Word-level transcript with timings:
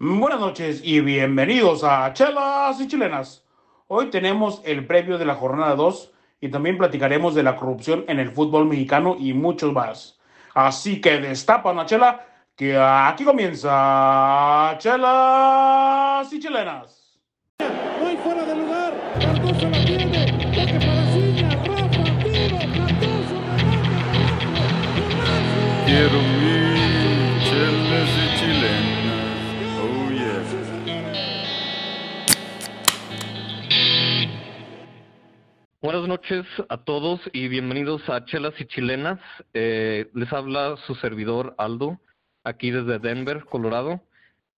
Buenas 0.00 0.38
noches 0.38 0.80
y 0.84 1.00
bienvenidos 1.00 1.82
a 1.82 2.12
Chelas 2.12 2.80
y 2.80 2.86
Chilenas. 2.86 3.42
Hoy 3.88 4.10
tenemos 4.10 4.62
el 4.64 4.86
previo 4.86 5.18
de 5.18 5.24
la 5.24 5.34
jornada 5.34 5.74
2 5.74 6.12
y 6.40 6.50
también 6.50 6.78
platicaremos 6.78 7.34
de 7.34 7.42
la 7.42 7.56
corrupción 7.56 8.04
en 8.06 8.20
el 8.20 8.30
fútbol 8.30 8.66
mexicano 8.66 9.16
y 9.18 9.32
muchos 9.32 9.72
más. 9.72 10.20
Así 10.54 11.00
que 11.00 11.18
destapan 11.18 11.74
la 11.74 11.86
chela, 11.86 12.24
que 12.54 12.78
aquí 12.78 13.24
comienza 13.24 14.76
Chelas 14.78 16.32
y 16.32 16.38
Chilenas. 16.38 17.18
No 17.58 18.06
hay 18.06 18.16
fuera 18.18 18.44
de 18.44 18.54
lugar. 18.54 18.94
Cardoso 19.20 19.68
la 19.68 19.84
tiene. 19.84 20.26
Toque 20.54 20.78
para 20.78 21.12
Ciña. 21.12 21.48
Rafa, 21.64 22.04
tiro. 22.22 22.58
Cardoso, 22.72 23.34
remate. 23.56 23.98
Quiero 25.86 26.67
Buenas 35.88 36.06
noches 36.06 36.44
a 36.68 36.84
todos 36.84 37.18
y 37.32 37.48
bienvenidos 37.48 38.06
a 38.10 38.22
Chelas 38.26 38.52
y 38.60 38.66
Chilenas. 38.66 39.18
Eh, 39.54 40.10
les 40.12 40.30
habla 40.34 40.76
su 40.86 40.94
servidor 40.96 41.54
Aldo, 41.56 41.98
aquí 42.44 42.70
desde 42.70 42.98
Denver, 42.98 43.46
Colorado. 43.46 44.02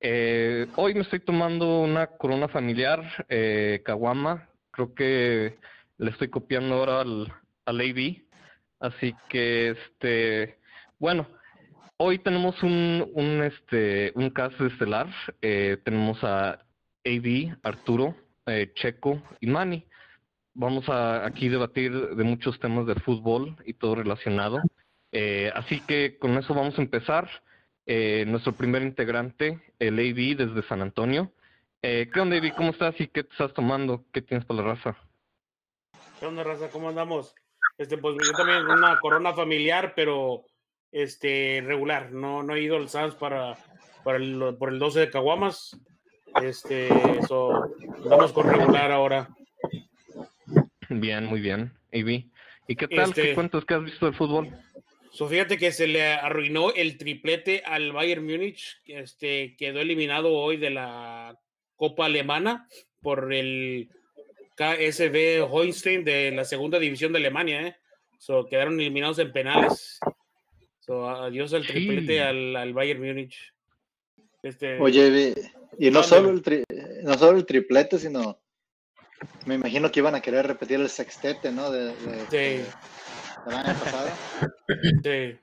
Eh, 0.01 0.67
hoy 0.75 0.95
me 0.95 1.03
estoy 1.03 1.21
tomando 1.21 1.83
una 1.83 2.09
corona 2.09 2.49
familiar, 2.49 3.01
eh, 3.29 3.81
Caguama. 3.85 4.49
Creo 4.73 4.93
que 4.93 5.57
le 5.99 6.11
estoy 6.11 6.31
copiando 6.31 6.75
ahora 6.75 7.03
al, 7.03 7.33
al 7.65 7.81
AB. 7.81 8.25
Así 8.81 9.15
que, 9.29 9.71
este, 9.71 10.59
bueno, 10.99 11.29
hoy 11.97 12.19
tenemos 12.19 12.61
un, 12.65 13.09
un, 13.15 13.45
este, 13.45 14.11
un 14.17 14.31
caso 14.31 14.67
estelar. 14.67 15.07
Eh, 15.41 15.77
tenemos 15.85 16.19
a 16.25 16.59
AB, 17.05 17.57
Arturo, 17.63 18.17
eh, 18.47 18.73
Checo 18.75 19.23
y 19.41 19.47
Manny 19.47 19.87
vamos 20.55 20.89
a 20.89 21.25
aquí 21.27 21.49
debatir 21.49 21.93
de 21.93 22.25
muchos 22.25 22.59
temas 22.61 22.87
del 22.87 23.01
fútbol 23.01 23.57
y 23.65 23.75
todo 23.75 23.95
relacionado. 23.95 24.61
Eh, 25.13 25.51
así 25.55 25.81
que 25.81 26.19
con 26.19 26.37
eso 26.39 26.55
vamos 26.55 26.79
a 26.79 26.83
empezar. 26.83 27.29
Eh, 27.87 28.25
nuestro 28.27 28.53
primer 28.53 28.83
integrante, 28.83 29.61
el 29.79 29.99
AB 29.99 30.37
desde 30.37 30.69
San 30.69 30.83
Antonio. 30.83 31.33
Eh, 31.83 32.09
¿Qué 32.13 32.21
onda, 32.21 32.37
AB? 32.37 32.55
¿Cómo 32.55 32.71
estás 32.71 32.95
y 33.01 33.09
qué 33.09 33.25
te 33.25 33.33
estás 33.33 33.53
tomando? 33.55 34.05
¿Qué 34.13 34.23
tienes 34.23 34.47
para 34.47 34.63
la 34.63 34.75
raza? 34.75 34.97
¿Qué 36.21 36.27
onda, 36.27 36.45
raza? 36.45 36.71
¿Cómo 36.71 36.91
andamos? 36.91 37.35
Este, 37.79 37.97
pues 37.97 38.17
yo 38.23 38.33
también 38.33 38.67
una 38.67 39.01
corona 39.01 39.33
familiar, 39.33 39.95
pero 39.97 40.45
este 40.93 41.63
regular. 41.65 42.13
No, 42.13 42.43
no 42.43 42.55
he 42.55 42.61
ido 42.61 42.77
al 42.77 42.89
Sans 42.89 43.15
para, 43.15 43.57
para 44.05 44.19
el, 44.19 44.57
por 44.59 44.69
el 44.69 44.79
12 44.79 45.01
de 45.01 45.11
Caguamas. 45.11 45.81
Este, 46.43 46.89
eso, 47.19 47.65
andamos 48.05 48.33
con 48.33 48.49
regular 48.49 48.93
ahora. 48.93 49.29
Bien, 50.91 51.27
muy 51.27 51.41
bien, 51.41 51.73
AB. 51.93 52.25
¿Y 52.67 52.77
qué 52.77 52.89
tal? 52.89 53.09
Este- 53.11 53.23
¿Qué 53.23 53.35
cuentos 53.35 53.65
que 53.65 53.75
has 53.75 53.85
visto 53.85 54.07
del 54.07 54.15
fútbol? 54.15 54.49
So, 55.13 55.29
fíjate 55.29 55.57
que 55.57 55.73
se 55.73 55.87
le 55.87 56.03
arruinó 56.13 56.73
el 56.73 56.97
triplete 56.99 57.63
al 57.65 57.93
Bayern 57.93 58.25
Múnich. 58.25 58.81
Este 58.87 59.57
quedó 59.57 59.81
eliminado 59.81 60.33
hoy 60.35 60.57
de 60.57 60.71
la 60.71 61.37
Copa 61.77 62.07
Alemana 62.07 62.69
por 63.01 63.33
el 63.33 63.89
KSV 64.57 65.43
Holstein 65.51 66.05
de 66.05 66.31
la 66.33 66.45
segunda 66.45 66.79
división 66.79 67.13
de 67.13 67.19
Alemania. 67.19 67.67
¿eh? 67.69 67.77
So, 68.19 68.47
quedaron 68.47 68.79
eliminados 68.81 69.19
en 69.21 69.33
penales. 69.33 69.99
So, 70.81 71.09
adiós 71.09 71.55
al 71.55 71.65
Sí. 71.65 71.73
triplete 71.73 72.21
al, 72.21 72.55
al 72.57 72.73
Bayern 72.73 73.01
Múnich. 73.01 73.53
Este, 74.43 74.79
Oye, 74.81 75.35
y 75.79 75.91
no 75.91 76.03
solo, 76.03 76.31
el 76.31 76.43
tri- 76.43 76.65
no 77.03 77.17
solo 77.19 77.39
el 77.39 77.47
triplete, 77.47 77.99
sino 77.99 78.40
me 79.47 79.55
imagino 79.57 79.91
que 79.91 80.01
iban 80.01 80.15
a 80.15 80.21
querer 80.21 80.47
repetir 80.47 80.81
el 80.81 80.89
sextete, 80.89 81.51
¿no? 81.53 81.71
De, 81.71 81.95
de- 81.97 82.27
Sí. 82.31 82.71
del 83.47 83.55
año 83.57 83.79
pasado. 83.79 84.09
sí. 85.03 85.39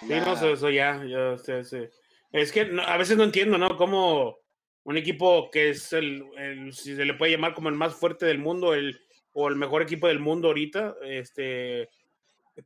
Sí, 0.00 0.08
no, 0.08 0.32
eso, 0.32 0.48
eso 0.52 0.70
ya, 0.70 1.04
ya, 1.04 1.36
sí, 1.36 1.52
sí. 1.64 1.88
Es 2.32 2.52
que 2.52 2.64
no- 2.64 2.82
a 2.82 2.96
veces 2.96 3.16
no 3.16 3.24
entiendo, 3.24 3.58
¿no? 3.58 3.76
Cómo 3.76 4.38
un 4.84 4.96
equipo 4.96 5.50
que 5.50 5.70
es 5.70 5.92
el, 5.92 6.24
el- 6.38 6.72
si 6.72 6.96
se 6.96 7.04
le 7.04 7.14
puede 7.14 7.32
llamar 7.32 7.52
como 7.54 7.68
el 7.68 7.74
más 7.74 7.94
fuerte 7.94 8.24
del 8.26 8.38
mundo, 8.38 8.72
el, 8.74 8.98
o 9.32 9.48
el 9.48 9.56
mejor 9.56 9.82
equipo 9.82 10.08
del 10.08 10.18
mundo 10.20 10.48
ahorita, 10.48 10.96
este, 11.04 11.90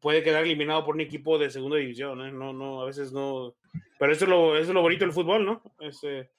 puede 0.01 0.23
quedar 0.23 0.45
eliminado 0.45 0.85
por 0.85 0.95
un 0.95 1.01
equipo 1.01 1.39
de 1.39 1.51
segunda 1.51 1.77
división, 1.77 2.25
¿eh? 2.25 2.31
No, 2.31 2.53
no, 2.53 2.83
a 2.83 2.87
veces 2.87 3.11
no. 3.13 3.55
Pero 3.99 4.13
eso 4.13 4.25
es 4.27 4.31
lo, 4.31 4.57
eso 4.57 4.69
es 4.69 4.75
lo 4.75 4.83
bonito 4.83 5.05
del 5.05 5.13
fútbol, 5.15 5.45
¿no? 5.45 5.63
Ese, 5.81 6.31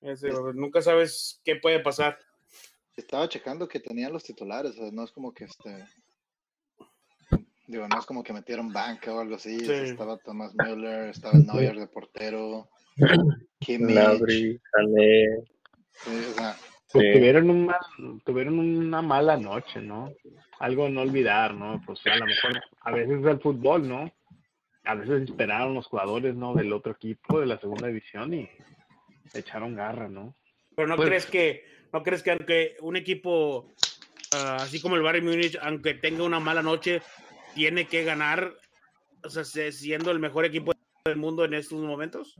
ese, 0.00 0.30
nunca 0.54 0.82
sabes 0.82 1.40
qué 1.44 1.56
puede 1.56 1.78
pasar. 1.80 2.18
Estaba 3.00 3.28
checando 3.28 3.66
que 3.68 3.80
tenían 3.80 4.12
los 4.12 4.22
titulares, 4.24 4.72
o 4.72 4.82
sea, 4.82 4.90
no 4.92 5.04
es 5.04 5.10
como 5.12 5.32
que 5.32 5.44
este. 5.44 5.84
Digo, 7.66 7.86
no 7.88 7.98
es 7.98 8.06
como 8.06 8.22
que 8.22 8.32
metieron 8.32 8.72
banca 8.72 9.14
o 9.14 9.20
algo 9.20 9.36
así. 9.36 9.60
Sí. 9.60 9.72
Estaba 9.72 10.16
Thomas 10.18 10.52
Müller, 10.54 11.10
estaba 11.10 11.34
Neuer 11.38 11.76
de 11.76 11.86
portero, 11.86 12.68
Kimmich. 13.60 13.96
Sí, 14.26 16.10
o 16.30 16.34
sea, 16.34 16.56
Pues 16.92 17.04
Sí. 17.06 17.12
tuvieron, 17.18 17.48
un 17.50 17.66
mal- 17.66 18.20
tuvieron 18.24 18.58
una 18.58 19.00
mala 19.00 19.36
noche, 19.36 19.80
¿no? 19.80 20.12
Algo 20.58 20.88
no 20.88 21.02
olvidar, 21.02 21.54
¿no? 21.54 21.80
Pues 21.86 22.00
a 22.06 22.16
lo 22.16 22.26
mejor 22.26 22.60
a 22.80 22.90
veces 22.90 23.20
es 23.20 23.26
el 23.26 23.40
fútbol, 23.40 23.88
¿no? 23.88 24.12
A 24.84 24.94
veces 24.96 25.22
esperaron 25.28 25.74
los 25.74 25.86
jugadores, 25.86 26.34
¿no? 26.34 26.52
Del 26.54 26.72
otro 26.72 26.92
equipo 26.92 27.38
de 27.38 27.46
la 27.46 27.60
segunda 27.60 27.86
división 27.86 28.34
y 28.34 28.48
echaron 29.34 29.76
garra, 29.76 30.08
¿no? 30.08 30.34
Pero 30.74 30.88
no 30.88 30.96
Pues- 30.96 31.08
crees 31.08 31.26
que, 31.26 31.64
no 31.92 32.02
crees 32.02 32.22
que 32.22 32.30
aunque 32.32 32.76
un 32.80 32.96
equipo 32.96 33.68
ah, 34.34 34.56
así 34.60 34.80
como 34.80 34.96
el 34.96 35.02
Bayern 35.02 35.26
Múnich, 35.26 35.58
aunque 35.62 35.94
tenga 35.94 36.22
una 36.24 36.40
mala 36.40 36.62
noche, 36.62 37.02
tiene 37.54 37.86
que 37.86 38.04
ganar, 38.04 38.52
o 39.24 39.28
sea, 39.30 39.44
se- 39.44 39.72
siendo 39.72 40.10
el 40.10 40.18
mejor 40.20 40.44
equipo 40.44 40.72
del 41.04 41.16
mundo 41.16 41.44
en 41.44 41.54
estos 41.54 41.80
momentos? 41.80 42.34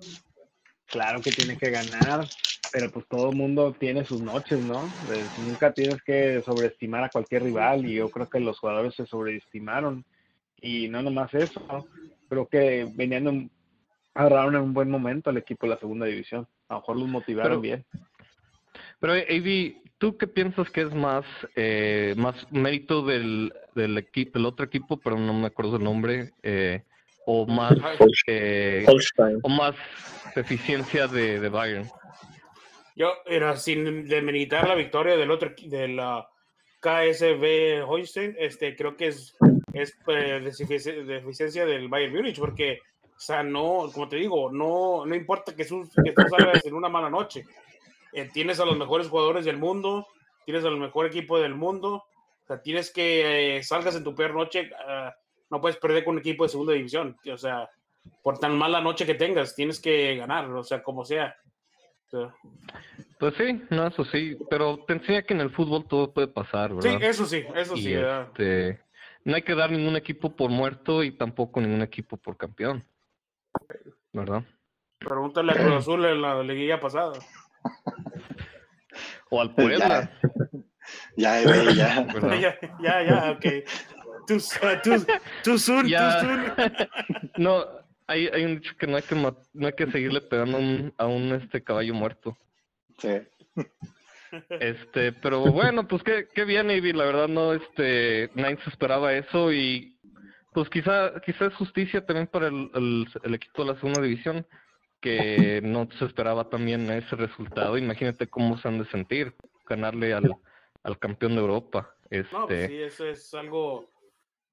Claro 0.87 1.21
que 1.21 1.31
tiene 1.31 1.57
que 1.57 1.71
ganar, 1.71 2.27
pero 2.73 2.91
pues 2.91 3.07
todo 3.09 3.31
el 3.31 3.37
mundo 3.37 3.73
tiene 3.79 4.05
sus 4.05 4.21
noches, 4.21 4.59
¿no? 4.61 4.89
Pues, 5.07 5.25
nunca 5.39 5.73
tienes 5.73 6.03
que 6.03 6.43
sobreestimar 6.45 7.05
a 7.05 7.09
cualquier 7.11 7.45
rival 7.45 7.87
y 7.87 7.95
yo 7.95 8.11
creo 8.11 8.29
que 8.29 8.41
los 8.41 8.59
jugadores 8.59 8.95
se 8.95 9.07
sobreestimaron. 9.07 10.05
Y 10.61 10.89
no 10.89 11.01
nomás 11.03 11.33
eso, 11.35 11.61
¿no? 11.69 11.87
creo 12.29 12.47
que 12.49 12.87
venían, 12.95 13.27
en- 13.27 13.51
agarraron 14.15 14.55
en 14.55 14.61
un 14.63 14.75
buen 14.75 14.89
momento 14.91 15.31
al 15.31 15.37
equipo 15.39 15.67
de 15.67 15.71
la 15.75 15.81
segunda 15.81 16.07
división. 16.07 16.47
A 16.69 16.75
lo 16.75 16.81
mejor 16.81 16.97
los 16.99 17.09
motivaron 17.09 17.51
Pero- 17.53 17.61
bien. 17.61 17.87
Pero, 19.01 19.15
AB, 19.15 19.75
¿tú 19.99 20.17
qué 20.17 20.27
piensas 20.27 20.71
que 20.71 20.83
es 20.83 20.95
más, 20.95 21.25
eh, 21.57 22.15
más 22.17 22.35
mérito 22.53 23.03
del, 23.03 23.53
del, 23.75 23.97
equipo, 23.99 24.39
del 24.39 24.47
otro 24.47 24.67
equipo, 24.67 24.99
pero 24.99 25.17
no 25.19 25.33
me 25.33 25.47
acuerdo 25.47 25.77
el 25.77 25.85
nombre, 25.85 26.33
eh, 26.43 26.83
o 27.27 27.47
más, 27.47 27.73
eh, 28.27 28.87
o 29.43 29.49
más 29.49 29.75
eficiencia 30.37 31.07
de, 31.07 31.41
de 31.41 31.49
Bayern? 31.49 31.89
Yo, 32.97 33.15
era 33.27 33.57
sin 33.57 34.07
demeritar 34.07 34.69
la 34.69 34.75
victoria 34.75 35.17
del 35.17 35.31
otro, 35.31 35.53
de 35.59 35.89
la 35.89 36.29
KSV 36.81 37.85
Holstein, 37.87 38.37
este, 38.39 38.77
creo 38.77 38.97
que 38.97 39.09
es, 39.09 39.35
es 39.73 39.97
deficiencia, 40.07 40.93
deficiencia 41.05 41.65
del 41.65 41.89
Bayern 41.89 42.15
Múnich, 42.15 42.39
porque, 42.39 42.81
o 43.05 43.21
sea, 43.21 43.43
no, 43.43 43.89
como 43.93 44.09
te 44.09 44.17
digo, 44.17 44.51
no, 44.53 45.07
no 45.07 45.15
importa 45.15 45.55
que, 45.55 45.65
sus- 45.65 45.95
que 46.05 46.13
tú 46.13 46.23
salgas 46.29 46.65
en 46.67 46.75
una 46.75 46.89
mala 46.89 47.09
noche. 47.09 47.45
Eh, 48.13 48.29
tienes 48.33 48.61
a 48.61 48.65
los 48.65 48.77
mejores 48.77 49.09
jugadores 49.09 49.45
del 49.45 49.57
mundo, 49.57 50.07
tienes 50.45 50.65
al 50.65 50.77
mejor 50.77 51.07
equipo 51.07 51.39
del 51.39 51.55
mundo, 51.55 51.95
o 51.95 52.47
sea, 52.47 52.61
tienes 52.63 52.93
que 52.93 53.57
eh, 53.59 53.63
salgas 53.63 53.95
en 53.97 54.05
tu 54.05 54.15
peor 54.15 54.35
noche, 54.35 54.71
ah, 54.87 55.15
no 55.51 55.61
puedes 55.61 55.77
perder 55.79 56.05
con 56.05 56.15
un 56.15 56.21
equipo 56.21 56.45
de 56.45 56.49
segunda 56.51 56.73
división, 56.73 57.17
o 57.33 57.37
sea, 57.39 57.69
por 58.23 58.39
tan 58.39 58.57
mala 58.57 58.81
noche 58.81 59.07
que 59.07 59.15
tengas, 59.15 59.55
tienes 59.55 59.81
que 59.81 60.17
ganar, 60.17 60.51
o 60.51 60.65
sea, 60.65 60.83
como 60.83 61.05
sea. 61.05 61.37
O 62.07 62.11
sea, 62.11 62.35
Pues 63.19 63.35
sí, 63.37 63.63
no, 63.71 63.87
eso 63.87 64.05
sí, 64.07 64.37
pero 64.49 64.79
te 64.87 64.95
enseña 64.95 65.23
que 65.23 65.35
en 65.35 65.41
el 65.43 65.51
fútbol 65.51 65.87
todo 65.87 66.13
puede 66.13 66.27
pasar, 66.29 66.71
Sí, 66.81 66.89
¿verdad? 66.89 67.03
eso 67.09 67.27
sí, 67.27 67.45
eso 67.55 67.77
y 67.77 67.83
sí. 67.83 67.95
este, 67.95 68.81
no 69.25 69.37
hay 69.37 69.43
que 69.43 69.55
dar 69.55 69.71
ningún 69.71 69.95
equipo 69.97 70.35
por 70.35 70.51
muerto 70.51 71.05
y 71.05 71.13
tampoco 71.13 71.61
ningún 71.61 71.83
equipo 71.83 72.17
por 72.17 72.37
campeón, 72.37 72.83
¿verdad? 74.13 74.43
Pregúntale 74.99 75.53
a 75.53 75.55
Cruz 75.55 75.73
Azul 75.75 76.05
en 76.05 76.21
la 76.21 76.43
liguilla 76.43 76.81
pasada. 76.81 77.13
O 79.31 79.41
al 79.41 79.55
Puebla, 79.55 80.11
ya, 81.17 81.41
ya. 81.41 82.05
¿verdad? 82.13 82.41
ya, 82.41 82.59
ya, 82.81 83.03
ya, 83.03 83.31
ok. 83.31 83.47
Too, 84.27 84.39
too, 84.83 85.07
too 85.45 85.59
soon, 85.59 85.87
Ya. 85.89 86.21
too 86.21 86.29
soon. 86.29 86.89
no, 87.37 87.65
hay, 88.07 88.27
hay 88.29 88.45
un 88.45 88.57
dicho 88.57 88.73
que 88.77 88.87
no 88.87 88.97
hay 88.97 89.03
que 89.03 89.15
no 89.15 89.67
hay 89.67 89.73
que 89.73 89.91
seguirle 89.91 90.21
pegando 90.21 90.57
a 90.57 90.61
un, 90.61 90.95
a 90.99 91.07
un 91.07 91.33
este 91.33 91.63
caballo 91.63 91.95
muerto. 91.95 92.37
Sí. 92.99 93.21
Este, 94.61 95.13
pero 95.13 95.41
bueno, 95.41 95.87
pues 95.89 96.03
qué, 96.03 96.29
qué 96.33 96.45
bien, 96.45 96.71
Ivy, 96.71 96.93
la 96.93 97.05
verdad 97.05 97.29
no, 97.29 97.53
este, 97.53 98.31
nadie 98.35 98.59
se 98.63 98.71
esperaba 98.71 99.13
eso 99.13 99.53
y 99.53 99.97
pues 100.53 100.69
quizá, 100.69 101.21
quizá 101.25 101.47
es 101.47 101.55
justicia 101.55 102.05
también 102.05 102.27
para 102.27 102.49
el, 102.49 102.71
el, 102.75 103.07
el 103.23 103.35
equipo 103.35 103.65
de 103.65 103.73
la 103.73 103.79
segunda 103.81 104.01
división. 104.01 104.47
Que 105.01 105.61
no 105.63 105.89
se 105.99 106.05
esperaba 106.05 106.49
también 106.49 106.91
ese 106.91 107.17
resultado. 107.17 107.79
Imagínate 107.79 108.29
cómo 108.29 108.59
se 108.59 108.69
han 108.69 108.79
de 108.79 108.91
sentir 108.91 109.35
ganarle 109.67 110.13
al, 110.13 110.35
al 110.83 110.99
campeón 110.99 111.35
de 111.35 111.41
Europa. 111.41 111.95
Este, 112.11 112.33
No, 112.33 112.47
pues 112.47 112.67
sí, 112.67 112.79
eso 112.83 113.07
es 113.07 113.33
algo, 113.35 113.91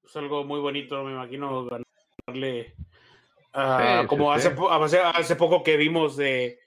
es 0.03 0.15
algo 0.15 0.43
muy 0.43 0.59
bonito, 0.59 1.03
me 1.03 1.11
imagino, 1.11 1.67
ganarle 2.27 2.73
Sí, 3.53 3.83
sí, 4.01 4.07
como 4.07 4.31
sí. 4.33 4.39
hace, 4.39 4.51
po- 4.51 4.69
hace, 4.71 4.99
hace 4.99 5.35
poco 5.35 5.63
que 5.63 5.77
vimos 5.77 6.15
de 6.15 6.59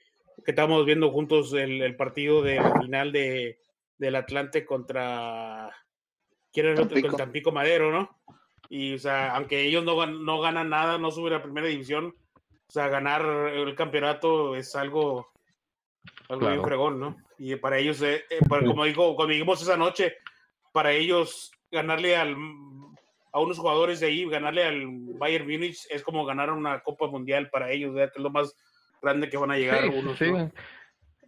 que 0.44 0.50
estábamos 0.50 0.84
viendo 0.86 1.10
juntos 1.10 1.52
el, 1.52 1.82
el 1.82 1.96
partido 1.96 2.42
de 2.42 2.60
la 2.60 2.74
final 2.74 3.12
de 3.12 3.60
del 3.98 4.16
Atlante 4.16 4.64
contra 4.64 5.70
quién 6.52 6.66
era 6.66 6.74
el 6.74 6.80
otro? 6.80 6.94
Tampico. 6.94 7.08
Con 7.08 7.16
Tampico 7.18 7.52
Madero, 7.52 7.92
¿no? 7.92 8.18
Y 8.70 8.94
o 8.94 8.98
sea, 8.98 9.36
aunque 9.36 9.62
ellos 9.62 9.84
no, 9.84 10.06
no 10.06 10.40
ganan 10.40 10.70
nada, 10.70 10.96
no 10.98 11.10
suben 11.10 11.34
a 11.34 11.42
primera 11.42 11.66
división, 11.68 12.14
o 12.70 12.72
sea, 12.72 12.86
ganar 12.86 13.22
el 13.52 13.74
campeonato 13.74 14.54
es 14.54 14.76
algo, 14.76 15.26
algo 16.28 16.46
bien 16.46 16.52
Claro. 16.60 16.62
fregón, 16.62 17.00
¿no? 17.00 17.16
Y 17.36 17.56
para 17.56 17.78
ellos, 17.78 18.00
eh, 18.00 18.22
eh, 18.30 18.42
para- 18.48 18.64
como 18.64 18.84
dijo, 18.84 19.16
como 19.16 19.26
dijimos 19.26 19.60
esa 19.60 19.76
noche, 19.76 20.14
para 20.72 20.92
ellos 20.92 21.50
ganarle 21.72 22.14
al 22.16 22.36
a 23.32 23.40
unos 23.40 23.58
jugadores 23.58 23.98
de 23.98 24.06
ahí, 24.06 24.24
ganarle 24.28 24.62
al 24.64 24.84
Bayern 25.18 25.48
Múnich 25.48 25.84
es 25.90 26.04
como 26.04 26.24
ganar 26.24 26.52
una 26.52 26.78
Copa 26.80 27.08
Mundial 27.08 27.48
para 27.50 27.72
ellos, 27.72 27.92
¿verdad? 27.92 28.12
que 28.12 28.20
es 28.20 28.22
lo 28.22 28.30
más 28.30 28.54
grande 29.02 29.28
que 29.28 29.36
van 29.36 29.50
a 29.50 29.56
llegar 29.58 29.82
Sí, 29.82 29.88
unos. 29.88 30.18
sí. 30.18 30.30
¿no? 30.30 30.52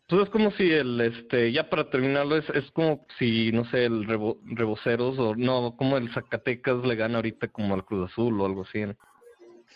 Pues 0.09 0.23
es 0.23 0.31
como 0.31 0.51
si 0.53 0.71
el, 0.71 1.01
este, 1.01 1.51
ya 1.51 1.69
para 1.69 1.91
terminarlo, 1.91 2.37
es, 2.37 2.49
es 2.51 2.71
como 2.71 3.05
si, 3.19 3.51
no 3.51 3.65
sé, 3.65 3.85
el 3.87 4.07
Rebo- 4.07 4.39
Reboceros 4.45 5.19
o 5.19 5.35
no, 5.35 5.75
como 5.77 5.97
el 5.97 6.13
Zacatecas 6.15 6.85
le 6.85 6.95
gana 6.95 7.17
ahorita 7.17 7.49
como 7.49 7.75
al 7.75 7.85
Cruz 7.85 8.13
Azul 8.13 8.41
o 8.41 8.47
algo 8.47 8.63
así, 8.63 8.81
¿no? 8.87 8.95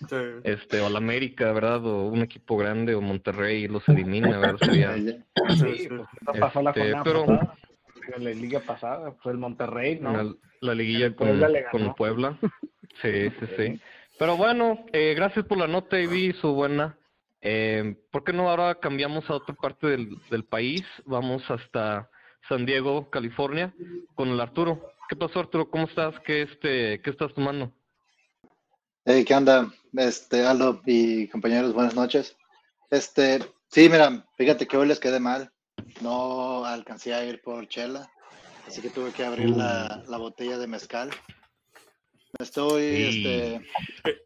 Sí. 0.08 0.16
este, 0.44 0.81
o 0.81 0.87
al 0.87 0.96
América, 0.96 1.52
¿verdad? 1.52 1.84
O 1.87 2.06
un 2.08 2.22
equipo 2.22 2.56
grande 2.56 2.94
o 2.94 3.00
Monterrey 3.00 3.66
los 3.69 3.88
elimina, 3.88 4.38
¿verdad? 4.38 4.58
Sería, 4.60 4.94
Sí, 4.94 5.04
Sí, 5.48 5.78
sí. 5.78 5.88
pues 5.88 6.08
eso 6.20 6.40
pasó 6.40 6.62
la 6.62 6.70
Este, 6.70 6.82
jornada 6.93 7.04
pero- 7.04 7.26
pasada, 7.26 7.54
la 8.19 8.31
liga 8.31 8.60
pasada, 8.60 9.12
fue 9.22 9.32
el 9.32 9.38
Monterrey, 9.38 9.98
¿no? 10.00 10.12
la, 10.12 10.34
la 10.60 10.75
liguilla 10.75 11.06
El 11.06 11.14
con, 11.16 11.28
Puebla 11.28 11.48
le 11.48 11.64
con. 11.70 11.94
Puebla. 11.94 12.38
Sí, 13.02 13.28
sí, 13.40 13.46
sí. 13.58 13.81
Pero 14.19 14.38
bueno, 14.38 14.87
eh, 14.93 15.12
gracias 15.14 15.44
por 15.44 15.58
la 15.58 15.66
nota, 15.66 16.00
Ivy, 16.00 16.32
su 16.40 16.54
buena. 16.54 16.96
Eh, 17.42 17.94
¿Por 18.10 18.25
qué 18.25 18.32
no 18.32 18.49
ahora 18.49 18.76
cambiamos 18.76 19.28
a 19.28 19.34
otra 19.34 19.54
parte 19.54 19.87
del, 19.87 20.08
del 20.31 20.44
país? 20.44 20.82
Vamos 21.04 21.42
hasta 21.50 22.08
San 22.49 22.64
Diego, 22.64 23.10
California, 23.10 23.75
con 24.14 24.28
el 24.31 24.40
Arturo. 24.40 24.81
¿Qué 25.10 25.16
pasó, 25.16 25.40
Arturo? 25.40 25.69
¿Cómo 25.70 25.84
estás? 25.84 26.19
¿Qué, 26.20 26.42
este, 26.42 27.00
qué 27.02 27.10
estás 27.10 27.34
tomando? 27.34 27.70
Hey, 29.04 29.25
¿qué 29.26 29.34
onda? 29.34 29.70
Este, 29.96 30.44
Aldo 30.46 30.82
y 30.84 31.28
compañeros, 31.28 31.72
buenas 31.72 31.94
noches. 31.94 32.37
Este, 32.90 33.38
sí, 33.70 33.88
mira, 33.88 34.25
fíjate 34.37 34.66
que 34.66 34.76
hoy 34.76 34.87
les 34.88 35.00
quedé 35.00 35.20
mal. 35.20 35.50
No 36.00 36.64
alcancé 36.64 37.14
a 37.14 37.25
ir 37.25 37.40
por 37.43 37.66
chela, 37.69 38.10
así 38.66 38.81
que 38.82 38.90
tuve 38.90 39.12
que 39.12 39.25
abrir 39.25 39.50
la, 39.50 40.02
la 40.08 40.19
botella 40.19 40.58
de 40.58 40.66
mezcal. 40.66 41.10
Me 42.38 42.44
estoy, 42.44 42.82
Y- 42.82 43.04
este, 43.08 43.54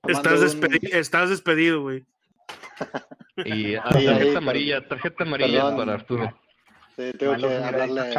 Estás, 0.06 0.22
tomando 0.22 0.30
un- 0.30 0.40
despedi- 0.46 0.94
estás 0.94 1.30
despedido, 1.30 1.82
güey. 1.82 2.04
Y 3.42 3.74
ah, 3.76 3.84
tarjeta 3.90 4.38
amarilla, 4.38 4.86
tarjeta 4.86 5.24
amarilla 5.24 5.60
perdón. 5.62 5.76
para 5.76 5.94
Arturo. 5.94 6.40
sí, 6.96 7.12
tengo 7.18 7.32
Malo 7.32 7.48
que 7.48 7.54
hablarle. 7.56 8.14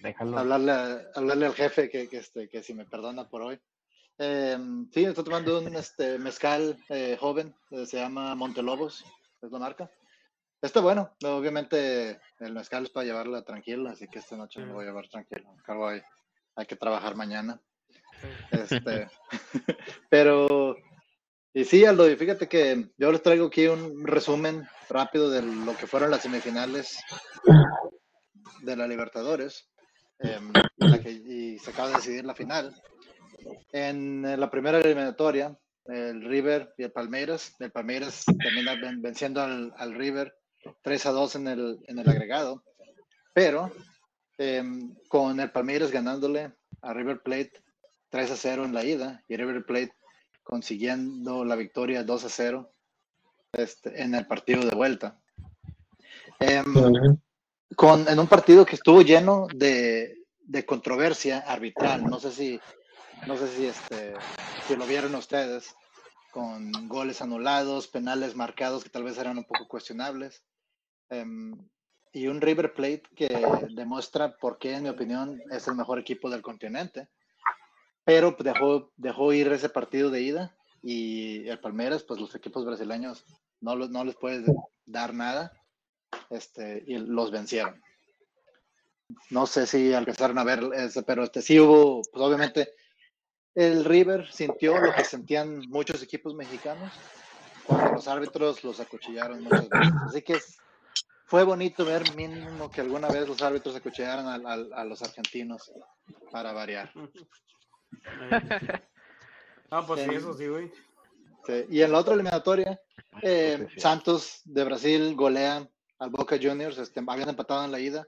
Déjalo. 0.00 0.38
hablarle, 0.38 0.72
hablarle 1.14 1.46
al 1.46 1.54
jefe 1.54 1.88
que, 1.88 2.08
que, 2.08 2.16
este, 2.16 2.48
que 2.48 2.64
si 2.64 2.74
me 2.74 2.84
perdona 2.84 3.28
por 3.28 3.42
hoy. 3.42 3.60
Eh, 4.18 4.58
sí, 4.92 5.04
estoy 5.04 5.24
tomando 5.24 5.60
un 5.60 5.74
este, 5.76 6.18
mezcal 6.18 6.76
eh, 6.88 7.16
joven, 7.18 7.54
eh, 7.70 7.86
se 7.86 7.98
llama 7.98 8.34
Montelobos, 8.34 9.04
es 9.40 9.50
la 9.50 9.58
marca. 9.58 9.90
Está 10.60 10.80
bueno, 10.80 11.10
obviamente 11.24 12.20
el 12.38 12.52
mezcal 12.52 12.84
es 12.84 12.90
para 12.90 13.04
llevarla 13.06 13.42
tranquila, 13.42 13.90
así 13.90 14.06
que 14.06 14.20
esta 14.20 14.36
noche 14.36 14.60
lo 14.60 14.74
voy 14.74 14.84
a 14.84 14.88
llevar 14.88 15.08
tranquilo. 15.08 15.56
Acabo 15.58 15.88
hay, 15.88 16.00
hay 16.54 16.66
que 16.66 16.76
trabajar 16.76 17.16
mañana. 17.16 17.60
Este, 18.50 19.08
pero, 20.08 20.76
y 21.52 21.64
sí, 21.64 21.84
Aldo, 21.84 22.08
y 22.08 22.14
fíjate 22.14 22.48
que 22.48 22.90
yo 22.96 23.10
les 23.10 23.22
traigo 23.22 23.46
aquí 23.46 23.66
un 23.66 24.06
resumen 24.06 24.62
rápido 24.88 25.30
de 25.30 25.42
lo 25.42 25.76
que 25.76 25.88
fueron 25.88 26.12
las 26.12 26.22
semifinales 26.22 26.96
de 28.62 28.76
la 28.76 28.86
Libertadores, 28.86 29.68
em, 30.20 30.52
y, 30.76 30.86
la 30.86 31.00
que- 31.00 31.10
y 31.10 31.58
se 31.58 31.70
acaba 31.70 31.88
de 31.88 31.94
decidir 31.96 32.24
la 32.24 32.34
final. 32.36 32.72
En 33.72 34.24
eh, 34.24 34.36
la 34.36 34.50
primera 34.50 34.78
eliminatoria, 34.78 35.56
el 35.86 36.22
River 36.24 36.74
y 36.78 36.84
el 36.84 36.92
Palmeiras, 36.92 37.54
el 37.58 37.72
Palmeiras 37.72 38.24
termina 38.40 38.74
ven- 38.74 39.02
venciendo 39.02 39.40
al, 39.42 39.72
al 39.76 39.94
River 39.94 40.34
3 40.82 41.06
a 41.06 41.10
2 41.10 41.36
en 41.36 41.48
el, 41.48 41.78
en 41.88 41.98
el 41.98 42.08
agregado, 42.08 42.62
pero 43.32 43.72
em, 44.38 44.94
con 45.08 45.40
el 45.40 45.50
Palmeiras 45.50 45.90
ganándole 45.90 46.52
a 46.82 46.92
River 46.92 47.20
Plate 47.22 47.52
3 48.10 48.30
a 48.30 48.36
0 48.36 48.64
en 48.64 48.74
la 48.74 48.84
ida 48.84 49.24
y 49.28 49.36
River 49.36 49.64
Plate 49.64 49.92
consiguiendo 50.44 51.44
la 51.44 51.56
victoria 51.56 52.04
2 52.04 52.24
a 52.24 52.28
0 52.28 52.72
este, 53.52 54.02
en 54.02 54.14
el 54.14 54.26
partido 54.26 54.64
de 54.64 54.74
vuelta. 54.76 55.18
Em, 56.40 56.64
con, 57.76 58.06
en 58.08 58.18
un 58.18 58.26
partido 58.26 58.64
que 58.66 58.76
estuvo 58.76 59.02
lleno 59.02 59.46
de, 59.54 60.18
de 60.40 60.66
controversia 60.66 61.38
arbitral. 61.40 62.04
No 62.04 62.18
sé 62.20 62.30
si, 62.32 62.60
no 63.26 63.36
sé 63.36 63.48
si, 63.48 63.66
este, 63.66 64.14
si 64.66 64.76
lo 64.76 64.86
vieron 64.86 65.14
ustedes, 65.14 65.74
con 66.32 66.72
goles 66.88 67.20
anulados, 67.20 67.88
penales 67.88 68.34
marcados 68.34 68.82
que 68.82 68.90
tal 68.90 69.04
vez 69.04 69.18
eran 69.18 69.38
un 69.38 69.44
poco 69.44 69.68
cuestionables. 69.68 70.42
Em, 71.10 71.56
y 72.12 72.26
un 72.26 72.40
River 72.40 72.74
Plate 72.74 73.02
que 73.14 73.46
demuestra 73.74 74.36
por 74.36 74.58
qué, 74.58 74.74
en 74.74 74.84
mi 74.84 74.88
opinión, 74.88 75.40
es 75.50 75.68
el 75.68 75.74
mejor 75.74 75.98
equipo 75.98 76.30
del 76.30 76.42
continente. 76.42 77.08
Pero 78.04 78.36
dejó, 78.38 78.90
dejó 78.96 79.32
ir 79.32 79.48
ese 79.52 79.68
partido 79.68 80.10
de 80.10 80.22
ida 80.22 80.56
y 80.82 81.48
el 81.48 81.60
Palmeiras, 81.60 82.02
pues 82.02 82.20
los 82.20 82.34
equipos 82.34 82.64
brasileños 82.64 83.24
no, 83.60 83.76
no 83.76 84.04
les 84.04 84.16
puedes 84.16 84.44
dar 84.84 85.14
nada 85.14 85.52
este, 86.30 86.82
y 86.86 86.98
los 86.98 87.30
vencieron. 87.30 87.80
No 89.30 89.46
sé 89.46 89.66
si 89.66 89.92
alcanzaron 89.92 90.38
a 90.38 90.44
ver 90.44 90.62
ese, 90.74 91.02
pero 91.02 91.24
este, 91.24 91.42
sí 91.42 91.60
hubo, 91.60 92.02
pues 92.10 92.24
obviamente, 92.24 92.74
el 93.54 93.84
River 93.84 94.30
sintió 94.32 94.78
lo 94.78 94.92
que 94.94 95.04
sentían 95.04 95.60
muchos 95.68 96.02
equipos 96.02 96.34
mexicanos 96.34 96.92
cuando 97.66 97.92
los 97.92 98.08
árbitros 98.08 98.64
los 98.64 98.80
acuchillaron 98.80 99.42
muchas 99.42 99.68
veces. 99.68 99.92
Así 100.08 100.22
que 100.22 100.34
es- 100.34 100.58
fue 101.26 101.44
bonito 101.44 101.84
ver 101.84 102.02
mínimo 102.14 102.70
que 102.70 102.80
alguna 102.80 103.08
vez 103.08 103.26
los 103.28 103.40
árbitros 103.42 103.74
acuchillaran 103.76 104.26
a, 104.26 104.34
a- 104.52 104.80
a 104.80 104.84
los 104.84 105.02
argentinos 105.02 105.70
para 106.30 106.52
variar. 106.52 106.92
Ah, 109.70 109.84
pues 109.86 110.02
sí, 110.02 110.10
eso 110.14 110.34
sí, 110.34 110.46
güey. 110.48 110.70
Sí, 111.46 111.64
Y 111.70 111.82
en 111.82 111.92
la 111.92 111.98
otra 111.98 112.14
eliminatoria, 112.14 112.80
eh, 113.22 113.56
Sí, 113.68 113.74
sí. 113.74 113.80
Santos 113.80 114.40
de 114.44 114.64
Brasil 114.64 115.14
golea 115.16 115.66
al 115.98 116.10
Boca 116.10 116.36
Juniors, 116.40 116.78
este, 116.78 117.02
habían 117.06 117.28
empatado 117.30 117.64
en 117.64 117.72
la 117.72 117.80
ida 117.80 118.06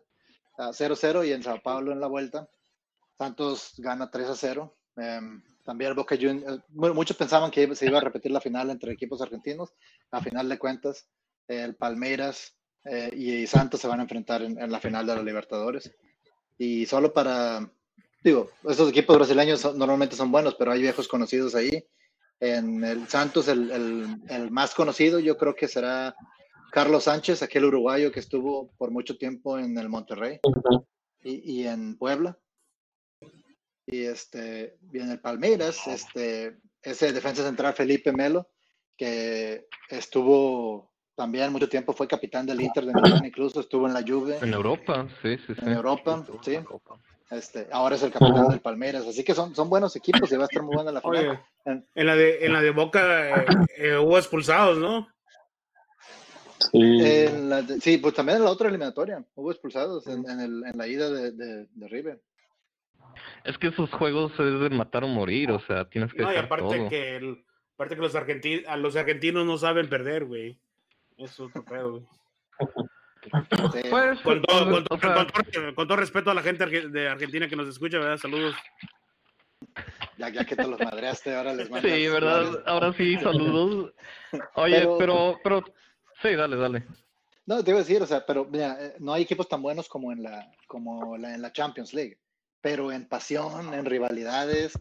a 0.58 0.72
0-0 0.72 1.24
y 1.26 1.32
en 1.32 1.42
Sao 1.42 1.60
Paulo 1.62 1.92
en 1.92 2.00
la 2.00 2.06
vuelta. 2.06 2.48
Santos 3.16 3.74
gana 3.78 4.10
3-0. 4.10 4.72
Em, 4.96 5.42
también 5.64 5.90
el 5.90 5.96
Boca 5.96 6.16
Juniors, 6.16 6.62
muchos 6.70 7.16
pensaban 7.16 7.50
que 7.50 7.74
se 7.74 7.86
iba 7.86 7.98
a 7.98 8.02
repetir 8.02 8.30
la 8.30 8.40
final 8.40 8.70
entre 8.70 8.92
equipos 8.92 9.20
argentinos. 9.22 9.72
A 10.10 10.20
final 10.20 10.48
de 10.48 10.58
cuentas, 10.58 11.06
el 11.48 11.74
Palmeiras 11.74 12.54
eh, 12.84 13.10
y 13.16 13.46
Santos 13.46 13.80
se 13.80 13.88
van 13.88 14.00
a 14.00 14.02
enfrentar 14.04 14.42
en, 14.42 14.60
en 14.60 14.70
la 14.70 14.80
final 14.80 15.06
de 15.06 15.16
la 15.16 15.22
Libertadores. 15.22 15.90
Y 16.58 16.86
solo 16.86 17.12
para, 17.12 17.68
digo, 18.22 18.50
estos 18.68 18.90
equipos 18.90 19.16
brasileños 19.16 19.60
son- 19.60 19.78
normalmente 19.78 20.16
son 20.16 20.30
buenos, 20.30 20.54
pero 20.54 20.70
hay 20.72 20.82
viejos 20.82 21.08
conocidos 21.08 21.54
ahí. 21.54 21.84
En 22.40 22.84
el 22.84 23.08
Santos, 23.08 23.48
el, 23.48 23.70
el- 23.70 24.16
el 24.28 24.50
más 24.50 24.74
conocido, 24.74 25.18
yo 25.18 25.36
creo 25.38 25.54
que 25.54 25.66
será 25.66 26.14
Carlos 26.70 27.04
Sánchez, 27.04 27.42
aquel 27.42 27.64
uruguayo 27.64 28.12
que 28.12 28.20
estuvo 28.20 28.70
por 28.76 28.90
mucho 28.90 29.16
tiempo 29.16 29.58
en 29.58 29.78
el 29.78 29.88
Monterrey 29.88 30.40
y, 31.22 31.60
y 31.62 31.66
en 31.66 31.96
Puebla. 31.96 32.36
Y 33.86 34.04
este, 34.04 34.76
en 34.92 35.10
el 35.10 35.20
Palmeiras, 35.20 35.86
este, 35.86 36.56
ese 36.82 37.12
defensa 37.12 37.42
central 37.44 37.74
Felipe 37.74 38.12
Melo, 38.12 38.48
que 38.96 39.66
estuvo 39.90 40.92
también 41.14 41.52
mucho 41.52 41.68
tiempo, 41.68 41.92
fue 41.92 42.08
capitán 42.08 42.46
del 42.46 42.60
Inter 42.60 42.86
de 42.86 42.94
Milán, 42.94 43.24
incluso 43.24 43.60
estuvo 43.60 43.86
en 43.86 43.94
la 43.94 44.02
Juve, 44.02 44.38
En 44.40 44.52
Europa, 44.54 45.06
sí, 45.22 45.36
sí, 45.36 45.54
sí. 45.54 45.60
en 45.64 45.72
Europa, 45.72 46.24
sí. 46.42 46.58
Este, 47.30 47.68
ahora 47.72 47.96
es 47.96 48.02
el 48.02 48.10
capitán 48.12 48.48
del 48.48 48.60
Palmeiras, 48.60 49.06
así 49.06 49.22
que 49.24 49.34
son, 49.34 49.54
son 49.54 49.68
buenos 49.68 49.96
equipos 49.96 50.30
y 50.32 50.36
va 50.36 50.44
a 50.44 50.46
estar 50.46 50.62
muy 50.62 50.74
buena 50.74 50.92
la 50.92 51.00
final. 51.00 51.26
Oye, 51.28 51.40
En- 51.66 51.86
en 51.94 52.06
la 52.06 52.16
de, 52.16 52.44
en 52.46 52.52
la 52.52 52.60
de 52.60 52.70
Boca 52.70 53.42
eh, 53.42 53.46
eh, 53.78 53.96
hubo 53.96 54.18
expulsados, 54.18 54.78
¿no? 54.78 55.08
En 56.72 57.48
la 57.48 57.62
de- 57.62 57.80
sí, 57.80 57.98
pues 57.98 58.14
también 58.14 58.38
en 58.38 58.44
la 58.44 58.50
otra 58.50 58.68
eliminatoria 58.68 59.24
hubo 59.34 59.50
expulsados 59.50 60.06
en, 60.06 60.28
en 60.28 60.40
el- 60.40 60.64
en 60.66 60.76
la 60.76 60.86
ida 60.86 61.10
de, 61.10 61.32
de- 61.32 61.66
de 61.70 61.88
River. 61.88 62.20
Es 63.44 63.58
que 63.58 63.68
esos 63.68 63.90
juegos 63.90 64.32
es 64.32 64.60
de 64.60 64.70
matar 64.70 65.04
o 65.04 65.08
morir, 65.08 65.50
o 65.50 65.60
sea, 65.60 65.84
tienes 65.88 66.12
que 66.14 66.22
No, 66.22 66.32
y 66.32 66.36
aparte 66.36 66.78
todo. 66.78 66.88
que, 66.88 67.16
el, 67.16 67.44
aparte 67.74 67.94
que 67.94 68.00
los, 68.02 68.14
argentinos, 68.14 68.78
los 68.78 68.96
argentinos 68.96 69.44
no 69.46 69.58
saben 69.58 69.88
perder, 69.88 70.24
güey. 70.24 70.58
Es 71.18 71.38
otro 71.38 71.64
pedo, 71.64 71.90
güey. 71.92 72.04
Sí. 73.72 73.80
Pues, 73.90 74.20
Con 74.20 74.42
todo, 74.42 74.64
con, 74.64 74.74
o 74.74 74.84
todo- 74.84 74.98
sea, 74.98 75.14
con 75.14 75.44
todo- 75.50 75.74
con 75.74 75.88
todo 75.88 75.96
respeto 75.96 76.30
a 76.30 76.34
la 76.34 76.42
gente 76.42 76.66
de 76.66 77.08
Argentina 77.08 77.48
que 77.48 77.56
nos 77.56 77.68
escucha, 77.68 77.98
¿verdad? 77.98 78.18
Saludos. 78.18 78.54
Ya, 80.18 80.28
ya 80.28 80.44
que 80.44 80.54
te 80.56 80.66
los 80.66 80.78
madreaste, 80.78 81.34
ahora 81.34 81.54
les 81.54 81.68
mandas 81.70 81.90
sí, 81.90 82.06
¿verdad? 82.08 82.62
Ahora 82.66 82.92
sí, 82.92 83.16
saludos. 83.18 83.92
Oye, 84.54 84.78
Pero- 84.80 84.98
pero, 84.98 85.40
pero, 85.42 85.64
sí, 86.22 86.34
dale, 86.34 86.56
dale. 86.56 86.84
No, 87.46 87.62
te 87.62 87.70
iba 87.70 87.80
a 87.80 87.82
decir, 87.82 88.00
o 88.02 88.06
sea, 88.06 88.24
pero 88.24 88.44
mira, 88.46 88.76
eh, 88.80 88.94
no 89.00 89.12
hay 89.12 89.22
equipos 89.22 89.48
tan 89.48 89.60
buenos 89.62 89.88
como 89.88 90.12
en 90.12 90.22
la, 90.22 90.50
como 90.66 91.16
la, 91.18 91.34
en 91.34 91.42
la 91.42 91.52
Champions 91.52 91.92
League, 91.92 92.18
pero 92.64 92.90
en 92.90 93.06
pasión, 93.06 93.74
en 93.74 93.84
rivalidades, 93.84 94.72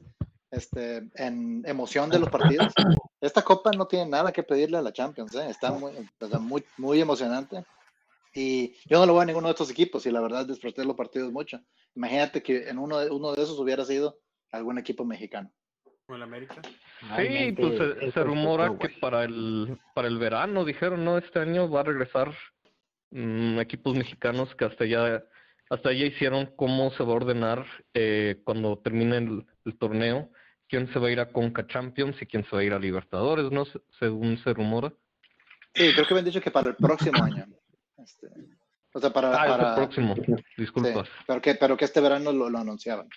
este, 0.51 1.03
en 1.15 1.63
emoción 1.65 2.09
de 2.09 2.17
los 2.17 2.29
partidos, 2.31 2.73
esta 3.19 3.41
copa 3.41 3.71
no 3.71 3.87
tiene 3.87 4.09
nada 4.09 4.31
que 4.31 4.41
pedirle 4.41 4.77
a 4.77 4.81
la 4.81 4.93
Champions, 4.93 5.35
¿eh? 5.35 5.49
está 5.49 5.69
muy, 5.73 5.91
o 5.91 6.39
muy, 6.39 6.63
muy 6.77 7.01
emocionante. 7.01 7.65
Y 8.33 8.73
yo 8.85 8.99
no 8.99 9.05
lo 9.05 9.13
voy 9.13 9.23
a 9.23 9.25
ninguno 9.25 9.49
de 9.49 9.51
estos 9.51 9.69
equipos 9.69 10.05
y 10.05 10.11
la 10.11 10.21
verdad 10.21 10.45
disfruté 10.45 10.85
los 10.85 10.95
partidos 10.95 11.33
mucho. 11.33 11.59
Imagínate 11.93 12.41
que 12.41 12.69
en 12.69 12.79
uno 12.79 12.99
de, 12.99 13.11
uno 13.11 13.33
de 13.33 13.43
esos 13.43 13.59
hubiera 13.59 13.83
sido 13.83 14.17
algún 14.53 14.77
equipo 14.77 15.03
mexicano. 15.03 15.51
Con 16.05 16.15
el 16.15 16.23
América. 16.23 16.61
Sí, 16.63 17.07
Realmente, 17.09 17.61
pues 17.61 17.77
se, 17.77 18.05
eso 18.05 18.11
se 18.13 18.23
rumora 18.23 18.77
que 18.79 18.89
para 19.01 19.25
el, 19.25 19.77
para 19.93 20.07
el 20.07 20.17
verano, 20.19 20.63
dijeron, 20.63 21.03
¿no? 21.03 21.17
Este 21.17 21.39
año 21.39 21.69
va 21.69 21.81
a 21.81 21.83
regresar 21.83 22.33
mm, 23.11 23.59
equipos 23.59 23.93
mexicanos 23.93 24.55
que 24.55 24.63
hasta 24.63 24.85
ya, 24.85 25.21
hasta 25.73 25.91
ya 25.91 26.05
hicieron 26.05 26.47
cómo 26.55 26.91
se 26.91 27.03
va 27.03 27.13
a 27.13 27.15
ordenar 27.15 27.65
eh, 27.93 28.41
cuando 28.43 28.77
termine 28.79 29.17
el, 29.17 29.45
el 29.65 29.77
torneo, 29.77 30.29
quién 30.67 30.91
se 30.93 30.99
va 30.99 31.07
a 31.07 31.11
ir 31.11 31.19
a 31.19 31.31
Conca 31.31 31.65
Champions 31.67 32.21
y 32.21 32.25
quién 32.25 32.43
se 32.45 32.55
va 32.55 32.61
a 32.61 32.63
ir 32.63 32.73
a 32.73 32.79
Libertadores, 32.79 33.51
¿no? 33.51 33.65
Se- 33.65 33.81
Según 33.99 34.37
se 34.37 34.53
rumora. 34.53 34.93
Sí, 35.73 35.91
creo 35.93 36.05
que 36.05 36.13
me 36.13 36.19
han 36.19 36.25
dicho 36.25 36.41
que 36.41 36.51
para 36.51 36.69
el 36.69 36.75
próximo 36.75 37.23
año. 37.23 37.45
Este, 37.97 38.27
o 38.93 38.99
sea, 38.99 39.11
para, 39.11 39.29
Ah, 39.41 39.45
es 39.47 39.51
el 39.53 39.57
para 39.59 39.75
próximo, 39.75 40.15
sí, 40.15 40.33
disculpas. 40.57 41.09
pero 41.25 41.41
que, 41.41 41.55
pero 41.55 41.75
que 41.77 41.85
este 41.85 42.01
verano 42.01 42.31
lo, 42.31 42.49
lo 42.49 42.57
anunciaban. 42.59 43.07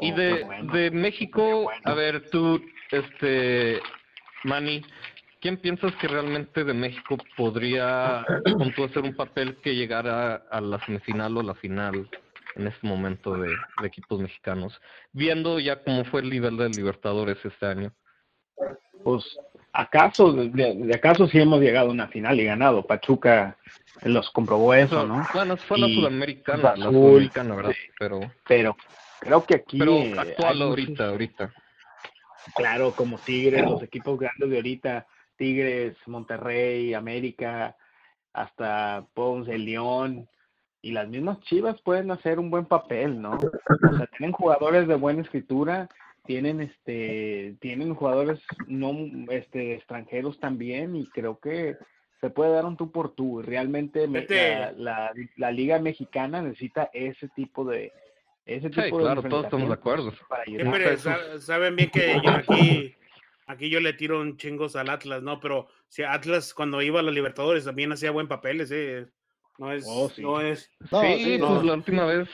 Y 0.00 0.12
Oh, 0.12 0.14
de, 0.16 0.44
bueno. 0.44 0.72
de 0.72 0.90
México, 0.92 1.62
bueno. 1.64 1.82
a 1.84 1.94
ver, 1.94 2.30
tú, 2.30 2.62
este, 2.92 3.80
Manny, 4.44 4.82
¿quién 5.40 5.56
piensas 5.56 5.94
que 5.96 6.08
realmente 6.08 6.64
de 6.64 6.74
México 6.74 7.16
podría, 7.36 8.26
con 8.58 8.72
tú, 8.72 8.84
hacer 8.84 9.02
un 9.02 9.14
papel 9.14 9.56
que 9.62 9.74
llegara 9.74 10.36
a 10.50 10.60
la 10.60 10.84
semifinal 10.84 11.36
o 11.36 11.42
la 11.42 11.54
final 11.54 12.08
en 12.56 12.66
este 12.66 12.86
momento 12.86 13.36
de, 13.36 13.48
de 13.80 13.86
equipos 13.86 14.20
mexicanos? 14.20 14.80
Viendo 15.12 15.58
ya 15.58 15.82
cómo 15.82 16.04
fue 16.04 16.20
el 16.20 16.30
nivel 16.30 16.56
de 16.56 16.68
Libertadores 16.68 17.38
este 17.44 17.66
año. 17.66 17.92
Pues, 19.02 19.24
¿acaso, 19.72 20.32
de, 20.32 20.48
de 20.74 20.94
acaso 20.94 21.26
sí 21.26 21.38
hemos 21.40 21.60
llegado 21.60 21.88
a 21.88 21.92
una 21.92 22.08
final 22.08 22.38
y 22.38 22.44
ganado? 22.44 22.86
Pachuca 22.86 23.56
los 24.02 24.30
comprobó 24.30 24.74
eso, 24.74 25.06
¿no? 25.06 25.26
Bueno, 25.34 25.56
fue 25.56 25.78
la 25.78 25.86
Y 25.86 25.94
sudamericana, 25.96 26.62
la 26.62 26.88
Azul, 26.88 26.92
sudamericana, 26.92 27.54
¿verdad? 27.56 27.72
sí. 27.72 27.90
Pero, 27.98 28.20
Pero 28.46 28.76
creo 29.20 29.44
que 29.44 29.54
aquí... 29.56 29.78
pero 29.78 30.20
actual 30.20 30.56
muchos- 30.58 30.68
ahorita, 30.68 31.08
ahorita. 31.08 31.54
Claro, 32.56 32.92
como 32.92 33.18
Tigres, 33.18 33.62
los 33.62 33.82
equipos 33.82 34.18
grandes 34.18 34.48
de 34.50 34.56
ahorita, 34.56 35.06
Tigres, 35.40 35.96
Monterrey, 36.06 36.92
América, 36.92 37.74
hasta 38.34 39.06
Ponce, 39.14 39.56
León 39.56 40.28
y 40.82 40.92
las 40.92 41.08
mismas 41.08 41.40
Chivas 41.40 41.80
pueden 41.80 42.10
hacer 42.10 42.38
un 42.38 42.50
buen 42.50 42.66
papel, 42.66 43.22
¿no? 43.22 43.38
O 43.38 43.96
sea, 43.96 44.06
tienen 44.18 44.32
jugadores 44.32 44.86
de 44.86 44.96
buena 44.96 45.22
escritura, 45.22 45.88
tienen 46.26 46.60
este, 46.60 47.56
tienen 47.60 47.94
jugadores 47.94 48.38
no 48.66 48.94
este 49.30 49.74
extranjeros 49.76 50.38
también 50.40 50.94
y 50.94 51.06
creo 51.06 51.38
que 51.38 51.78
se 52.20 52.28
puede 52.28 52.52
dar 52.52 52.66
un 52.66 52.76
tú 52.76 52.92
por 52.92 53.14
tú. 53.14 53.40
Realmente 53.40 54.06
la, 54.06 54.72
la, 54.72 55.12
la 55.38 55.50
liga 55.50 55.78
mexicana 55.78 56.42
necesita 56.42 56.90
ese 56.92 57.28
tipo 57.28 57.64
de 57.64 57.92
ese 58.44 58.68
Sí, 58.68 58.82
tipo 58.82 58.98
de 58.98 59.04
claro, 59.04 59.22
todos 59.22 59.44
estamos 59.44 59.68
de 59.68 59.74
acuerdo. 59.74 60.12
para 60.28 60.44
Sí, 60.44 60.56
pero 60.58 61.40
saben 61.40 61.76
bien 61.76 61.90
que 61.90 62.20
yo 62.22 62.30
aquí, 62.30 62.94
aquí 63.50 63.68
yo 63.70 63.80
le 63.80 63.92
tiro 63.92 64.20
un 64.20 64.36
chingos 64.36 64.76
al 64.76 64.90
Atlas, 64.90 65.22
¿no? 65.22 65.40
Pero 65.40 65.68
si 65.88 66.02
Atlas 66.02 66.54
cuando 66.54 66.80
iba 66.82 67.00
a 67.00 67.02
los 67.02 67.14
Libertadores 67.14 67.64
también 67.64 67.92
hacía 67.92 68.10
buen 68.10 68.28
papel, 68.28 68.60
ese 68.60 69.06
no 69.58 69.72
es, 69.72 69.84
Oh, 69.88 70.08
sí. 70.08 70.22
no 70.22 70.40
es, 70.40 70.70
No, 70.90 71.02
sí, 71.02 71.24
sí, 71.24 71.38
pues 71.38 71.50
no. 71.50 71.62
la 71.62 71.74
última 71.74 72.06
vez 72.06 72.28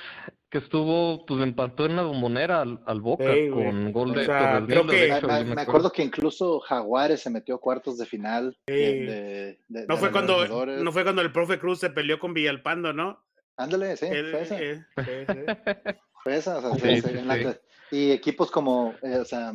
que 0.48 0.58
estuvo, 0.58 1.26
pues 1.26 1.42
empató 1.42 1.86
en 1.86 1.96
la 1.96 2.02
bombonera 2.02 2.60
al, 2.62 2.80
al 2.86 3.00
Boca 3.00 3.24
Sí, 3.34 3.48
güey. 3.48 3.66
con 3.66 3.92
gol 3.92 4.10
O 4.10 4.14
de 4.14 4.26
sea, 4.26 4.62
creo 4.64 4.84
Nilo, 4.84 4.92
que- 4.92 4.96
de 5.00 5.08
Me, 5.08 5.16
hecho, 5.18 5.26
me- 5.26 5.44
yo 5.48 5.54
me 5.56 5.62
acuerdo 5.62 5.90
que 5.92 6.02
incluso 6.04 6.60
Jaguares 6.60 7.20
se 7.20 7.30
metió 7.30 7.56
a 7.56 7.60
cuartos 7.60 7.98
de 7.98 8.06
final. 8.06 8.56
Sí. 8.68 8.74
de- 8.74 9.00
de- 9.04 9.58
de- 9.68 9.86
no 9.88 9.94
de 9.94 10.00
fue 10.00 10.12
cuando, 10.12 10.66
no 10.66 10.92
fue 10.92 11.02
cuando 11.02 11.22
el 11.22 11.32
profe 11.32 11.58
Cruz 11.58 11.80
se 11.80 11.90
peleó 11.90 12.18
con 12.20 12.32
Villalpando, 12.32 12.92
¿no? 12.92 13.24
Ándale, 13.56 13.96
sí, 13.96 14.06
Él- 14.06 14.30
fue 14.30 14.42
esa. 14.42 14.60
eh, 14.62 14.84
sí, 14.98 15.04
sí. 15.32 15.94
fue 16.22 16.36
esa, 16.36 16.58
o 16.58 16.60
sea, 16.60 16.70
Sí, 16.96 17.00
fue- 17.00 17.10
sí, 17.12 17.18
en 17.18 17.26
la 17.28 17.36
sí. 17.36 17.42
que- 17.42 17.60
y 17.90 18.10
equipos 18.12 18.50
como 18.50 18.94
eh, 19.02 19.16
o 19.18 19.24
sea, 19.24 19.52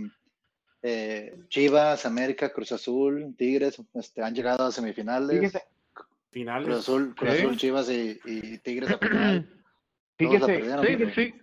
eh, 0.83 1.35
Chivas, 1.49 2.05
América, 2.05 2.51
Cruz 2.51 2.71
Azul, 2.71 3.35
Tigres, 3.37 3.81
este, 3.93 4.23
han 4.23 4.33
llegado 4.33 4.65
a 4.65 4.71
semifinales. 4.71 5.39
Fíjese, 5.39 5.63
Cruz 5.93 6.07
Finales. 6.31 6.69
Azul, 6.77 7.15
Cruz 7.15 7.31
Sí. 7.33 7.37
Azul, 7.39 7.57
Chivas 7.57 7.89
y, 7.91 8.19
y 8.25 8.57
Tigres 8.59 8.91
a 8.91 8.97
final. 8.97 9.49
Fíjese, 10.17 10.45
perdieron, 10.45 10.85
Sí, 10.85 10.95
pero- 10.97 11.13
sí, 11.13 11.33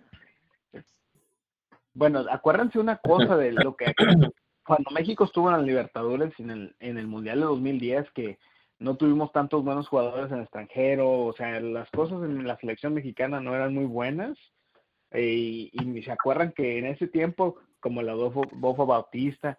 Bueno, 1.93 2.25
acuérdense 2.29 2.79
una 2.79 2.97
cosa 2.97 3.35
de 3.37 3.51
lo 3.51 3.75
que 3.75 3.85
cuando 4.65 4.91
México 4.91 5.25
estuvo 5.25 5.49
en 5.49 5.57
la 5.57 5.61
Libertadores 5.63 6.31
en 6.39 6.49
el, 6.51 6.75
en 6.79 6.97
el 6.97 7.07
Mundial 7.07 7.39
de 7.39 7.45
2010, 7.45 8.11
que 8.11 8.39
no 8.77 8.95
tuvimos 8.95 9.31
tantos 9.33 9.63
buenos 9.63 9.87
jugadores 9.87 10.31
en 10.31 10.37
el 10.37 10.43
extranjero, 10.43 11.09
o 11.25 11.33
sea, 11.33 11.59
las 11.59 11.89
cosas 11.91 12.23
en 12.23 12.47
la 12.47 12.57
selección 12.57 12.93
mexicana 12.93 13.41
no 13.41 13.53
eran 13.55 13.73
muy 13.73 13.85
buenas. 13.85 14.37
eh, 15.11 15.69
y, 15.73 15.97
y 15.97 16.03
se 16.03 16.11
acuerdan 16.11 16.51
que 16.53 16.77
en 16.77 16.85
ese 16.85 17.07
tiempo, 17.07 17.57
como 17.79 18.01
la 18.01 18.13
Bofo, 18.13 18.43
Bofo 18.53 18.85
Bautista, 18.85 19.57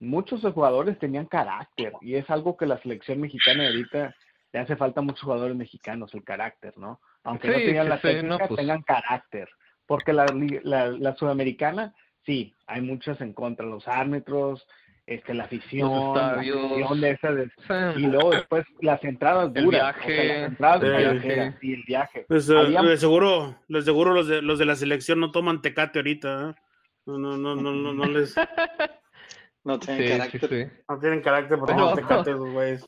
muchos 0.00 0.42
de 0.42 0.48
los 0.48 0.54
jugadores 0.54 0.98
tenían 0.98 1.26
carácter, 1.26 1.92
y 2.00 2.14
es 2.16 2.28
algo 2.30 2.56
que 2.56 2.66
la 2.66 2.78
selección 2.78 3.20
mexicana 3.20 3.66
ahorita 3.66 4.14
le 4.52 4.58
hace 4.60 4.76
falta 4.76 5.00
a 5.00 5.02
muchos 5.04 5.22
jugadores 5.22 5.56
mexicanos, 5.56 6.12
el 6.14 6.22
carácter, 6.24 6.76
¿no? 6.76 7.00
Aunque 7.24 7.48
no 7.48 7.54
tengan 7.54 7.88
la 7.88 7.96
sí, 7.96 8.02
técnica, 8.02 8.38
no, 8.38 8.48
pues. 8.48 8.58
tengan 8.60 8.82
carácter 8.82 9.48
porque 9.86 10.12
la, 10.12 10.26
la, 10.62 10.88
la 10.88 11.14
sudamericana, 11.16 11.94
sí, 12.24 12.54
hay 12.66 12.80
muchas 12.80 13.20
en 13.20 13.32
contra, 13.34 13.66
los 13.66 13.86
árbitros, 13.86 14.66
este, 15.06 15.34
la 15.34 15.44
afición, 15.44 15.90
la 16.14 16.28
estadios. 16.30 16.64
afición 16.72 17.00
de 17.02 17.10
esa, 17.10 17.32
de- 17.32 17.44
sí. 17.46 18.00
y 18.00 18.06
luego 18.06 18.30
después 18.30 18.64
las 18.80 19.04
entradas 19.04 19.50
El 19.54 19.64
duras, 19.64 19.94
o 19.94 20.00
sea, 20.00 20.06
viaje, 20.06 20.28
las 20.38 20.48
entradas 20.48 20.82
el 20.82 20.92
callejeras, 20.92 21.36
viaje. 21.36 21.58
sí, 21.60 21.72
el 21.74 21.82
viaje. 21.86 22.24
Pues, 22.28 22.48
eh, 22.48 22.58
Había- 22.58 22.82
de 22.82 22.96
seguro, 22.96 23.58
de 23.68 23.82
seguro 23.82 24.14
los 24.14 24.26
de, 24.28 24.40
los 24.40 24.58
de 24.58 24.64
la 24.64 24.76
selección 24.76 25.20
no 25.20 25.30
toman 25.32 25.60
tecate 25.60 25.98
ahorita, 25.98 26.50
¿eh? 26.50 26.60
No, 27.06 27.18
no, 27.18 27.36
no, 27.36 27.54
no, 27.54 27.72
no, 27.72 27.92
no 27.92 28.04
les 28.06 28.34
No 29.64 29.78
tienen 29.78 30.02
Sí, 30.02 30.08
sí, 30.12 30.18
carácter. 30.18 30.48
sí. 30.70 30.82
no 30.88 30.98
tienen 31.00 31.20
carácter 31.22 31.58
por 31.58 31.66
Pero- 31.68 31.78
tomar 31.80 31.94
tecate, 31.96 32.30
esos 32.32 32.50
güeyes. 32.50 32.86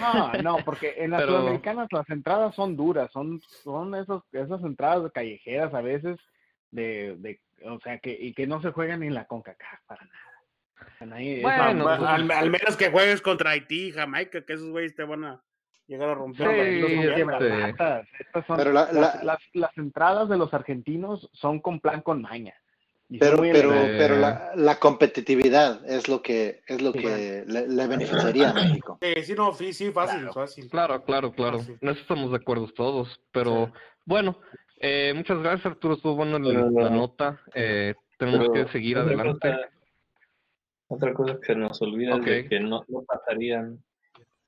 No, 0.00 0.32
no, 0.42 0.56
porque 0.64 0.94
en 0.98 1.10
las 1.12 1.22
Pero- 1.22 1.32
sudamericanas 1.38 1.88
las 1.90 2.08
entradas 2.10 2.54
son 2.54 2.76
duras, 2.76 3.10
son, 3.12 3.40
son 3.64 3.94
esos, 3.94 4.22
esas 4.32 4.62
entradas 4.62 5.10
callejeras 5.12 5.72
a 5.72 5.80
veces, 5.80 6.18
de, 6.70 7.16
de, 7.18 7.40
o 7.64 7.80
sea, 7.80 7.98
que, 7.98 8.10
y 8.12 8.34
que 8.34 8.46
no 8.46 8.60
se 8.60 8.70
juegan 8.72 9.00
ni 9.00 9.06
en 9.06 9.14
la 9.14 9.26
CONCACAF 9.26 9.80
para 9.86 10.04
nada. 10.04 10.14
Bueno, 11.00 11.88
Ah, 11.88 11.96
pues- 11.96 12.08
al, 12.08 12.30
al 12.30 12.50
menos 12.50 12.76
que 12.76 12.90
juegues 12.90 13.22
contra 13.22 13.50
Haití, 13.50 13.92
Jamaica, 13.92 14.42
que 14.44 14.52
esos 14.52 14.68
güeyes 14.68 14.94
te 14.94 15.04
van 15.04 15.24
a 15.24 15.42
llegar 15.86 16.10
a 16.10 16.14
romper. 16.14 16.46
Sí, 16.46 16.82
no 17.24 18.56
Pero 18.56 18.72
la- 18.72 18.92
las, 18.92 18.92
la- 18.92 19.24
las, 19.24 19.38
las 19.54 19.78
entradas 19.78 20.28
de 20.28 20.36
los 20.36 20.52
argentinos 20.52 21.30
son 21.32 21.60
con 21.60 21.80
plan 21.80 22.02
con 22.02 22.20
maña. 22.20 22.54
Pero, 23.18 23.38
pero, 23.40 23.70
pero 23.70 24.16
la, 24.16 24.50
la 24.54 24.78
competitividad 24.78 25.80
es 25.88 26.08
lo 26.08 26.20
que 26.20 26.60
es 26.66 26.82
lo 26.82 26.92
Sí. 26.92 26.98
que 26.98 27.44
le, 27.46 27.66
le 27.66 27.86
beneficiaría 27.86 28.50
a 28.50 28.52
México. 28.54 28.98
Sí, 29.00 29.22
sí, 29.22 29.34
no, 29.34 29.54
sí, 29.54 29.72
sí, 29.72 29.90
fácil, 29.92 30.18
Claro. 30.20 30.32
fácil. 30.34 30.68
Claro, 30.68 31.02
claro, 31.04 31.32
claro. 31.32 31.58
En 31.80 31.88
eso 31.88 32.00
estamos 32.02 32.30
de 32.30 32.36
acuerdo 32.36 32.68
todos. 32.68 33.18
Pero 33.32 33.72
bueno, 34.04 34.38
eh, 34.76 35.14
muchas 35.16 35.38
gracias 35.38 35.64
Arturo, 35.66 35.94
estuvo 35.94 36.16
bueno 36.16 36.38
Pero- 36.38 36.70
la 36.70 36.90
nota. 36.90 37.40
Eh, 37.54 37.94
tenemos 38.18 38.48
Pero 38.52 38.66
que 38.66 38.72
seguir 38.72 38.98
otra 38.98 39.14
adelante. 39.14 39.48
cosa- 39.52 39.70
otra 40.88 41.14
cosa 41.14 41.38
que 41.40 41.46
se 41.46 41.54
nos 41.54 41.80
olvida 41.80 42.16
es 42.26 42.48
que 42.48 42.60
no, 42.60 42.84
no 42.88 43.02
pasarían, 43.04 43.82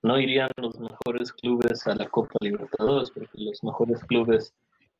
no 0.02 0.18
irían 0.20 0.50
los 0.56 0.78
mejores 0.78 1.32
clubes 1.32 1.86
a 1.86 1.94
la 1.94 2.06
Copa 2.08 2.34
Libertadores, 2.40 3.10
porque 3.10 3.28
los 3.36 3.62
mejores 3.64 4.04
clubes 4.04 4.52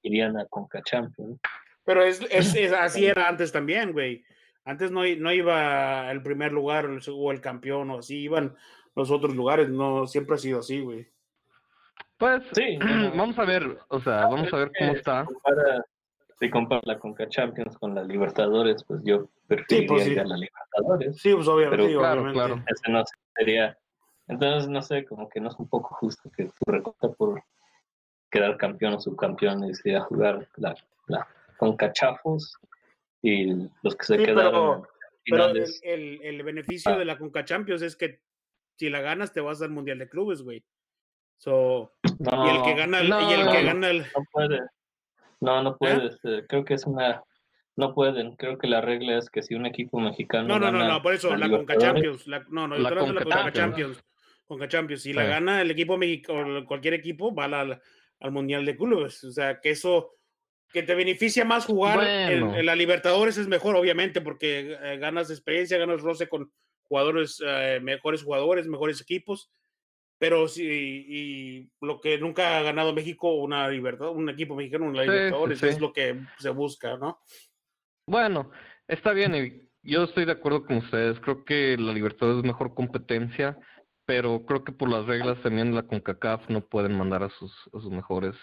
irían 0.02 0.38
a 0.38 0.46
Conca 0.46 0.80
Champions. 0.82 1.38
Pero 1.90 2.04
es, 2.04 2.20
es, 2.30 2.54
es- 2.54 2.72
así 2.72 3.04
era 3.04 3.28
antes 3.28 3.50
también, 3.50 3.90
güey. 3.92 4.24
Antes 4.64 4.92
no, 4.92 5.04
i- 5.04 5.16
no 5.18 5.32
iba 5.32 6.08
el 6.12 6.22
primer 6.22 6.52
lugar 6.52 6.86
o 6.86 7.32
el, 7.32 7.40
campeón 7.40 7.90
o 7.90 7.98
así, 7.98 8.16
iban 8.18 8.54
los 8.94 9.10
otros 9.10 9.34
lugares, 9.34 9.68
no, 9.70 10.06
siempre 10.06 10.36
ha 10.36 10.38
sido 10.38 10.60
así, 10.60 10.78
güey. 10.80 11.08
Pues 12.16 12.44
Sí, 12.52 12.78
vamos 13.16 13.36
a 13.40 13.44
ver, 13.44 13.76
o 13.88 13.98
sea, 13.98 14.26
vamos 14.26 14.52
a 14.52 14.56
ver 14.56 14.70
cómo 14.78 14.92
está. 14.92 15.22
Si 15.26 15.32
compara, 15.34 15.84
si 16.38 16.50
compara 16.50 16.82
la 16.84 16.98
Conca 17.00 17.28
Champions 17.28 17.76
con 17.76 17.92
la 17.92 18.04
Libertadores, 18.04 18.84
pues 18.84 19.00
yo 19.02 19.28
preferiría 19.48 19.88
pues 19.88 20.04
sí. 20.04 20.12
ir 20.12 20.20
a 20.20 20.24
la 20.26 20.36
Libertadores. 20.36 21.20
Sí, 21.20 21.34
pues 21.34 21.48
obviamente, 21.48 21.76
Pero 21.76 21.88
sí, 21.88 21.98
claro, 21.98 22.20
obviamente. 22.22 22.38
claro. 22.38 22.64
Ese 22.68 22.92
no 22.92 23.04
sería 23.34 23.78
Entonces, 24.28 24.68
no 24.70 24.80
sé, 24.82 25.04
como 25.06 25.28
que 25.28 25.40
no 25.40 25.48
es 25.48 25.58
un 25.58 25.68
poco 25.68 25.92
justo 25.96 26.30
que 26.36 26.44
tu 26.44 26.70
recorta 26.70 27.08
por 27.08 27.42
quedar 28.30 28.56
campeón 28.58 28.94
o 28.94 29.00
subcampeón 29.00 29.64
y 29.64 29.72
ir 29.88 29.96
a 29.96 30.02
jugar 30.02 30.46
la, 30.56 30.76
la, 31.08 31.26
con 31.60 31.76
cachafos 31.76 32.56
y 33.22 33.52
los 33.82 33.94
que 33.94 34.04
se 34.06 34.16
Sí, 34.16 34.24
quedaron 34.24 34.82
pero, 35.26 35.44
el, 35.50 35.66
el- 35.82 36.22
el 36.22 36.42
beneficio 36.42 36.92
Ah. 36.92 36.98
de 36.98 37.04
la 37.04 37.18
Conca 37.18 37.44
Champions 37.44 37.82
es 37.82 37.94
que 37.96 38.20
si 38.76 38.88
la 38.88 39.02
ganas 39.02 39.32
te 39.34 39.42
vas 39.42 39.60
al 39.60 39.70
Mundial 39.70 39.98
de 39.98 40.08
Clubes, 40.08 40.40
güey. 40.42 40.64
So, 41.36 41.92
No, 42.18 42.46
y 42.46 42.56
el 42.56 42.62
que 42.62 42.74
gana 42.74 43.00
el, 43.00 43.08
y 43.08 43.10
el 43.34 43.44
no, 43.44 43.52
que 43.52 43.58
no. 43.60 43.66
gana 43.66 43.90
el 43.90 43.98
no 44.00 44.24
puede. 44.32 44.60
No, 45.40 45.62
no 45.62 45.76
puedes. 45.76 46.18
eh, 46.24 46.44
Creo 46.48 46.64
que 46.64 46.74
es 46.74 46.86
una. 46.86 47.22
No 47.76 47.94
pueden. 47.94 48.36
Creo 48.36 48.56
que 48.58 48.66
la 48.66 48.80
regla 48.80 49.18
es 49.18 49.28
que 49.30 49.42
si 49.42 49.54
un 49.54 49.66
equipo 49.66 50.00
mexicano. 50.00 50.48
No, 50.48 50.58
no, 50.58 50.72
no, 50.72 50.78
gana 50.78 50.94
no, 50.94 51.02
por 51.02 51.12
eso, 51.14 51.34
la 51.36 51.48
Conca 51.50 51.76
Champions. 51.76 52.26
La, 52.26 52.40
no, 52.48 52.66
no, 52.68 52.76
yo 52.76 52.82
La 52.82 52.88
estoy 52.88 52.98
hablando 53.02 53.20
de 53.20 53.26
la 53.26 53.36
Conca 53.36 53.42
Conca 53.44 53.52
Champions. 53.52 54.04
Conca 54.46 54.68
Champions. 54.68 55.02
Si 55.02 55.12
la 55.12 55.24
gana 55.24 55.60
el 55.60 55.70
equipo 55.70 55.96
mexicano, 55.98 56.64
cualquier 56.66 56.94
equipo, 56.94 57.34
va 57.34 57.46
la- 57.48 57.80
al 58.20 58.32
Mundial 58.32 58.64
de 58.64 58.76
Clubes. 58.76 59.22
O 59.24 59.30
sea, 59.30 59.60
que 59.60 59.70
eso, 59.70 60.14
que 60.72 60.82
te 60.82 60.94
beneficia 60.94 61.44
más 61.44 61.66
jugar 61.66 62.02
en, 62.06 62.40
Bueno. 62.40 62.56
en 62.58 62.66
la 62.66 62.74
Libertadores 62.76 63.36
es 63.38 63.48
mejor, 63.48 63.76
obviamente, 63.76 64.20
porque 64.20 64.76
eh, 64.82 64.98
ganas 64.98 65.30
experiencia, 65.30 65.78
ganas 65.78 66.00
roce 66.00 66.28
con 66.28 66.52
jugadores, 66.82 67.42
eh, 67.44 67.80
mejores 67.82 68.22
jugadores, 68.22 68.66
mejores 68.66 69.00
equipos. 69.00 69.50
Pero 70.18 70.48
sí, 70.48 70.66
y 71.08 71.70
lo 71.80 71.98
que 72.00 72.18
nunca 72.18 72.58
ha 72.58 72.62
ganado 72.62 72.92
México, 72.92 73.32
una 73.36 73.68
libertad, 73.68 74.10
un 74.10 74.28
equipo 74.28 74.54
mexicano, 74.54 74.84
una 74.86 75.02
Sí, 75.02 75.08
Libertadores, 75.08 75.58
sí. 75.58 75.66
es 75.68 75.80
lo 75.80 75.92
que 75.94 76.20
se 76.38 76.50
busca, 76.50 76.98
¿no? 76.98 77.20
Bueno, 78.06 78.50
está 78.86 79.12
bien, 79.12 79.70
yo 79.82 80.04
estoy 80.04 80.26
de 80.26 80.32
acuerdo 80.32 80.66
con 80.66 80.76
ustedes. 80.78 81.18
Creo 81.20 81.44
que 81.44 81.76
la 81.78 81.92
Libertadores 81.94 82.38
es 82.40 82.44
mejor 82.44 82.74
competencia, 82.74 83.56
pero 84.04 84.44
creo 84.44 84.62
que 84.62 84.72
por 84.72 84.90
las 84.90 85.06
reglas 85.06 85.40
también 85.42 85.74
la 85.74 85.84
CONCACAF 85.84 86.50
no 86.50 86.60
pueden 86.66 86.98
mandar 86.98 87.22
a 87.22 87.30
sus, 87.30 87.52
a 87.72 87.80
sus 87.80 87.90
mejores. 87.90 88.36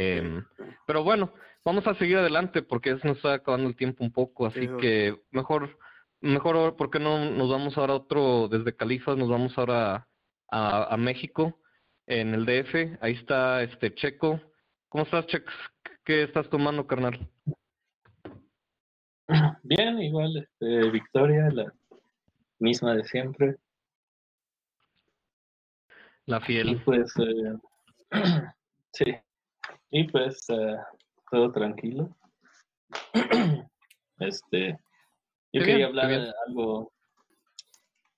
Em, 0.00 0.44
pero 0.86 1.02
bueno, 1.02 1.32
vamos 1.64 1.84
a 1.88 1.94
seguir 1.94 2.18
adelante 2.18 2.62
porque 2.62 2.96
se 2.98 3.08
nos 3.08 3.16
está 3.16 3.34
acabando 3.34 3.68
el 3.68 3.74
tiempo 3.74 4.04
un 4.04 4.12
poco, 4.12 4.46
así 4.46 4.60
Sí. 4.60 4.68
que 4.80 5.20
mejor, 5.32 5.76
mejor, 6.20 6.76
¿por 6.76 6.88
qué 6.90 7.00
no 7.00 7.18
nos 7.30 7.50
vamos 7.50 7.76
ahora 7.76 7.94
a 7.94 7.96
otro, 7.96 8.46
desde 8.48 8.76
Califas, 8.76 9.16
nos 9.16 9.28
vamos 9.28 9.58
ahora 9.58 10.06
a, 10.50 10.94
a 10.94 10.96
México, 10.96 11.60
en 12.06 12.32
el 12.32 12.46
DF, 12.46 12.96
ahí 13.00 13.14
está 13.14 13.62
este 13.64 13.92
Checo. 13.92 14.40
¿Cómo 14.88 15.02
estás, 15.04 15.26
Chex? 15.26 15.44
¿Qué 16.04 16.22
estás 16.22 16.48
tomando, 16.48 16.86
carnal? 16.86 17.28
Bien, 19.62 20.00
igual, 20.00 20.36
este, 20.38 20.90
Victoria, 20.90 21.50
la 21.52 21.72
misma 22.60 22.94
de 22.94 23.04
siempre. 23.04 23.56
La 26.24 26.38
Y 26.38 26.40
fiel. 26.42 26.82
pues, 26.84 27.12
eh, 27.18 27.58
sí, 28.92 29.04
y 29.90 30.04
pues 30.04 30.44
eh, 30.50 30.76
todo 31.30 31.52
tranquilo. 31.52 32.16
Este, 34.20 34.76
yo 35.52 35.60
quería 35.60 35.76
bien, 35.76 35.88
hablar 35.90 36.08
de 36.08 36.32
algo 36.48 36.92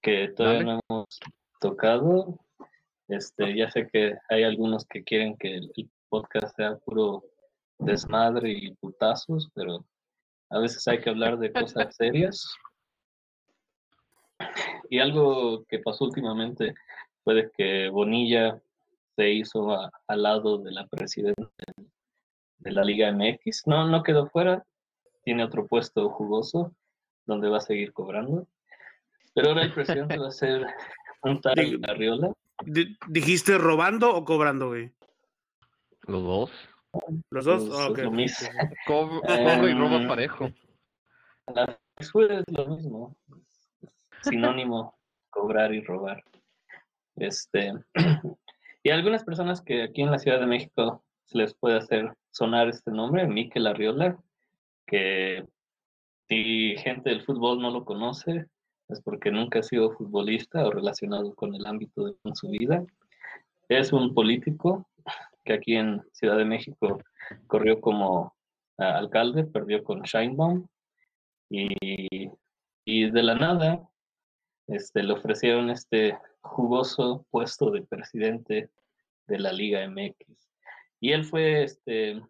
que 0.01 0.29
todavía 0.29 0.61
Dale. 0.61 0.73
no 0.73 0.81
hemos 0.89 1.21
tocado. 1.61 2.39
Este, 3.07 3.55
ya 3.55 3.71
sé 3.71 3.87
que 3.87 4.15
hay 4.31 4.45
algunos 4.45 4.87
que 4.87 5.05
quieren 5.05 5.37
que 5.37 5.57
el, 5.57 5.71
el 5.77 5.91
podcast 6.09 6.57
sea 6.57 6.79
puro 6.79 7.23
desmadre 7.79 8.51
y 8.51 8.75
putazos, 8.77 9.51
pero 9.55 9.85
a 10.49 10.59
veces 10.59 10.87
hay 10.89 11.01
que 11.01 11.11
hablar 11.11 11.39
de 11.39 11.53
cosas 11.53 11.95
serias. 11.97 12.55
Y 14.89 14.99
algo 14.99 15.65
que 15.67 15.81
pasó 15.81 16.05
últimamente 16.05 16.75
fue 17.23 17.35
de 17.35 17.51
que 17.51 17.89
Bonilla 17.91 18.61
se 19.21 19.31
hizo 19.31 19.71
a- 19.73 19.91
al 20.09 20.23
lado 20.23 20.57
de 20.59 20.73
la 20.73 20.87
presidenta 20.87 21.51
de 22.59 22.73
la 22.73 22.83
Liga 22.83 23.09
MX. 23.13 23.67
No, 23.67 23.87
no 23.87 24.03
quedó 24.03 24.27
fuera, 24.29 24.65
tiene 25.25 25.45
otro 25.45 25.67
puesto 25.67 26.09
jugoso 26.09 26.75
donde 27.27 27.51
va 27.51 27.59
a 27.59 27.61
seguir 27.61 27.93
cobrando. 27.93 28.49
Pero 29.35 29.49
ahora 29.51 29.63
el 29.65 29.75
presidente 29.75 30.17
va 30.17 30.29
a 30.29 30.31
ser 30.31 30.63
un 31.23 31.39
tal 31.43 31.55
Arriola. 31.87 32.33
Di- 32.65 32.97
¿Dijiste 33.09 33.59
robando 33.59 34.15
o 34.15 34.25
cobrando, 34.25 34.69
güey? 34.69 34.91
Los 36.07 36.23
dos. 36.23 36.51
Los 37.31 37.45
dos. 37.45 37.65
Pues, 37.69 37.79
Ah, 37.79 37.85
es 37.85 37.91
ok. 37.91 37.99
lo 37.99 38.11
mismo. 38.11 38.49
Co- 38.87 39.21
Cobra 39.21 39.69
y 39.71 39.75
roba 39.75 39.97
Em, 39.97 40.09
parejo. 40.09 40.51
La 41.55 41.79
es 41.99 42.15
lo 42.15 42.67
mismo, 42.69 43.17
es 43.83 44.29
sinónimo 44.29 44.99
cobrar 45.29 45.75
y 45.75 45.83
robar. 45.83 46.25
Este, 47.17 47.75
y 48.83 48.91
algunas 48.91 49.25
personas 49.25 49.63
que 49.63 49.83
aquí 49.83 50.03
en 50.03 50.11
la 50.11 50.19
Ciudad 50.19 50.41
de 50.41 50.47
México 50.47 51.05
se 51.25 51.39
les 51.39 51.55
puede 51.55 51.77
hacer 51.77 52.15
sonar 52.31 52.69
este 52.69 52.91
nombre, 52.91 53.27
Mikel 53.27 53.67
Arriola, 53.67 54.19
que 54.87 55.47
si 56.29 56.77
gente 56.79 57.11
del 57.11 57.23
fútbol 57.23 57.61
no 57.61 57.71
lo 57.71 57.85
conoce, 57.85 58.47
es 58.89 59.01
porque 59.03 59.31
nunca 59.31 59.61
ha 59.61 59.63
sido 59.63 59.93
futbolista 59.93 60.65
o 60.67 60.71
relacionado 60.71 61.35
con 61.35 61.55
el 61.55 61.67
ámbito 61.67 62.05
de 62.07 62.15
su 62.35 62.49
vida. 62.49 62.85
Es 63.69 63.93
un 63.93 64.15
político 64.15 64.89
que 65.45 65.53
aquí 65.53 65.77
en 65.77 66.03
Ciudad 66.13 66.37
de 66.37 66.45
México 66.45 67.01
corrió 67.47 67.81
como 67.81 68.35
ah, 68.79 68.99
alcalde, 68.99 69.45
perdió 69.45 69.85
con 69.85 70.03
Scheinbaum 70.03 70.67
y, 71.51 72.31
y 72.85 73.11
de 73.11 73.23
la 73.23 73.35
nada 73.35 73.90
este, 74.71 75.03
le 75.03 75.13
ofrecieron 75.13 75.71
este 75.71 76.17
jugoso 76.41 77.27
puesto 77.31 77.71
de 77.71 77.83
presidente 77.83 78.71
de 79.27 79.39
la 79.39 79.53
Liga 79.53 79.87
MX. 79.89 80.49
Y 81.01 81.13
él 81.13 81.25
fue, 81.25 81.65
este, 81.65 82.21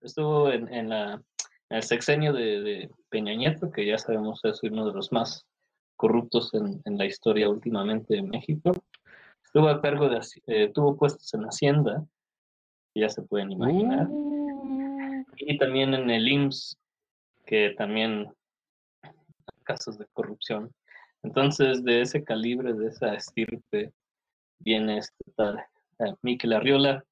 estuvo 0.00 0.50
en, 0.50 0.72
en 0.72 0.88
la, 0.88 1.14
en 1.70 1.76
el 1.76 1.82
sexenio 1.82 2.32
de, 2.32 2.60
de 2.62 2.90
Peña 3.08 3.34
Nieto, 3.34 3.70
que 3.70 3.86
ya 3.86 3.98
sabemos 3.98 4.40
es 4.44 4.62
uno 4.62 4.86
de 4.86 4.92
los 4.92 5.12
más 5.12 5.46
corruptos 5.96 6.52
en, 6.54 6.80
en 6.84 6.98
la 6.98 7.06
historia 7.06 7.48
últimamente 7.48 8.16
en 8.16 8.28
México. 8.28 8.72
Estuvo 9.44 9.68
a 9.68 9.80
cargo 9.80 10.08
de, 10.08 10.20
eh, 10.46 10.70
tuvo 10.72 10.96
puestos 10.96 11.32
en 11.34 11.44
Hacienda, 11.44 12.04
ya 12.94 13.08
se 13.08 13.22
pueden 13.22 13.52
imaginar 13.52 14.08
Uh, 14.10 15.24
y 15.36 15.56
también 15.58 15.94
en 15.94 16.10
el 16.10 16.28
IMSS, 16.28 16.78
que 17.46 17.70
también 17.76 18.28
casos 19.64 19.98
de 19.98 20.06
corrupción. 20.12 20.72
Entonces, 21.22 21.84
de 21.84 22.02
ese 22.02 22.24
calibre, 22.24 22.72
de 22.72 22.88
esa 22.88 23.14
estirpe, 23.14 23.92
viene 24.58 24.98
este 24.98 25.24
tal 25.36 25.58
eh, 25.98 26.14
Mikel 26.22 26.52
Arriola, 26.52 27.04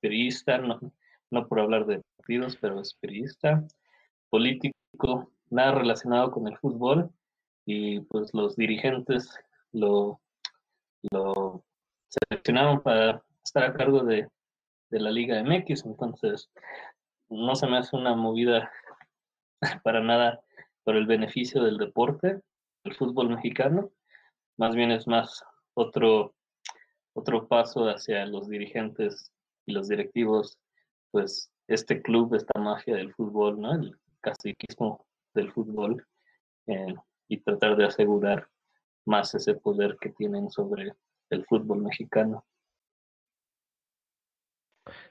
periodista, 0.00 0.58
no, 0.58 0.80
no 1.30 1.48
por 1.48 1.60
hablar 1.60 1.86
de 1.86 2.02
partidos, 2.16 2.56
pero 2.56 2.80
es 2.80 2.94
periodista, 2.94 3.66
político, 4.30 5.30
nada 5.50 5.72
relacionado 5.72 6.30
con 6.30 6.46
el 6.46 6.56
fútbol, 6.58 7.10
y 7.64 8.00
pues 8.00 8.32
los 8.32 8.56
dirigentes 8.56 9.36
lo, 9.72 10.20
lo 11.10 11.64
seleccionaron 12.08 12.82
para 12.82 13.22
estar 13.44 13.64
a 13.64 13.74
cargo 13.74 14.04
de, 14.04 14.28
de 14.90 15.00
la 15.00 15.10
Liga 15.10 15.42
MX, 15.42 15.84
entonces 15.86 16.48
no 17.28 17.56
se 17.56 17.66
me 17.66 17.78
hace 17.78 17.96
una 17.96 18.14
movida 18.14 18.70
para 19.82 20.00
nada 20.00 20.40
por 20.84 20.96
el 20.96 21.06
beneficio 21.06 21.62
del 21.64 21.78
deporte, 21.78 22.40
el 22.86 22.94
fútbol 22.94 23.30
mexicano, 23.30 23.90
más 24.56 24.74
bien 24.74 24.90
es 24.90 25.06
más 25.06 25.44
otro, 25.74 26.34
otro 27.14 27.46
paso 27.48 27.88
hacia 27.88 28.24
los 28.26 28.48
dirigentes 28.48 29.32
y 29.66 29.72
los 29.72 29.88
directivos, 29.88 30.58
pues 31.10 31.50
este 31.68 32.00
club, 32.00 32.34
esta 32.34 32.58
mafia 32.60 32.96
del 32.96 33.12
fútbol, 33.14 33.60
¿no? 33.60 33.74
El 33.74 33.96
caciquismo 34.20 35.04
del 35.34 35.52
fútbol 35.52 36.06
eh, 36.66 36.94
y 37.28 37.38
tratar 37.38 37.76
de 37.76 37.86
asegurar 37.86 38.48
más 39.04 39.34
ese 39.34 39.54
poder 39.54 39.96
que 40.00 40.10
tienen 40.10 40.50
sobre 40.50 40.92
el 41.30 41.44
fútbol 41.46 41.82
mexicano. 41.82 42.44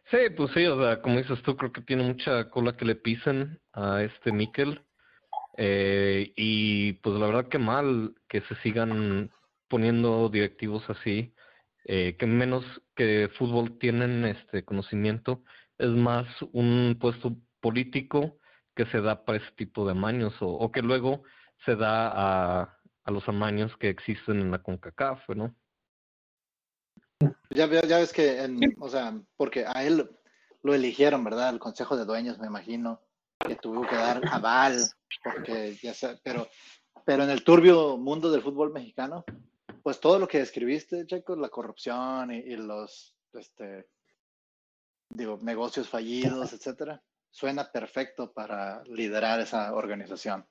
Sí, 0.05 0.17
pues 0.35 0.51
sí, 0.51 0.65
o 0.65 0.79
sea, 0.79 1.01
como 1.01 1.17
dices 1.17 1.41
tú, 1.43 1.57
creo 1.57 1.71
que 1.71 1.81
tiene 1.81 2.03
mucha 2.03 2.49
cola 2.49 2.77
que 2.77 2.85
le 2.85 2.95
pisen 2.95 3.59
a 3.73 4.03
este 4.03 4.31
Mikel. 4.31 4.85
Eh, 5.57 6.33
y 6.35 6.93
pues 6.93 7.15
la 7.17 7.27
verdad 7.27 7.47
que 7.47 7.59
mal 7.59 8.15
que 8.27 8.41
se 8.41 8.55
sigan 8.55 9.31
poniendo 9.67 10.29
directivos 10.29 10.83
así, 10.89 11.33
eh, 11.85 12.17
que 12.17 12.25
menos 12.25 12.65
que 12.95 13.29
fútbol 13.37 13.77
tienen 13.79 14.25
este 14.25 14.65
conocimiento, 14.65 15.43
es 15.77 15.89
más 15.89 16.27
un 16.51 16.97
puesto 16.99 17.35
político 17.61 18.37
que 18.75 18.85
se 18.87 19.01
da 19.01 19.23
para 19.23 19.37
ese 19.37 19.51
tipo 19.55 19.85
de 19.85 19.91
amaños 19.91 20.33
o, 20.41 20.71
que 20.71 20.81
luego 20.81 21.23
se 21.65 21.75
da 21.75 22.09
a, 22.09 22.77
a 23.03 23.11
los 23.11 23.27
amaños 23.29 23.75
que 23.77 23.89
existen 23.89 24.41
en 24.41 24.51
la 24.51 24.61
CONCACAF, 24.61 25.29
¿no? 25.29 25.55
Ya, 27.51 27.69
ya 27.69 27.97
ves 27.99 28.11
que, 28.11 28.43
en- 28.43 28.75
o 28.79 28.89
sea, 28.89 29.17
porque 29.37 29.65
a 29.65 29.85
él 29.85 30.09
lo 30.63 30.73
eligieron, 30.73 31.23
¿verdad? 31.23 31.49
El 31.51 31.59
Consejo 31.59 31.95
de 31.95 32.05
Dueños, 32.05 32.39
me 32.39 32.47
imagino, 32.47 32.99
que 33.47 33.55
tuvo 33.55 33.87
que 33.87 33.95
dar 33.95 34.21
aval, 34.31 34.77
porque 35.23 35.75
ya 35.81 35.93
sé, 35.93 36.19
pero, 36.23 36.47
pero 37.05 37.23
en 37.23 37.29
el 37.29 37.43
turbio 37.43 37.97
mundo 37.97 38.31
del 38.31 38.41
fútbol 38.41 38.71
mexicano, 38.71 39.23
pues 39.83 39.99
todo 39.99 40.19
lo 40.19 40.27
que 40.27 40.39
describiste, 40.39 41.05
Checo, 41.05 41.35
la 41.35 41.49
corrupción 41.49 42.31
y, 42.31 42.37
y 42.37 42.55
los, 42.57 43.15
este, 43.33 43.87
digo, 45.09 45.39
negocios 45.41 45.87
fallidos, 45.89 46.53
etcétera, 46.53 47.01
suena 47.29 47.71
perfecto 47.71 48.31
para 48.31 48.83
liderar 48.85 49.39
esa 49.39 49.73
organización. 49.73 50.45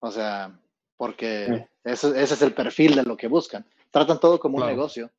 O 0.00 0.10
sea, 0.10 0.58
porque 0.96 1.68
eso, 1.84 2.14
ese 2.14 2.34
es 2.34 2.42
el 2.42 2.54
perfil 2.54 2.94
de 2.94 3.02
lo 3.02 3.16
que 3.16 3.28
buscan. 3.28 3.66
Tratan 3.90 4.20
todo 4.20 4.38
como 4.38 4.58
Claro. 4.58 4.70
un 4.72 4.76
negocio, 4.76 5.10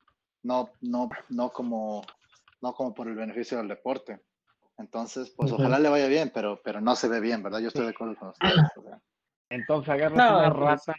no, 0.43 0.69
no, 0.81 1.09
no 1.29 1.49
como, 1.51 2.05
no 2.61 2.73
como 2.73 2.93
por 2.93 3.07
el 3.07 3.15
beneficio 3.15 3.57
del 3.57 3.67
deporte. 3.67 4.19
Entonces, 4.77 5.31
pues 5.35 5.51
ojalá 5.51 5.79
le 5.79 5.89
vaya 5.89 6.07
bien, 6.07 6.31
pero, 6.33 6.61
pero 6.63 6.81
no 6.81 6.95
se 6.95 7.07
ve 7.07 7.19
bien, 7.19 7.41
¿verdad? 7.41 7.59
Yo 7.59 7.69
estoy 7.69 7.85
de 7.85 7.91
acuerdo 7.91 8.15
con 8.15 8.29
ustedes. 8.29 8.61
o 8.75 8.83
sea. 8.83 8.99
Entonces 9.49 9.89
agarras 9.89 10.17
No, 10.29 10.37
una 10.37 10.49
rata 10.49 10.95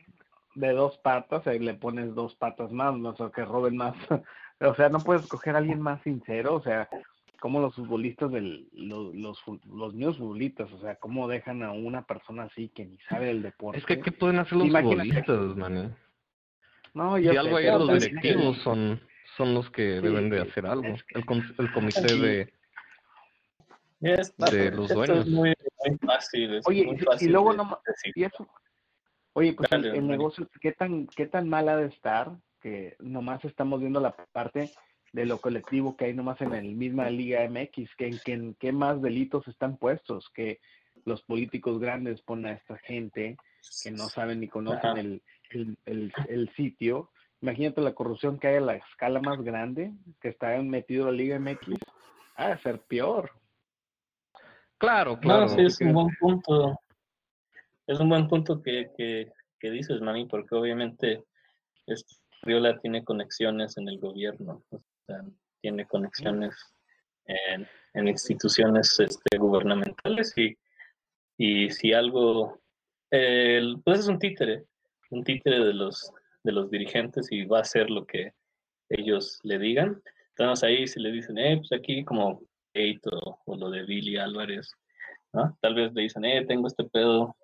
de 0.55 0.73
dos 0.73 0.99
patas 0.99 1.47
y 1.55 1.59
le 1.61 1.75
pones 1.75 2.15
dos 2.15 2.35
patas 2.35 2.73
más, 2.73 2.97
no 2.97 3.15
sé, 3.17 3.25
que 3.35 3.45
roben 3.45 3.77
más. 3.77 3.95
o 4.61 4.75
sea, 4.75 4.89
no 4.89 4.99
puedes 5.01 5.23
escoger 5.23 5.55
a 5.55 5.59
alguien 5.59 5.81
más 5.81 6.03
sincero, 6.03 6.55
o 6.57 6.63
sea, 6.63 6.89
como 7.41 7.61
los 7.61 7.77
futbolistas 7.77 8.33
del, 8.33 8.69
los, 8.73 9.15
los, 9.15 9.39
los 9.67 9.95
mismos 9.95 10.19
futbolistas, 10.19 10.73
o 10.73 10.81
sea, 10.81 10.97
cómo 10.97 11.29
dejan 11.29 11.63
a 11.63 11.71
una 11.71 12.03
persona 12.05 12.45
así 12.45 12.69
que 12.71 12.85
ni 12.85 12.99
sabe 13.09 13.27
del 13.27 13.43
deporte. 13.43 13.79
Es 13.79 13.87
que, 13.87 14.01
¿qué 14.01 14.11
pueden 14.11 14.41
hacer 14.41 14.59
los 14.59 14.67
Imagínate. 14.67 15.23
futbolistas, 15.23 15.57
man? 15.57 15.97
no, 16.95 17.17
Si 17.17 17.23
yo 17.25 17.33
sé, 17.33 17.39
algo 17.39 17.57
ahí 17.59 17.65
pero 17.67 17.79
los 17.79 18.01
directivos 18.01 18.57
son, 18.59 19.01
son 19.37 19.55
los 19.55 19.71
que 19.71 19.97
Sí, 19.97 20.03
deben 20.03 20.31
de 20.31 20.41
hacer 20.41 20.67
algo. 20.67 20.89
es 20.89 21.05
que- 21.05 21.19
El, 21.19 21.27
com- 21.27 21.45
el 21.59 21.71
comité 21.71 22.17
de... 22.17 22.53
Es- 24.01 24.37
de 24.37 24.71
los 24.71 24.85
esto 24.91 24.95
dueños. 24.95 25.27
Es 25.27 25.33
muy, 25.33 25.55
muy 25.87 25.99
fácil. 25.99 26.55
Es 26.55 26.67
Oye, 26.67 26.85
muy 26.87 26.99
y- 27.21 27.29
luego 27.29 27.53
no. 27.53 27.81
Y 28.15 28.25
eso, 28.25 28.49
oye, 29.33 29.53
pues 29.55 29.71
el, 29.73 29.83
Dale, 29.83 29.89
el 29.95 29.95
Dani. 30.03 30.09
negocio, 30.09 30.49
¿qué 30.61 30.73
tan, 30.73 31.07
¿qué 31.09 31.27
tan 31.27 31.49
mal 31.49 31.69
ha 31.69 31.77
de 31.77 31.87
estar? 31.87 32.33
Que 32.61 32.97
nomás 33.01 33.45
estamos 33.45 33.81
viendo 33.81 34.01
la 34.01 34.15
parte 34.33 34.71
de 35.13 35.27
lo 35.27 35.41
colectivo 35.41 35.97
que 35.97 36.07
hay 36.07 36.15
nomás 36.15 36.41
en 36.41 36.51
la 36.51 36.61
misma 36.61 37.09
Liga 37.11 37.43
MX, 37.49 37.95
que 37.97 38.07
en, 38.09 38.19
que 38.25 38.33
en 38.35 38.55
qué 38.55 38.73
más 38.73 39.01
delitos 39.01 39.47
están 39.49 39.77
puestos, 39.79 40.29
que 40.35 40.61
los 41.05 41.23
políticos 41.23 41.79
grandes 41.81 42.21
ponen 42.23 42.47
a 42.47 42.53
esta 42.53 42.77
gente 42.79 43.37
que 43.83 43.91
no 43.91 44.09
saben 44.09 44.41
ni 44.41 44.49
conocen 44.49 44.97
el, 44.99 45.23
el, 45.87 46.13
el 46.29 46.51
sitio. 46.55 47.11
Imagínate 47.41 47.81
la 47.81 47.95
corrupción 47.95 48.39
que 48.39 48.49
hay 48.49 48.57
a 48.57 48.61
la 48.61 48.75
escala 48.77 49.21
más 49.21 49.41
grande, 49.43 49.93
que 50.21 50.29
está 50.29 50.61
metido 50.63 51.07
la 51.07 51.13
Liga 51.13 51.39
MX, 51.39 51.79
ha 52.37 52.49
de 52.51 52.59
ser 52.59 52.81
peor. 52.83 53.31
Claro, 54.79 55.19
claro. 55.19 55.43
No, 55.43 55.49
sí, 55.49 55.63
es 55.63 55.81
un 55.81 55.93
buen 55.93 56.09
punto. 56.21 56.81
Es 57.87 57.99
un 58.01 58.09
buen 58.09 58.29
punto 58.29 58.63
que, 58.63 58.91
que, 58.97 59.33
que 59.59 59.71
dices, 59.71 60.01
Mami, 60.01 60.27
porque 60.27 60.55
obviamente 60.55 61.25
este, 61.87 62.15
Riola 62.43 62.79
tiene 62.79 63.05
conexiones 63.05 63.77
en 63.77 63.89
el 63.89 63.99
gobierno, 63.99 64.63
o 64.71 64.81
sea, 65.07 65.23
tiene 65.61 65.87
conexiones 65.87 66.55
en, 67.25 67.67
en 67.95 68.09
instituciones 68.09 69.01
este, 69.01 69.39
gubernamentales 69.39 70.37
y, 70.37 70.57
y 71.37 71.71
si 71.71 71.93
algo, 71.93 72.61
pues 73.11 74.01
es 74.01 74.09
un 74.09 74.19
títere, 74.19 74.65
un 75.11 75.25
títere 75.25 75.65
de 75.65 75.75
los, 75.75 76.13
de 76.45 76.53
los 76.53 76.71
dirigentes 76.71 77.33
y 77.33 77.45
va 77.45 77.59
a 77.59 77.63
hacer 77.63 77.91
lo 77.91 78.07
que 78.07 78.33
ellos 78.91 79.41
le 79.43 79.59
digan. 79.59 80.01
Entonces 80.31 80.63
ahí 80.63 80.87
si 80.87 81.01
le 81.01 81.11
dicen, 81.11 81.39
eh, 81.39 81.57
pues 81.57 81.73
aquí 81.73 82.05
como 82.05 82.43
Kate 82.73 83.01
o, 83.11 83.57
lo 83.57 83.71
de 83.71 83.85
Billy 83.85 84.17
Álvarez, 84.17 84.71
¿no? 85.33 85.57
Tal 85.61 85.75
vez 85.75 85.93
le 85.95 86.03
dicen, 86.03 86.25
eh, 86.25 86.45
tengo 86.47 86.67
este 86.67 86.85
pedo, 86.85 87.37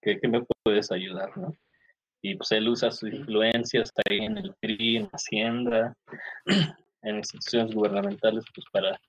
¿qué, 0.00 0.18
qué 0.20 0.28
me 0.28 0.44
puedes 0.62 0.90
ayudar, 0.90 1.36
no? 1.36 1.52
Y 2.20 2.34
pues 2.34 2.50
él 2.52 2.68
usa 2.68 2.90
su 2.90 3.06
influencia, 3.06 3.82
está 3.82 4.02
ahí 4.10 4.18
en 4.18 4.38
el 4.38 4.54
PRI, 4.60 4.96
en 4.96 5.06
Hacienda, 5.12 5.96
en 7.02 7.16
instituciones 7.16 7.74
gubernamentales, 7.74 8.44
pues 8.54 8.66
para 8.72 9.00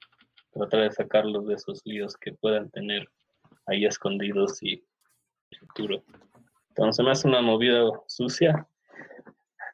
tratar 0.53 0.81
de 0.81 0.91
sacarlos 0.91 1.47
de 1.47 1.55
esos 1.55 1.81
líos 1.85 2.15
que 2.17 2.33
puedan 2.33 2.69
tener 2.69 3.07
ahí 3.65 3.85
escondidos 3.85 4.61
y 4.61 4.83
futuro. 5.59 6.03
Entonces 6.69 7.03
me 7.03 7.11
hace 7.11 7.27
una 7.27 7.41
movida 7.41 7.83
sucia, 8.07 8.67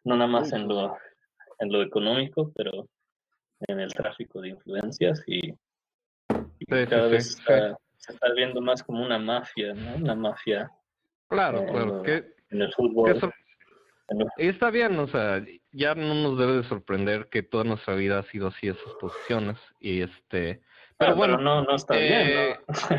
no 0.04 0.16
nada 0.16 0.30
más 0.30 0.54
en 0.54 0.68
lo, 0.68 0.98
en 1.60 1.72
lo 1.72 1.82
económico, 1.82 2.52
pero 2.56 2.88
en 3.68 3.80
el 3.80 3.94
tráfico 3.94 4.42
de 4.42 4.50
influencias 4.50 5.24
y, 5.28 5.50
y 5.50 5.56
Sí, 6.60 6.66
cada 6.90 7.06
sí, 7.06 7.12
vez 7.12 7.34
sí, 7.34 7.40
está- 7.40 7.78
se 7.98 8.14
está 8.14 8.34
viendo 8.34 8.62
más 8.62 8.84
como 8.84 9.04
una 9.04 9.18
mafia, 9.18 9.74
¿no? 9.74 9.96
Una 9.96 10.16
mafia 10.16 10.70
Claro, 11.28 11.60
Eh, 11.64 11.68
claro. 11.72 11.86
no. 11.98 12.04
Que, 12.04 12.34
en 12.52 12.62
el 12.62 12.72
fútbol. 12.74 13.12
eso- 13.18 13.32
y 14.38 14.48
está 14.48 14.70
bien, 14.70 15.00
o 15.00 15.08
sea, 15.08 15.44
ya 15.72 15.96
no 15.96 16.14
nos 16.14 16.38
debe 16.38 16.58
de 16.58 16.64
sorprender 16.66 17.28
que 17.30 17.42
toda 17.42 17.64
nuestra 17.64 17.96
vida 17.96 18.20
ha 18.20 18.24
sido 18.24 18.48
así 18.48 18.68
esas 18.68 18.94
posiciones. 19.00 19.58
Y 19.80 20.02
este... 20.02 20.62
Pero 20.98 21.12
Ah, 21.12 21.16
bueno, 21.16 21.38
no, 21.38 21.64
no 21.64 21.76
está 21.76 21.98
bien, 21.98 22.28
eh, 22.28 22.60
¿no? 22.68 22.98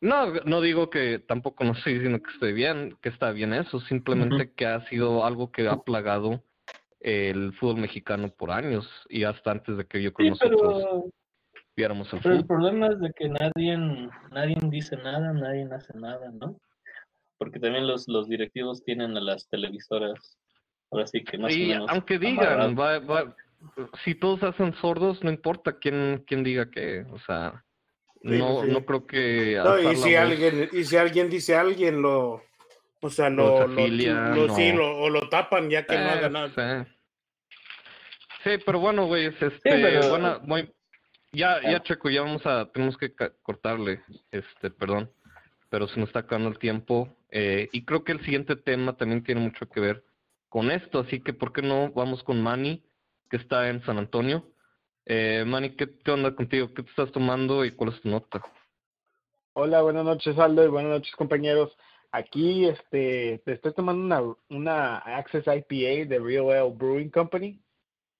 No, 0.00 0.32
no 0.44 0.60
digo 0.60 0.88
que 0.90 1.18
tampoco 1.18 1.64
no 1.64 1.72
estoy 1.72 1.94
diciendo 1.94 2.22
que 2.22 2.30
esté 2.32 2.52
bien, 2.52 2.96
que 3.02 3.08
está 3.10 3.30
bien 3.32 3.52
eso, 3.52 3.80
simplemente 3.80 4.52
que 4.52 4.66
ha 4.66 4.80
sido 4.88 5.24
algo 5.24 5.50
que 5.52 5.68
ha 5.68 5.76
plagado 5.76 6.42
el 7.00 7.52
fútbol 7.54 7.76
mexicano 7.78 8.28
por 8.30 8.50
años 8.50 8.88
y 9.08 9.24
hasta 9.24 9.50
antes 9.52 9.76
de 9.76 9.86
que 9.86 10.02
yo 10.02 10.10
Sí, 10.16 10.28
nosotros 10.28 10.60
pero, 10.60 11.04
viéramos 11.76 12.12
el 12.12 12.20
pero 12.20 12.34
el 12.36 12.46
problema 12.46 12.88
es 12.88 13.00
de 13.00 13.12
que 13.12 13.28
nadie, 13.28 13.76
nadie 14.30 14.56
dice 14.62 14.96
nada, 14.96 15.32
nadie 15.32 15.68
hace 15.72 15.96
nada, 15.98 16.30
¿no? 16.32 16.58
Porque 17.38 17.60
también 17.60 17.86
los, 17.86 18.08
los 18.08 18.28
directivos 18.28 18.82
tienen 18.82 19.16
a 19.16 19.20
las 19.20 19.46
televisoras, 19.48 20.38
ahora 20.90 21.06
sí 21.06 21.22
que 21.22 21.38
más 21.38 21.52
o 21.52 21.56
Y 21.56 21.68
menos 21.68 21.90
aunque 21.90 22.18
digan, 22.18 22.76
va, 22.78 22.98
va, 22.98 23.36
si 24.04 24.14
todos 24.14 24.42
hacen 24.42 24.74
sordos, 24.74 25.22
no 25.22 25.30
importa 25.30 25.78
quién, 25.78 26.24
quién 26.26 26.42
diga 26.42 26.70
qué, 26.70 27.04
o 27.12 27.18
sea, 27.18 27.62
Sí, 28.22 28.38
no, 28.38 28.62
sí. 28.62 28.70
no 28.70 28.84
creo 28.84 29.06
que 29.06 29.60
No, 29.62 29.78
y 29.78 29.94
si 29.96 30.14
alguien, 30.16 30.68
y 30.72 30.84
si 30.84 30.96
alguien 30.96 31.30
dice 31.30 31.54
a 31.54 31.60
alguien 31.60 32.02
lo, 32.02 32.42
o 33.00 33.10
sea, 33.10 33.28
Lo 33.30 33.36
lo, 33.60 33.66
lo, 33.68 33.74
desafilia, 33.74 34.14
lo- 34.34 34.54
sí, 34.54 34.72
no. 34.72 34.78
lo- 34.78 34.96
o 34.98 35.10
lo 35.10 35.28
tapan 35.28 35.68
ya 35.70 35.84
que 35.86 35.94
no 35.96 36.00
Eh, 36.04 36.10
haga 36.10 36.28
nada. 36.28 36.84
sí. 36.84 36.92
Sí, 38.44 38.50
pero 38.64 38.78
bueno, 38.78 39.06
güey, 39.06 39.26
este, 39.26 39.50
pero- 39.62 40.08
bueno, 40.08 40.40
muy- 40.44 40.72
ya, 41.32 41.60
ya 41.62 41.76
Ah. 41.78 41.82
checo, 41.82 42.08
ya 42.10 42.22
vamos 42.22 42.44
a, 42.46 42.70
tenemos 42.72 42.96
que 42.96 43.12
cortarle, 43.42 44.02
este, 44.30 44.70
perdón, 44.70 45.10
pero 45.68 45.88
se 45.88 45.98
nos 45.98 46.08
está 46.08 46.20
acabando 46.20 46.48
el 46.50 46.58
tiempo, 46.58 47.16
eh, 47.30 47.68
y 47.72 47.84
creo 47.84 48.04
que 48.04 48.12
el 48.12 48.20
siguiente 48.24 48.54
tema 48.56 48.96
también 48.96 49.24
tiene 49.24 49.40
mucho 49.40 49.68
que 49.68 49.80
ver 49.80 50.04
con 50.48 50.70
esto, 50.70 51.00
así 51.00 51.20
que 51.20 51.32
¿por 51.32 51.52
qué 51.52 51.60
no 51.62 51.90
vamos 51.90 52.22
con 52.22 52.40
Manny, 52.40 52.82
que 53.28 53.36
está 53.36 53.68
en 53.68 53.82
San 53.84 53.98
Antonio? 53.98 54.46
Eh, 55.04 55.44
Manny, 55.46 55.70
¿qué, 55.76 55.88
¿qué 56.04 56.10
onda 56.12 56.34
contigo? 56.34 56.72
¿Qué 56.72 56.82
te 56.84 56.90
estás 56.90 57.10
tomando 57.12 57.64
y 57.64 57.72
cuál 57.72 57.90
es 57.92 58.00
tu 58.00 58.08
nota? 58.08 58.40
Hola, 59.54 59.82
buenas 59.82 60.04
noches 60.04 60.38
Aldo 60.38 60.64
y 60.64 60.68
buenas 60.68 60.90
noches 60.92 61.14
compañeros. 61.16 61.76
Aquí 62.16 62.64
este, 62.64 63.42
te 63.44 63.52
estoy 63.52 63.74
tomando 63.74 64.02
una, 64.02 64.36
una 64.48 64.96
Access 65.18 65.44
IPA 65.46 66.08
de 66.08 66.18
Real 66.18 66.50
Ale 66.50 66.70
Brewing 66.70 67.10
Company 67.10 67.60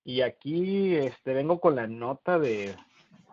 y 0.04 0.20
aquí 0.20 0.94
este, 0.96 1.32
vengo 1.32 1.58
con 1.60 1.76
la 1.76 1.86
nota 1.86 2.38
de, 2.38 2.76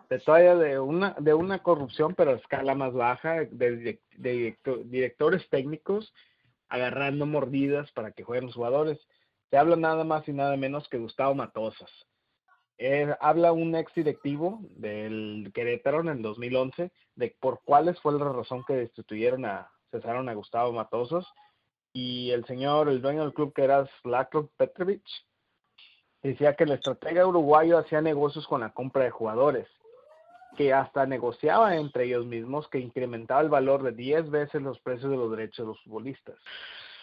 de 0.08 0.18
todavía 0.20 0.54
de 0.56 0.80
una, 0.80 1.14
de 1.20 1.34
una 1.34 1.62
corrupción 1.62 2.14
pero 2.14 2.30
a 2.30 2.36
escala 2.36 2.74
más 2.74 2.94
baja 2.94 3.44
de, 3.44 3.78
direc- 3.78 4.00
de 4.16 4.32
directo- 4.32 4.82
directores 4.84 5.46
técnicos 5.50 6.14
agarrando 6.70 7.26
mordidas 7.26 7.92
para 7.92 8.12
que 8.12 8.24
jueguen 8.24 8.46
los 8.46 8.54
jugadores. 8.54 8.98
Se 9.50 9.58
habla 9.58 9.76
nada 9.76 10.02
más 10.04 10.26
y 10.28 10.32
nada 10.32 10.56
menos 10.56 10.88
que 10.88 10.96
Gustavo 10.96 11.34
Matosas. 11.34 11.90
Eh, 12.78 13.14
habla 13.20 13.52
un 13.52 13.74
ex 13.76 13.92
directivo 13.94 14.60
del 14.70 15.52
Querétaro 15.54 16.00
en 16.00 16.08
el 16.08 16.22
2011 16.22 16.90
de 17.16 17.36
por 17.38 17.60
cuáles 17.64 18.00
fue 18.00 18.18
la 18.18 18.24
razón 18.32 18.64
que 18.66 18.74
destituyeron 18.76 19.44
a, 19.44 19.70
cesaron 19.94 20.28
a 20.28 20.34
Gustavo 20.34 20.72
Matosas 20.72 21.24
y 21.92 22.30
el 22.32 22.44
señor, 22.46 22.88
el 22.88 23.00
dueño 23.00 23.22
del 23.22 23.32
club 23.32 23.52
que 23.52 23.62
era 23.62 23.86
Slatko 24.02 24.48
Petrovic, 24.56 25.04
decía 26.22 26.54
que 26.54 26.64
el 26.64 26.72
estratega 26.72 27.26
uruguayo 27.26 27.78
hacía 27.78 28.00
negocios 28.00 28.46
con 28.48 28.62
la 28.62 28.72
compra 28.72 29.04
de 29.04 29.10
jugadores, 29.10 29.68
que 30.56 30.72
hasta 30.72 31.06
negociaba 31.06 31.76
entre 31.76 32.04
ellos 32.04 32.26
mismos 32.26 32.68
que 32.68 32.78
incrementaba 32.78 33.40
el 33.40 33.48
valor 33.48 33.82
de 33.82 33.92
10 33.92 34.30
veces 34.30 34.62
los 34.62 34.80
precios 34.80 35.10
de 35.10 35.16
los 35.16 35.30
derechos 35.30 35.58
de 35.64 35.72
los 35.72 35.82
futbolistas. 35.82 36.36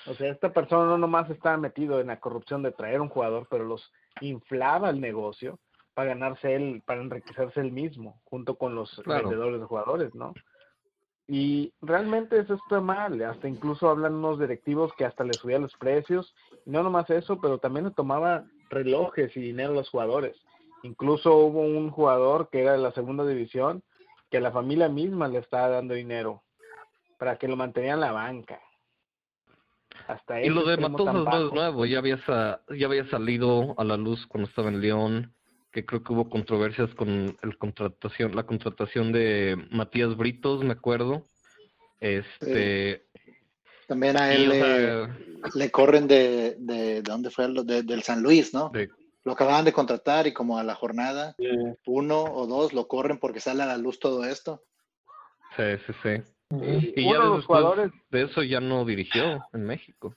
O 0.07 0.13
sea, 0.15 0.31
esta 0.31 0.51
persona 0.51 0.85
no 0.85 0.97
nomás 0.97 1.29
estaba 1.29 1.57
metido 1.57 2.01
en 2.01 2.07
la 2.07 2.19
corrupción 2.19 2.63
de 2.63 2.71
traer 2.71 2.99
un 2.99 3.09
jugador, 3.09 3.47
pero 3.49 3.63
los 3.63 3.91
inflaba 4.19 4.89
el 4.89 4.99
negocio 4.99 5.59
para 5.93 6.09
ganarse 6.09 6.55
él, 6.55 6.81
para 6.85 7.01
enriquecerse 7.01 7.59
él 7.59 7.71
mismo, 7.71 8.19
junto 8.25 8.55
con 8.55 8.75
los 8.75 8.89
Claro. 9.03 9.29
vendedores 9.29 9.59
de 9.61 9.65
jugadores, 9.67 10.15
¿no? 10.15 10.33
Y 11.27 11.71
realmente 11.81 12.39
eso 12.39 12.55
está 12.55 12.81
mal, 12.81 13.21
hasta 13.21 13.47
incluso 13.47 13.89
hablan 13.89 14.15
unos 14.15 14.39
directivos 14.39 14.91
que 14.97 15.05
hasta 15.05 15.23
le 15.23 15.37
subían 15.37 15.61
los 15.61 15.75
precios, 15.77 16.33
y 16.65 16.71
no 16.71 16.83
nomás 16.83 17.09
eso, 17.09 17.39
pero 17.39 17.57
también 17.57 17.85
le 17.85 17.91
tomaba 17.91 18.43
relojes 18.69 19.35
y 19.37 19.41
dinero 19.41 19.71
a 19.71 19.75
los 19.75 19.89
jugadores. 19.89 20.35
Incluso 20.83 21.35
hubo 21.35 21.61
un 21.61 21.89
jugador 21.91 22.49
que 22.49 22.61
era 22.61 22.73
de 22.73 22.79
la 22.79 22.91
segunda 22.91 23.25
división, 23.25 23.83
que 24.29 24.39
la 24.41 24.51
familia 24.51 24.89
misma 24.89 25.27
le 25.27 25.39
estaba 25.39 25.69
dando 25.69 25.93
dinero 25.93 26.43
para 27.17 27.37
que 27.37 27.47
lo 27.47 27.55
mantenía 27.55 27.93
en 27.93 27.99
la 27.99 28.11
banca. 28.11 28.59
Hasta 30.07 30.41
Y 30.41 30.49
lo 30.49 30.65
de 30.65 30.77
Matosas 30.77 31.13
no 31.25 31.47
es 31.47 31.53
nuevo, 31.53 31.85
ya 31.85 31.99
había, 31.99 32.17
sa- 32.25 32.61
ya 32.69 32.87
había 32.87 33.05
salido 33.09 33.75
a 33.77 33.83
la 33.83 33.97
luz 33.97 34.25
cuando 34.27 34.49
estaba 34.49 34.69
en 34.69 34.81
León, 34.81 35.35
que 35.71 35.85
creo 35.85 36.03
que 36.03 36.13
hubo 36.13 36.29
controversias 36.29 36.93
con 36.95 37.37
el 37.41 37.57
contratación, 37.57 38.35
la 38.35 38.43
contratación 38.43 39.11
de 39.11 39.67
Matías 39.71 40.15
Britos, 40.17 40.63
me 40.63 40.73
acuerdo. 40.73 41.23
Este, 41.99 43.05
También 43.87 44.17
a 44.17 44.33
y, 44.33 44.35
él 44.35 44.49
o 44.49 44.51
le, 44.53 44.59
sea, 44.59 45.17
le 45.55 45.71
corren 45.71 46.07
de, 46.07 46.55
de, 46.59 46.75
¿de 46.95 47.01
dónde 47.01 47.29
fue? 47.29 47.47
De, 47.63 47.83
del 47.83 48.03
San 48.03 48.21
Luis, 48.21 48.53
¿no? 48.53 48.69
de- 48.69 48.89
Lo 49.23 49.33
acababan 49.33 49.65
de 49.65 49.73
contratar 49.73 50.27
y 50.27 50.33
como 50.33 50.57
a 50.57 50.63
la 50.63 50.75
jornada 50.75 51.35
uno 51.85 52.23
o 52.23 52.47
dos 52.47 52.73
lo 52.73 52.87
corren 52.87 53.17
porque 53.19 53.39
sale 53.39 53.63
a 53.63 53.67
la 53.67 53.77
luz 53.77 53.99
todo 53.99 54.25
esto. 54.25 54.63
sí, 55.55 55.63
sí, 55.87 55.93
sí. 56.03 56.23
Y 56.95 57.05
Uno 57.05 57.13
ya 57.13 57.19
de 57.23 57.29
los 57.29 57.45
jugadores- 57.45 57.91
de 58.09 58.23
eso 58.23 58.43
ya 58.43 58.59
no 58.59 58.83
dirigió 58.83 59.41
en 59.53 59.63
México. 59.63 60.15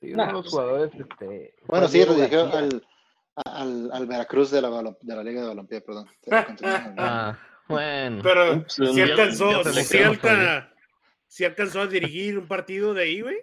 Sí, 0.00 0.12
uno 0.12 0.26
de 0.26 0.32
los 0.32 0.48
jugadores, 0.48 0.92
este, 0.94 1.54
Bueno, 1.66 1.88
sí, 1.88 1.98
dirigió 2.04 2.52
al, 2.52 2.86
al, 3.44 3.90
al 3.92 4.06
Veracruz 4.06 4.50
de 4.50 4.60
la, 4.62 4.70
de 5.00 5.16
la 5.16 5.22
Liga 5.22 5.42
de 5.42 5.48
Balompié, 5.48 5.80
perdón. 5.80 6.06
Ah, 6.98 7.38
bueno. 7.68 8.20
Pero 8.22 8.54
Ups, 8.56 8.74
si 8.74 8.86
día- 8.94 9.04
alcanzó, 9.04 9.62
ya 9.62 9.88
quedó 9.88 10.10
alca- 10.10 10.72
sí 11.26 11.44
alcanzó 11.44 11.80
a 11.82 11.86
dirigir 11.86 12.38
un 12.38 12.48
partido 12.48 12.94
de 12.94 13.02
ahí, 13.02 13.20
güey. 13.20 13.36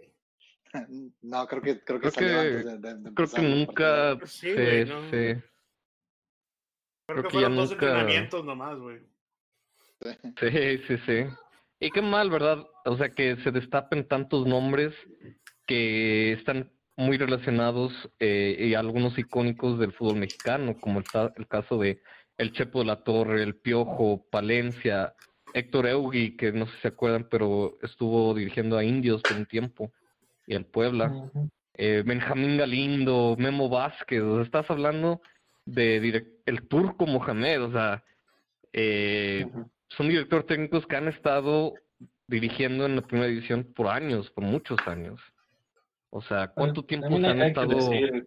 No, 1.22 1.48
creo 1.48 1.62
que, 1.62 1.80
creo 1.82 2.00
que 2.02 2.12
Creo 2.12 2.12
salió 2.12 2.30
que- 2.30 2.70
antes 2.70 2.82
de, 2.82 2.94
de- 2.94 2.96
de 3.02 3.14
Creo 3.14 3.30
que 3.30 3.42
nunca 3.42 3.86
partidos. 4.20 4.32
Sí, 4.32 4.54
güey, 4.54 4.86
no. 4.86 5.02
sí. 5.04 5.10
Creo, 5.10 5.44
Creo 7.08 7.24
que 7.24 7.28
que 7.30 7.34
ya 7.36 7.40
fueron 7.48 7.56
dos 7.56 7.70
nunca- 7.72 7.86
entrenamientos 7.86 8.46
nomás, 8.46 8.78
güey. 8.80 9.00
Sí, 10.40 10.78
sí, 10.88 10.98
sí. 11.06 11.26
Y 11.80 11.90
qué 11.92 12.02
mal, 12.02 12.30
¿verdad? 12.30 12.66
O 12.86 12.98
sea, 12.98 13.10
que 13.10 13.38
se 13.38 13.52
destapen 13.52 14.08
tantos 14.08 14.46
nombres 14.46 14.94
que 15.68 16.34
están 16.34 16.72
muy 16.98 17.18
relacionados 17.18 17.92
eh, 18.20 18.56
y 18.60 18.74
algunos 18.74 19.18
icónicos 19.18 19.80
del 19.80 19.92
fútbol 19.94 20.18
mexicano, 20.18 20.78
como 20.80 21.00
el, 21.00 21.06
el 21.36 21.48
caso 21.48 21.78
de 21.78 22.02
El 22.38 22.54
Chepo 22.54 22.80
de 22.80 22.86
la 22.86 23.04
Torre, 23.04 23.44
El 23.44 23.56
Piojo, 23.56 24.26
Palencia, 24.30 25.14
Héctor 25.54 25.88
Eugui, 25.88 26.36
que 26.38 26.52
no 26.52 26.66
sé 26.66 26.76
si 26.76 26.82
se 26.82 26.88
acuerdan, 26.90 27.28
pero 27.30 27.78
estuvo 27.82 28.34
dirigiendo 28.34 28.78
a 28.78 28.84
Indios 28.84 29.22
por 29.24 29.38
un 29.38 29.46
tiempo 29.46 29.92
y 30.48 30.56
al 30.56 30.66
Puebla. 30.66 31.08
Ujú. 31.08 31.50
eh, 31.74 32.04
Benjamín 32.06 32.58
Galindo, 32.58 33.36
Memo 33.38 33.70
Vázquez, 33.70 34.22
o 34.22 34.36
sea, 34.36 34.44
estás 34.44 34.70
hablando 34.70 35.22
de 35.66 36.26
el 36.46 36.68
turco 36.68 37.06
Mohamed, 37.08 37.64
o 37.64 37.72
sea, 37.72 38.04
eh, 38.74 39.48
son 39.90 40.10
directores 40.10 40.46
técnicos 40.46 40.86
que 40.86 40.96
han 40.96 41.08
estado 41.08 41.74
dirigiendo 42.28 42.86
en 42.86 42.98
la 42.98 43.02
primera 43.02 43.30
división 43.30 43.64
por 43.76 43.88
años, 43.88 44.30
por 44.32 44.44
muchos 44.44 44.78
años. 44.86 45.20
O 46.16 46.22
sea, 46.22 46.48
¿cuánto 46.48 46.82
Bueno, 46.84 46.88
tiempo 46.88 47.10
se 47.20 47.28
han 47.28 47.42
hay 47.42 47.54
que 47.54 47.60
estado? 47.60 47.76
decir- 47.76 48.26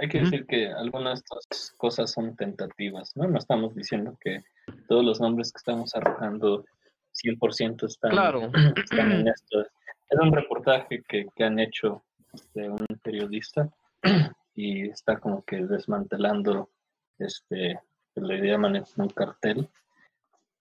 hay 0.00 0.08
que 0.08 0.20
decir 0.20 0.46
que 0.46 0.68
algunas 0.72 1.18
de 1.18 1.24
estas 1.38 1.72
cosas 1.76 2.10
son 2.10 2.34
tentativas, 2.34 3.14
¿no? 3.14 3.28
No 3.28 3.36
estamos 3.38 3.74
diciendo 3.74 4.16
que 4.22 4.42
todos 4.88 5.04
los 5.04 5.20
nombres 5.20 5.52
que 5.52 5.58
estamos 5.58 5.94
arrojando 5.94 6.64
100% 7.12 7.84
están, 7.86 8.10
Claro, 8.10 8.50
están 8.90 9.12
en 9.12 9.28
esto. 9.28 9.60
Es 9.60 10.18
un 10.18 10.32
reportaje 10.32 11.02
que, 11.06 11.26
que 11.36 11.44
han 11.44 11.58
hecho 11.58 12.04
este, 12.32 12.70
un 12.70 12.86
periodista 13.02 13.68
y 14.54 14.88
está 14.88 15.18
como 15.20 15.42
que 15.44 15.56
desmantelando 15.66 16.70
este, 17.18 17.78
le 18.14 18.38
llaman 18.48 18.82
un 18.96 19.08
cartel, 19.10 19.68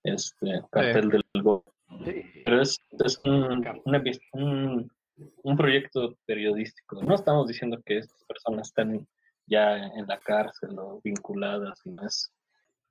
este, 0.03 0.61
cartel 0.69 1.09
del 1.09 1.23
gol. 1.41 1.63
Sí. 2.05 2.23
Pero 2.45 2.61
es, 2.61 2.77
es 3.03 3.19
un, 3.25 3.65
una 3.85 4.03
un, 4.33 4.91
un 5.43 5.57
proyecto 5.57 6.15
periodístico. 6.25 7.01
No 7.03 7.15
estamos 7.15 7.47
diciendo 7.47 7.77
que 7.85 7.97
estas 7.97 8.23
personas 8.25 8.67
están 8.67 9.07
ya 9.47 9.77
en 9.77 10.05
la 10.07 10.19
cárcel 10.19 10.77
o 10.77 11.01
vinculadas, 11.03 11.79
sino 11.83 12.05
es, 12.05 12.31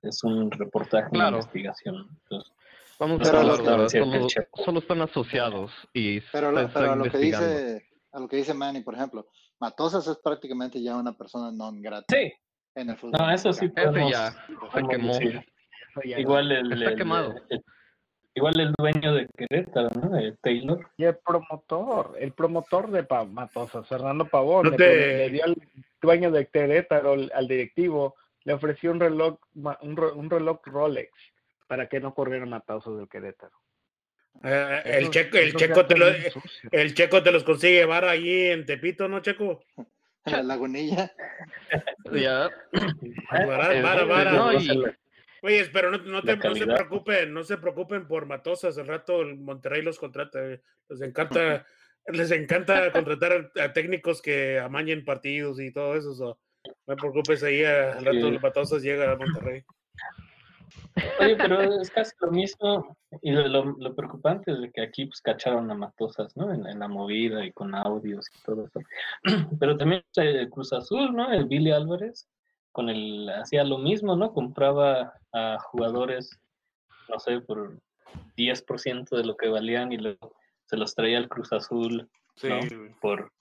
es 0.01 0.23
un 0.23 0.51
reportaje, 0.51 1.09
Claro. 1.11 1.29
una 1.29 1.37
investigación. 1.37 2.07
Entonces, 2.23 2.51
vamos 2.99 3.19
a 3.21 3.31
que 3.31 3.37
el 3.37 3.89
Solo, 3.89 4.27
solo 4.65 4.79
están 4.79 5.01
asociados 5.01 5.71
y 5.93 6.19
Pero, 6.31 6.51
lo- 6.51 6.69
pero 6.73 6.91
a 6.91 6.95
lo 6.95 7.05
que 7.05 7.17
dice 7.17 7.85
a 8.11 8.19
lo 8.19 8.27
que 8.27 8.37
dice 8.37 8.53
Manny, 8.55 8.81
por 8.81 8.95
ejemplo, 8.95 9.27
Matosas 9.59 10.07
es 10.07 10.17
prácticamente 10.17 10.81
ya 10.81 10.97
una 10.97 11.13
persona 11.15 11.51
non 11.51 11.79
grata 11.81 12.05
sí, 12.09 12.33
en 12.75 12.89
el 12.89 12.97
fútbol. 12.97 13.19
no, 13.19 13.31
eso 13.31 13.53
sí. 13.53 13.65
Ese 13.75 13.85
podemos, 13.87 14.11
ya 14.11 14.31
se 14.73 14.87
quemó. 14.89 15.13
no. 15.13 16.09
Igual 16.17 16.51
el, 16.51 16.73
Está 16.73 16.89
el- 16.91 16.97
quemado. 16.97 17.35
el- 17.49 17.63
igual 18.35 18.59
el 18.59 18.73
dueño 18.77 19.13
de 19.13 19.27
Querétaro, 19.35 19.89
¿no? 20.01 20.09
De 20.15 20.33
Taylor. 20.41 20.87
Y 20.97 21.03
el 21.05 21.17
promotor, 21.17 22.15
el 22.19 22.31
promotor 22.31 22.89
de 22.91 23.03
Pa- 23.03 23.25
Matosas, 23.25 23.87
Fernando 23.87 24.25
Pavón, 24.25 24.65
No 24.65 24.71
le, 24.71 24.77
te- 24.77 24.83
pone- 24.85 25.17
le 25.17 25.29
dio 25.29 25.43
al 25.45 25.55
dueño 26.01 26.31
de 26.31 26.45
Querétaro, 26.47 27.13
al, 27.33 27.47
directivo, 27.47 28.15
le 28.45 28.53
ofreció 28.53 28.91
un 28.91 28.99
reloj, 28.99 29.37
un, 29.81 29.97
ro- 29.97 30.13
un 30.15 30.29
reloj 30.29 30.61
Rolex 30.65 31.11
para 31.67 31.87
que 31.87 31.99
no 31.99 32.13
corriera 32.13 32.45
Matosas 32.45 32.95
del 32.97 33.07
Querétaro. 33.09 33.53
Eh, 34.43 34.81
el 34.85 35.03
Eso- 35.03 35.11
checo, 35.11 35.37
el 35.37 35.53
checo 35.55 35.85
te 35.85 35.97
lo, 35.97 36.05
el 36.71 36.93
checo 36.93 37.21
te 37.23 37.31
los 37.31 37.43
consigue 37.43 37.73
llevar 37.79 38.05
ahí 38.05 38.47
en 38.47 38.65
Tepito, 38.65 39.07
¿no, 39.09 39.19
Checo? 39.19 39.59
En 40.25 40.33
la 40.33 40.43
lagunilla. 40.43 41.11
Ya, 42.11 42.49
Vara, 43.31 43.75
Eh, 43.75 43.81
vara, 43.81 44.01
eh, 44.01 44.05
vara. 44.05 44.31
no, 44.33 44.53
y- 44.53 44.83
Oye, 45.41 45.69
pero 45.71 45.91
no, 45.91 45.97
no, 45.99 46.21
te, 46.21 46.35
no 46.37 46.55
se 46.55 46.65
preocupen, 46.65 47.33
no 47.33 47.43
se 47.43 47.57
preocupen 47.57 48.07
por 48.07 48.25
Matosas. 48.25 48.77
Al 48.77 48.87
rato 48.87 49.21
el 49.21 49.37
Monterrey 49.37 49.81
los 49.81 49.97
contrata. 49.99 50.39
eh. 50.45 50.61
Les 50.89 51.01
encanta, 51.01 51.65
les 52.07 52.31
encanta 52.31 52.91
contratar 52.91 53.51
a, 53.59 53.73
técnicos 53.73 54.21
que 54.21 54.59
amañen 54.59 55.05
partidos 55.05 55.59
y 55.59 55.71
todo 55.71 55.95
eso. 55.95 56.13
so, 56.13 56.39
No 56.87 56.95
te 56.95 57.01
preocupes 57.01 57.43
ahí, 57.43 57.63
al 57.63 58.03
rato 58.05 58.27
el 58.27 58.39
Matosas 58.41 58.81
llega 58.81 59.11
a 59.11 59.15
Monterrey. 59.15 59.63
Oye, 61.19 61.35
pero 61.37 61.81
es 61.81 61.89
casi 61.89 62.11
lo 62.21 62.31
mismo. 62.31 62.97
Y 63.21 63.31
lo, 63.31 63.47
lo- 63.47 63.75
lo 63.77 63.95
preocupante 63.95 64.51
es 64.51 64.61
de 64.61 64.71
que 64.71 64.81
aquí 64.81 65.05
pues 65.05 65.21
cacharon 65.21 65.69
a 65.71 65.73
Matosas, 65.73 66.35
¿no? 66.35 66.53
En, 66.53 66.65
en 66.65 66.79
la 66.79 66.87
movida 66.87 67.45
y 67.45 67.51
con 67.51 67.73
audios 67.73 68.25
y 68.37 68.43
todo 68.43 68.65
eso. 68.67 68.79
Pero 69.59 69.77
también 69.77 70.03
el 70.15 70.49
Cruz 70.49 70.73
Azul, 70.73 71.15
¿no? 71.15 71.31
El 71.31 71.45
Billy 71.45 71.71
Álvarez, 71.71 72.27
con 72.71 72.89
el, 72.89 73.29
hacía 73.29 73.63
lo 73.63 73.77
mismo, 73.77 74.15
¿no? 74.15 74.33
Compraba 74.33 75.13
a 75.33 75.57
jugadores, 75.59 76.39
no 77.07 77.19
sé, 77.19 77.41
por 77.41 77.79
10% 78.37 79.09
de 79.17 79.23
lo 79.25 79.35
que 79.35 79.49
valían 79.49 79.91
y 79.91 79.97
luego 79.97 80.33
se 80.65 80.77
los 80.77 80.93
traía 80.95 81.17
al 81.17 81.27
Cruz 81.29 81.51
Azul 81.53 82.09
Sí, 82.35 82.47
No. 82.47 82.59
por, 83.01 83.31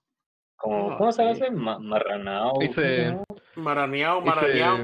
como, 0.56 0.90
No, 0.90 0.98
¿cómo 0.98 1.12
se 1.12 1.34
sí. 1.34 1.40
llama? 1.40 1.56
Ma- 1.56 1.78
Marranao. 1.78 2.62
Y 2.62 2.72
se- 2.72 3.12
¿no? 3.12 3.24
Maraneado, 3.54 4.20
y 4.22 4.24
maraneado. 4.24 4.76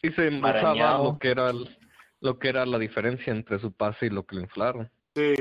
se, 0.00 0.06
y 0.08 0.10
se 0.12 0.28
embozaba 0.28 0.62
Marañao. 0.74 1.04
lo 1.04 1.18
que 1.18 1.28
era 1.30 1.50
el- 1.50 1.76
lo 2.20 2.38
que 2.38 2.48
era 2.48 2.64
la 2.64 2.78
diferencia 2.78 3.30
entre 3.32 3.58
su 3.58 3.72
pase 3.72 4.06
y 4.06 4.10
lo 4.10 4.24
que 4.24 4.36
le 4.36 4.42
inflaron. 4.42 4.90
Sí. 5.14 5.34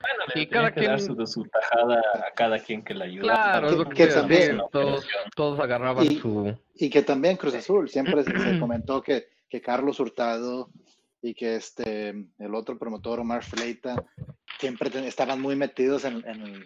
Bueno, 0.00 0.24
le 0.34 0.48
cada 0.48 0.72
que 0.72 0.80
quien- 0.80 1.00
su, 1.00 1.26
su 1.26 1.44
tajada 1.44 2.00
a 2.28 2.30
cada 2.34 2.58
quien 2.58 2.82
que 2.84 2.94
le 2.94 3.04
ayudara. 3.04 3.34
Claro, 3.52 3.68
es 3.68 3.76
lo 3.76 3.88
que, 3.88 4.06
también- 4.08 4.60
todos, 4.70 5.06
todos 5.34 5.60
agarraban 5.60 6.04
Y- 6.04 6.18
su... 6.18 6.54
Y 6.74 6.90
que 6.90 7.02
también 7.02 7.36
Cruz 7.36 7.54
Azul, 7.54 7.88
siempre 7.88 8.22
se, 8.24 8.30
se 8.30 8.34
comentó 8.60 9.02
que, 9.02 9.28
que 9.48 9.60
Carlos 9.62 9.98
Hurtado 10.00 10.70
y 11.22 11.34
que 11.34 11.56
este 11.56 12.10
el 12.38 12.54
otro 12.54 12.78
promotor, 12.78 13.20
Omar 13.20 13.42
Fleita, 13.42 13.96
siempre 14.58 14.90
ten- 14.90 15.04
estaban 15.04 15.40
muy 15.40 15.56
metidos 15.56 16.04
en, 16.04 16.22
en 16.28 16.64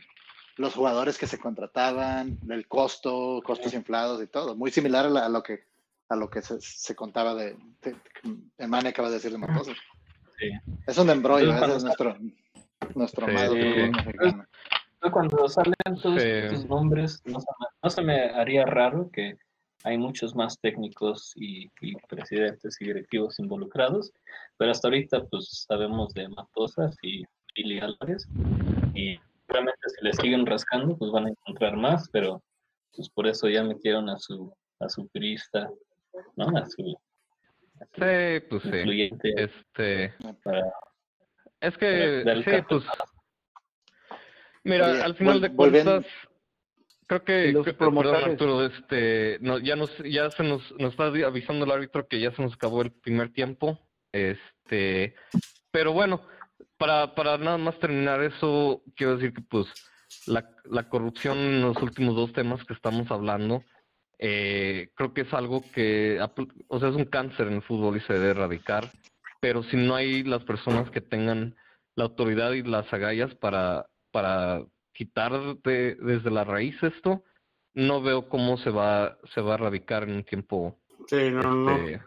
los 0.56 0.74
jugadores 0.74 1.16
que 1.16 1.26
se 1.28 1.38
contrataban, 1.38 2.38
el 2.50 2.66
costo, 2.66 3.40
costos 3.44 3.72
inflados 3.74 4.22
y 4.22 4.26
todo. 4.26 4.56
Muy 4.56 4.70
similar 4.72 5.06
a, 5.06 5.10
la- 5.10 5.26
a 5.26 5.28
lo 5.28 5.42
que 5.42 5.70
a 6.08 6.16
lo 6.16 6.28
que 6.28 6.42
se, 6.42 6.60
se 6.60 6.96
contaba 6.96 7.36
de, 7.36 7.56
de, 7.82 7.94
acaba 8.88 9.08
de 9.08 9.14
decir 9.14 9.30
de 9.30 9.38
Matoso. 9.38 9.70
Sí. 10.40 10.50
Es 10.84 10.98
un 10.98 11.08
embrollo, 11.08 11.52
Entonces, 11.52 11.68
ese 11.68 11.76
es 11.76 11.84
nuestro, 11.84 12.16
nuestro 12.94 13.26
Sí. 13.26 13.90
Cuando 15.12 15.48
salen 15.48 15.74
todos 16.02 16.20
Sí. 16.22 16.28
estos 16.28 16.66
nombres, 16.66 17.22
no 17.24 17.40
se, 17.40 17.46
me, 17.58 17.66
no 17.82 17.90
se 17.90 18.02
me 18.02 18.20
haría 18.30 18.66
raro 18.66 19.08
que 19.10 19.34
hay 19.82 19.96
muchos 19.96 20.34
más 20.34 20.58
técnicos 20.60 21.32
y, 21.36 21.70
y 21.80 21.94
presidentes 22.06 22.76
y 22.80 22.84
directivos 22.86 23.38
involucrados, 23.38 24.12
pero 24.58 24.70
hasta 24.70 24.88
ahorita 24.88 25.24
pues 25.30 25.64
sabemos 25.66 26.12
de 26.12 26.28
Matosas 26.28 26.94
y 27.02 27.24
Billy 27.56 27.80
Álvarez 27.80 28.28
y 28.94 29.18
realmente 29.48 29.80
si 29.88 30.04
le 30.04 30.12
siguen 30.12 30.44
rascando 30.44 30.96
pues 30.98 31.10
van 31.10 31.26
a 31.26 31.30
encontrar 31.30 31.76
más, 31.78 32.08
pero 32.10 32.42
pues 32.94 33.08
por 33.08 33.26
eso 33.26 33.48
ya 33.48 33.62
metieron 33.64 34.10
a 34.10 34.18
su 34.18 34.52
a 34.80 34.88
su 34.88 35.06
turista, 35.08 35.70
¿no? 36.36 36.48
A 36.58 36.66
su, 36.66 36.98
a 37.80 37.84
su 37.86 37.94
Sí, 37.94 38.46
pues 38.50 38.62
sí. 38.64 39.10
Este, 39.36 40.14
para 40.42 40.70
es 41.60 41.76
que, 41.78 42.22
sí, 42.44 42.50
pues, 42.68 42.84
mira, 44.64 44.90
Oye, 44.92 45.02
al 45.02 45.14
final 45.16 45.38
vol- 45.38 45.40
de 45.42 45.54
cuentas, 45.54 46.04
creo 47.06 47.24
que, 47.24 47.52
los 47.52 47.64
que- 47.64 47.74
perdón. 47.74 48.30
Arturo, 48.32 48.64
este, 48.66 49.38
no, 49.40 49.58
ya 49.58 49.76
nos, 49.76 49.96
ya 50.04 50.30
se 50.30 50.42
nos, 50.42 50.72
nos 50.78 50.92
está 50.92 51.06
avisando 51.06 51.64
el 51.64 51.70
árbitro 51.70 52.06
que 52.08 52.20
ya 52.20 52.32
se 52.32 52.42
nos 52.42 52.54
acabó 52.54 52.82
el 52.82 52.92
primer 52.92 53.32
tiempo, 53.32 53.78
este, 54.12 55.14
pero 55.70 55.92
bueno, 55.92 56.26
para, 56.76 57.14
para 57.14 57.38
nada 57.38 57.58
más 57.58 57.78
terminar 57.78 58.22
eso, 58.22 58.82
quiero 58.96 59.16
decir 59.16 59.32
que 59.32 59.42
pues 59.42 59.66
la, 60.26 60.48
la 60.64 60.88
corrupción 60.88 61.38
en 61.38 61.60
los 61.62 61.76
últimos 61.82 62.14
dos 62.16 62.32
temas 62.32 62.64
que 62.64 62.74
estamos 62.74 63.10
hablando, 63.10 63.62
eh, 64.18 64.90
creo 64.94 65.14
que 65.14 65.22
es 65.22 65.32
algo 65.32 65.62
que, 65.72 66.18
o 66.68 66.78
sea, 66.78 66.88
es 66.90 66.94
un 66.94 67.04
cáncer 67.06 67.46
en 67.48 67.54
el 67.54 67.62
fútbol 67.62 67.96
y 67.96 68.00
se 68.00 68.12
debe 68.14 68.30
erradicar, 68.30 68.90
pero 69.40 69.62
si 69.64 69.76
no 69.76 69.94
hay 69.94 70.22
las 70.22 70.44
personas 70.44 70.90
que 70.90 71.00
tengan 71.00 71.56
la 71.96 72.04
autoridad 72.04 72.52
y 72.52 72.62
las 72.62 72.92
agallas 72.92 73.34
para, 73.34 73.86
para 74.12 74.62
quitar 74.92 75.32
de- 75.64 75.94
desde 75.96 76.30
la 76.30 76.44
raíz 76.44 76.80
esto, 76.82 77.24
no 77.74 78.02
veo 78.02 78.28
cómo 78.28 78.58
se 78.58 78.70
va, 78.70 79.18
se 79.34 79.40
va 79.40 79.52
a 79.52 79.54
erradicar 79.54 80.02
en 80.04 80.12
un 80.16 80.24
tiempo 80.24 80.78
Sí, 81.08 81.30
no, 81.30 81.42
no. 81.42 81.76
este, 81.78 82.00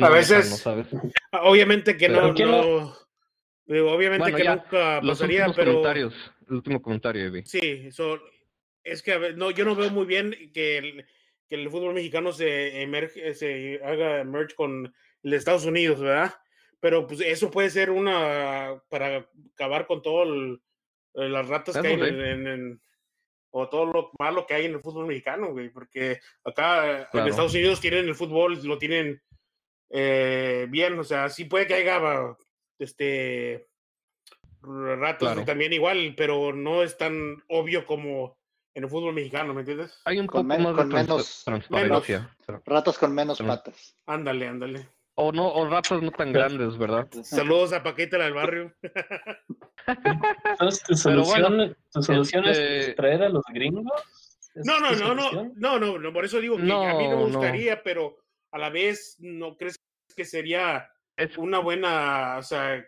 A 0.00 0.10
veces- 0.10 0.50
¿no 0.50 0.56
sabes? 0.56 0.86
Obviamente 1.32 1.96
que 1.96 2.08
no, 2.08 2.20
Pero- 2.20 2.34
¿Quién 2.34 2.50
no- 2.50 2.92
digo, 3.66 3.92
obviamente 3.92 4.24
Bueno, 4.24 4.36
que 4.36 4.44
ya, 4.44 4.56
nunca 4.56 5.00
Los 5.00 5.18
pasaría, 5.18 5.38
últimos 5.46 5.56
pero 5.56 5.70
comentarios, 5.72 6.14
el 6.48 6.54
último 6.54 6.82
comentario, 6.82 7.24
Evi. 7.26 7.42
sí, 7.44 7.58
eso 7.86 8.20
es 8.84 9.02
que 9.02 9.12
a 9.12 9.18
ver, 9.18 9.36
no, 9.36 9.50
yo 9.50 9.64
no 9.64 9.74
veo 9.74 9.90
muy 9.90 10.04
bien 10.06 10.34
que 10.52 10.78
el, 10.78 11.06
que 11.48 11.54
el 11.54 11.70
fútbol 11.70 11.94
mexicano 11.94 12.32
se 12.32 12.82
emerge, 12.82 13.32
se 13.34 13.80
haga 13.84 14.22
merge 14.24 14.54
con 14.54 14.94
el 15.22 15.30
de 15.32 15.36
Estados 15.36 15.64
Unidos, 15.64 16.00
¿verdad? 16.00 16.34
Pero 16.80 17.06
pues 17.06 17.20
eso 17.20 17.50
puede 17.50 17.70
ser 17.70 17.90
una 17.90 18.80
para 18.88 19.28
acabar 19.54 19.86
con 19.86 20.00
todo 20.02 20.22
el- 20.24 20.60
eh, 21.14 21.28
las 21.28 21.48
ratas 21.48 21.76
que 21.76 21.88
hay 21.88 21.94
en, 21.94 22.20
en- 22.20 22.46
en- 22.46 22.82
o 23.50 23.68
todo 23.68 23.86
lo 23.86 24.10
malo 24.18 24.46
que 24.46 24.54
hay 24.54 24.66
en 24.66 24.74
el 24.74 24.80
fútbol 24.80 25.06
mexicano, 25.06 25.48
güey, 25.52 25.70
porque 25.70 26.20
acá 26.44 27.08
en. 27.12 27.26
Estados 27.28 27.54
Unidos 27.54 27.80
tienen 27.80 28.06
el 28.06 28.14
fútbol, 28.14 28.60
lo 28.62 28.78
tienen 28.78 29.20
eh, 29.90 30.66
bien, 30.68 30.98
o 30.98 31.04
sea, 31.04 31.30
sí 31.30 31.46
puede 31.46 31.66
que 31.66 31.74
haya 31.74 32.36
este 32.78 33.66
ratos 34.60 35.28
Claro. 35.28 35.44
también 35.44 35.72
igual, 35.72 36.14
pero 36.16 36.52
no 36.52 36.82
es 36.82 36.96
tan 36.98 37.42
obvio 37.48 37.86
como 37.86 38.36
en 38.74 38.84
el 38.84 38.90
fútbol 38.90 39.14
mexicano, 39.14 39.54
¿me 39.54 39.60
entiendes? 39.60 39.98
Hay 40.04 40.18
un 40.18 40.26
Con 40.26 40.42
poco 40.46 40.48
men- 40.48 40.62
más 40.62 40.74
con 40.74 40.88
menos- 40.88 41.44
pero- 42.46 42.62
Ratas 42.66 42.98
con 42.98 43.14
menos 43.14 43.38
patas. 43.40 43.96
Ándale, 44.06 44.46
ándale. 44.46 44.88
O 45.20 45.32
no, 45.32 45.48
o 45.52 45.68
ratas 45.68 46.00
no 46.00 46.12
tan 46.12 46.32
grandes, 46.32 46.78
¿verdad? 46.78 47.08
Saludos 47.24 47.72
a 47.72 47.82
Paquita 47.82 48.18
del 48.18 48.34
barrio. 48.34 48.72
Entonces, 50.44 50.80
¿tu 50.84 50.94
Pero 50.94 51.24
solución, 51.24 51.56
bueno, 51.56 51.74
tu 51.92 52.02
solución 52.04 52.44
este- 52.44 52.90
es 52.90 52.94
traer 52.94 53.24
a 53.24 53.28
los 53.28 53.42
gringos? 53.52 53.90
¿Es 54.54 54.64
No, 54.64 54.78
no, 54.78 54.92
no, 54.92 55.14
no, 55.16 55.52
no, 55.56 55.78
no, 55.80 55.98
no, 55.98 56.12
por 56.12 56.24
eso 56.24 56.40
digo 56.40 56.56
que 56.56 56.62
a 56.62 56.94
mí 56.94 57.08
no 57.08 57.16
me 57.16 57.22
no. 57.22 57.28
gustaría, 57.30 57.82
pero 57.82 58.16
a 58.52 58.58
la 58.58 58.70
vez 58.70 59.16
no 59.18 59.56
crees 59.56 59.76
que 60.14 60.24
sería 60.24 60.88
Es, 61.16 61.36
una 61.36 61.58
buena, 61.58 62.36
o 62.38 62.42
sea, 62.44 62.86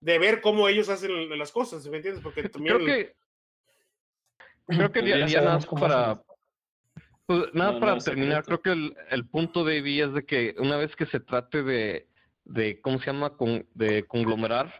de 0.00 0.18
ver 0.18 0.40
cómo 0.40 0.68
ellos 0.68 0.88
hacen 0.88 1.38
las 1.38 1.52
cosas, 1.52 1.86
¿me 1.86 1.98
entiendes? 1.98 2.22
Porque 2.22 2.48
también 2.48 2.76
creo 2.76 2.86
que 2.86 3.14
creo 4.68 4.90
que 4.92 5.00
Pues 5.00 5.12
ya 5.20 5.26
ya, 5.26 5.40
nada 5.42 5.56
más 5.56 5.66
para. 5.66 6.22
Pues, 7.40 7.54
nada 7.54 7.72
No, 7.72 7.80
para 7.80 7.94
no 7.94 8.00
terminar, 8.02 8.44
secreto. 8.44 8.62
creo 8.62 8.62
que 8.62 8.80
el, 8.80 8.96
el 9.10 9.26
punto 9.26 9.64
de 9.64 9.78
Evi 9.78 10.00
es 10.00 10.12
de 10.12 10.24
que 10.24 10.54
una 10.58 10.76
vez 10.76 10.94
que 10.96 11.06
se 11.06 11.20
trate 11.20 11.62
de 11.62 12.06
de 12.44 12.80
cómo 12.80 12.98
se 12.98 13.06
llama 13.06 13.30
Con- 13.36 13.64
de 13.74 14.04
conglomerar 14.04 14.72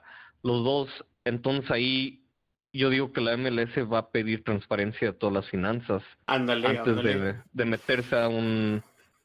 los 0.43 0.65
dos, 0.65 0.89
entonces 1.25 1.71
ahí 1.71 2.25
yo 2.73 2.91
digo 2.91 3.13
que 3.13 3.21
la 3.21 3.37
MLS 3.37 3.77
va 3.89 3.99
a 3.99 4.11
pedir 4.11 4.43
transparencia 4.43 5.13
de 5.13 5.19
todas 5.19 5.35
las 5.35 5.49
finanzas. 5.49 6.03
ándale, 6.27 6.67
antes 6.67 6.97
de, 7.05 7.37
de 7.53 7.65
meterse 7.65 8.17
a 8.17 8.29
un 8.29 8.83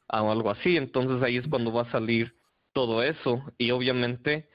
a 0.08 0.18
algo 0.20 0.50
así 0.50 0.76
entonces 0.76 1.20
ahí 1.22 1.36
es 1.36 1.48
cuando 1.48 1.72
va 1.72 1.82
a 1.82 1.90
salir 1.90 2.32
todo 2.72 3.02
eso 3.02 3.42
y 3.58 3.72
obviamente 3.72 4.48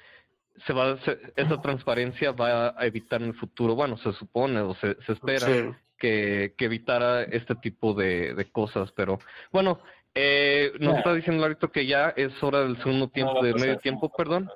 se 0.66 0.72
va 0.74 0.86
a 0.86 0.92
hacer- 0.94 1.34
esa 1.36 1.62
transparencia 1.62 2.32
va 2.32 2.74
a 2.78 2.86
evitar 2.86 3.22
en 3.22 3.30
el 3.30 3.36
futuro 3.36 3.76
bueno 3.76 3.98
se 3.98 4.14
supone 4.14 4.62
o 4.62 4.74
se, 4.76 4.96
se 5.06 5.12
espera 5.14 5.48
Sí. 5.48 5.70
Que, 6.04 6.54
que 6.58 6.66
evitara 6.66 7.24
este 7.24 7.56
tipo 7.56 7.94
de, 7.94 8.34
de 8.34 8.46
cosas 8.52 8.92
pero 8.92 9.20
bueno 9.52 9.80
eh, 10.16 10.74
nos 10.80 10.98
está 10.98 11.14
diciendo 11.14 11.44
ahorita 11.44 11.70
que 11.70 11.86
ya 11.86 12.14
es 12.16 12.32
hora 12.44 12.62
del 12.62 12.78
segundo 12.78 13.08
tiempo 13.08 13.36
va 13.36 13.40
a 13.40 13.44
de 13.44 13.52
pasar, 13.54 13.66
medio 13.66 13.76
no 13.76 13.82
tiempo 13.82 14.12
perdón. 14.16 14.50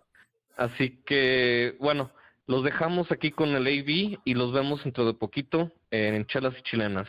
Así 0.55 0.99
que, 1.05 1.75
bueno, 1.79 2.11
los 2.47 2.63
dejamos 2.63 3.11
aquí 3.11 3.31
con 3.31 3.49
el 3.49 3.67
AV 3.67 4.19
y 4.23 4.33
los 4.33 4.51
vemos 4.53 4.83
dentro 4.83 5.05
de 5.05 5.13
poquito 5.13 5.71
en 5.91 6.25
Chelas 6.27 6.53
y 6.59 6.63
Chilenas. 6.63 7.07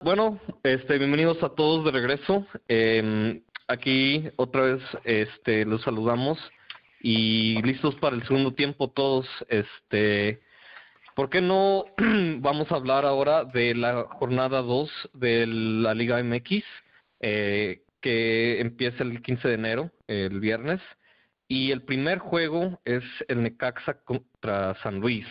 Bueno, 0.00 0.40
este, 0.62 0.98
bienvenidos 0.98 1.42
a 1.42 1.50
todos 1.50 1.84
de 1.84 1.92
regreso. 1.92 2.46
Em, 2.68 3.42
aquí 3.68 4.28
otra 4.36 4.62
vez 4.62 4.82
este, 5.04 5.64
los 5.64 5.82
saludamos 5.82 6.38
y 7.00 7.62
listos 7.62 7.94
para 7.96 8.16
el 8.16 8.26
segundo 8.26 8.52
tiempo 8.54 8.88
todos. 8.88 9.26
Este, 9.48 10.40
¿Por 11.14 11.30
qué 11.30 11.40
no 11.40 11.84
vamos 12.38 12.70
a 12.72 12.76
hablar 12.76 13.04
ahora 13.04 13.44
de 13.44 13.74
la 13.74 14.04
jornada 14.18 14.62
2 14.62 14.90
de 15.12 15.46
la 15.46 15.94
Liga 15.94 16.22
MX 16.22 16.64
eh, 17.20 17.82
que 18.00 18.60
empieza 18.60 19.02
el 19.04 19.22
15 19.22 19.48
de 19.48 19.54
enero, 19.54 19.90
el 20.08 20.40
viernes? 20.40 20.80
Y 21.46 21.70
el 21.70 21.82
primer 21.82 22.18
juego 22.18 22.80
es 22.84 23.04
el 23.28 23.42
Necaxa 23.42 23.94
contra 24.02 24.74
San 24.82 25.00
Luis. 25.00 25.26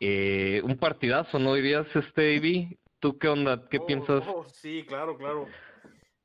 Eh, 0.00 0.60
un 0.62 0.76
partidazo, 0.78 1.38
¿no 1.38 1.54
dirías, 1.54 1.86
este, 1.96 2.34
Ivy? 2.34 2.78
¿Tú 3.00 3.18
qué 3.18 3.28
onda? 3.28 3.68
¿Qué 3.68 3.78
Oh, 3.78 3.86
piensas? 3.86 4.22
oh, 4.26 4.44
sí, 4.44 4.84
claro, 4.86 5.16
claro. 5.16 5.46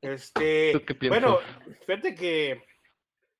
Este, 0.02 0.72
¿Tú 0.72 0.84
qué 0.84 0.94
piensas? 0.94 1.22
bueno, 1.22 1.38
fíjate 1.86 2.14
que 2.14 2.62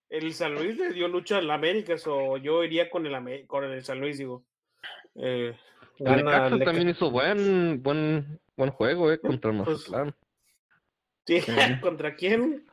el 0.09 0.33
San 0.33 0.55
Luis 0.55 0.77
le 0.79 0.93
dio 0.93 1.07
lucha 1.07 1.39
al 1.39 1.51
América, 1.51 1.95
o 2.07 2.39
yo 2.39 2.65
iría 2.65 2.89
con 2.89 3.07
el, 3.07 3.47
con 3.47 3.65
el 3.65 3.85
San 3.85 4.01
Luis, 4.01 4.19
digo. 4.19 4.45
Eh, 5.17 5.57
gana 5.99 6.23
Necaxa 6.49 6.65
también 6.65 6.89
hizo 6.89 7.11
buen, 7.11 7.83
buen, 7.83 8.41
buen 8.57 8.71
juego, 8.71 9.13
¿eh? 9.13 9.19
Contra 9.21 9.51
el 9.53 9.63
Pues, 9.65 9.69
Mazatlán. 9.89 10.15
Sí. 11.27 11.41
¿Contra 11.81 12.15
quién? 12.17 12.67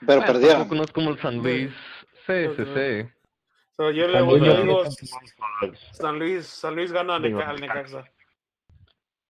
Pero 0.00 0.18
Bueno, 0.18 0.26
perdieron. 0.26 0.56
tampoco 0.58 0.74
no 0.76 0.84
es 0.84 0.92
como 0.92 1.10
el 1.10 1.20
San 1.20 1.36
Luis. 1.38 1.70
Sí, 2.26 2.34
sí, 2.56 2.64
sí. 2.74 3.08
So, 3.76 3.90
yo 3.90 4.06
le 4.06 4.12
San 4.18 4.26
voy- 4.26 4.40
Luis 4.40 4.56
digo. 4.62 4.84
San 5.92 6.18
Luis, 6.18 6.46
San 6.46 6.74
Luis 6.76 6.92
gana 6.92 7.18
Neca- 7.18 7.48
al 7.48 7.60
Necaxa. 7.60 8.04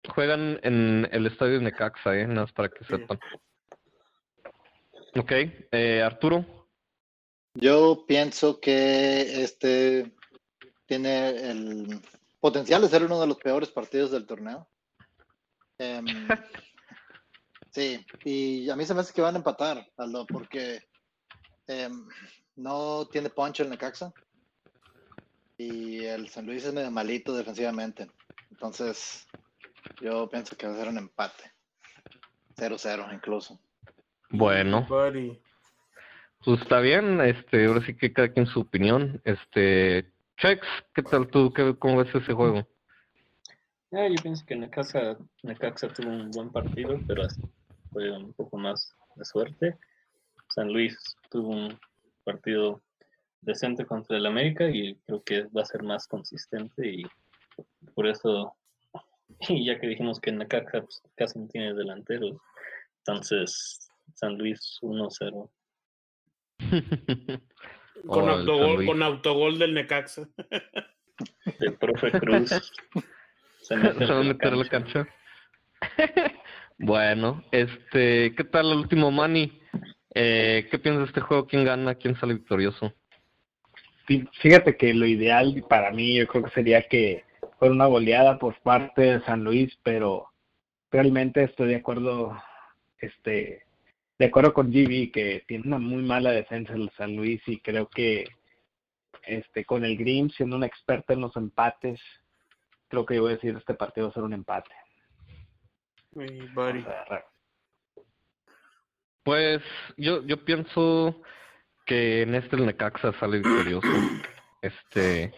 Juegan 0.09 0.59
en 0.63 1.09
el 1.13 1.27
estadio 1.27 1.59
de 1.59 1.65
Necaxa, 1.65 2.17
¿eh? 2.19 2.27
Nada 2.27 2.43
más 2.43 2.53
para 2.53 2.69
que 2.69 2.85
Sí. 2.85 2.97
sepan. 2.97 3.21
Ok, 5.15 5.31
eh, 5.73 6.03
Arturo. 6.03 6.45
Yo 7.55 8.05
pienso 8.09 8.59
que 8.61 9.43
este 9.45 10.11
tiene 10.93 11.29
el 11.51 12.03
potencial 12.39 12.83
de 12.83 12.89
ser 12.89 13.03
uno 13.05 13.19
de 13.19 13.27
los 13.27 13.39
peores 13.39 13.71
partidos 13.71 14.11
del 14.11 14.27
torneo. 14.27 14.69
Em, 15.79 16.05
sí, 17.71 18.05
y 18.25 18.69
a 18.69 18.77
mí 18.77 18.85
se 18.85 18.93
me 18.93 19.01
hace 19.01 19.15
que 19.15 19.23
van 19.23 19.35
a 19.35 19.39
empatar, 19.39 19.89
Aldo, 19.97 20.27
porque 20.27 20.83
em, 21.67 22.07
no 22.57 23.09
tiene 23.11 23.31
punch 23.31 23.61
el 23.61 23.71
Necaxa 23.71 24.13
y 25.57 26.05
el 26.05 26.29
San 26.29 26.45
Luis 26.45 26.63
es 26.67 26.75
medio 26.75 26.91
malito 26.91 27.35
defensivamente. 27.35 28.11
Entonces, 28.51 29.27
yo 30.03 30.29
pienso 30.29 30.59
que 30.59 30.67
va 30.67 30.75
a 30.75 30.77
ser 30.77 30.89
un 30.89 30.99
empate. 30.99 31.55
0-0 32.59 33.15
incluso. 33.15 33.59
Bueno, 34.29 34.85
Buddy. 34.87 35.41
pues 36.45 36.61
está 36.61 36.81
bien. 36.81 37.19
Este, 37.23 37.65
ahora 37.65 37.83
sí 37.87 37.97
que 37.97 38.13
cada 38.13 38.31
quien 38.31 38.45
su 38.45 38.61
opinión. 38.61 39.23
Este, 39.25 40.13
Chex, 40.43 40.67
¿qué 40.93 41.03
tal 41.05 41.29
tú? 41.29 41.53
¿Qué, 41.53 41.77
¿Cómo 41.79 41.99
ves 41.99 42.13
ese 42.13 42.33
juego? 42.33 42.67
Ah, 43.93 44.09
yo 44.09 44.21
pienso 44.21 44.45
que 44.45 44.57
Necaxa, 44.57 45.17
Necaxa 45.45 45.87
tuvo 45.87 46.11
un 46.11 46.33
buen 46.33 46.51
partido, 46.51 46.99
pero 47.07 47.23
fue 47.93 48.11
un 48.11 48.33
poco 48.33 48.59
más 48.59 48.93
de 49.15 49.25
suerte. 49.25 49.79
San 50.49 50.73
Luis 50.73 50.99
tuvo 51.31 51.51
un 51.51 51.79
partido 52.25 52.83
decente 53.41 53.87
contra 53.87 54.17
el 54.17 54.27
América 54.27 54.69
y 54.69 54.97
creo 55.07 55.23
que 55.23 55.43
va 55.45 55.63
a 55.63 55.67
ser 55.67 55.85
más 55.85 56.09
consistente 56.09 56.89
y 56.89 57.05
por 57.95 58.09
eso, 58.09 58.53
y 59.49 59.67
ya 59.67 59.79
que 59.79 59.87
dijimos 59.87 60.19
que 60.19 60.33
Necaxa 60.33 60.81
pues, 60.81 61.03
casi 61.15 61.39
no 61.39 61.47
tiene 61.47 61.73
delanteros, 61.73 62.37
entonces 62.99 63.89
San 64.15 64.37
Luis 64.39 64.81
1-0. 64.83 65.51
Con, 68.07 68.29
Oh, 68.29 68.33
autogol, 68.33 68.87
con 68.87 69.03
autogol 69.03 69.59
del 69.59 69.75
Necaxa. 69.75 70.29
El 71.61 71.75
profe 71.75 72.11
Cruz 72.13 72.51
se 73.63 73.77
meter 73.77 74.53
a 74.53 74.57
la 74.57 74.69
cancha. 74.69 75.07
bueno, 76.79 77.45
este, 77.53 78.35
¿qué 78.35 78.45
tal 78.45 78.73
el 78.73 78.79
último 78.79 79.11
Manny? 79.11 79.61
Eh, 80.15 80.69
¿Qué 80.71 80.79
piensas 80.79 81.03
de 81.05 81.07
este 81.07 81.21
juego? 81.21 81.47
¿Quién 81.47 81.65
gana? 81.65 81.95
¿Quién 81.95 82.17
sale 82.17 82.35
victorioso? 82.35 82.93
Fí- 84.07 84.29
Fíjate 84.41 84.77
que 84.77 84.93
lo 84.95 85.07
ideal 85.07 85.65
para 85.69 85.91
mí 85.93 86.17
yo 86.17 86.27
creo 86.27 86.45
que 86.45 86.51
sería 86.51 86.83
que 86.89 87.25
fuera 87.59 87.73
una 87.75 87.87
goleada 87.87 88.39
por 88.39 88.61
parte 88.63 89.03
de 89.03 89.21
San 89.23 89.45
Luis, 89.45 89.79
pero 89.83 90.27
realmente 90.91 91.45
estoy 91.45 91.69
de 91.69 91.77
acuerdo, 91.77 92.37
este, 92.99 93.63
de 94.19 94.27
acuerdo 94.27 94.53
con 94.53 94.71
GB 94.71 95.11
que 95.13 95.45
tiene 95.47 95.67
una 95.67 95.79
muy 95.79 96.03
mala 96.03 96.31
defensa 96.31 96.75
el 96.75 96.91
San 96.97 97.17
Luis 97.17 97.41
y 97.47 97.61
creo 97.61 97.89
que 97.89 98.25
este, 99.25 99.65
con 99.65 99.85
el 99.85 99.97
Grim 99.97 100.31
siendo 100.31 100.57
un 100.57 100.65
experto 100.65 101.13
en 101.13 101.21
los 101.21 101.37
empates, 101.37 102.01
creo 102.89 103.07
que 103.07 103.17
yo 103.17 103.23
voy 103.23 103.33
a 103.33 103.35
decir 103.37 103.57
este 103.57 103.75
partido 103.75 104.07
va 104.07 104.11
a 104.11 104.15
ser 104.15 104.23
un 104.23 104.33
empate. 104.33 104.71
Buddy. 106.13 106.85
Pues 109.23 109.63
yo, 109.97 110.23
yo 110.25 110.45
pienso 110.45 111.23
que 111.87 112.23
en 112.23 112.35
este 112.35 112.57
el 112.57 112.67
Necaxa 112.67 113.13
sale 113.19 113.39
victorioso. 113.39 113.89
Este, 114.61 115.33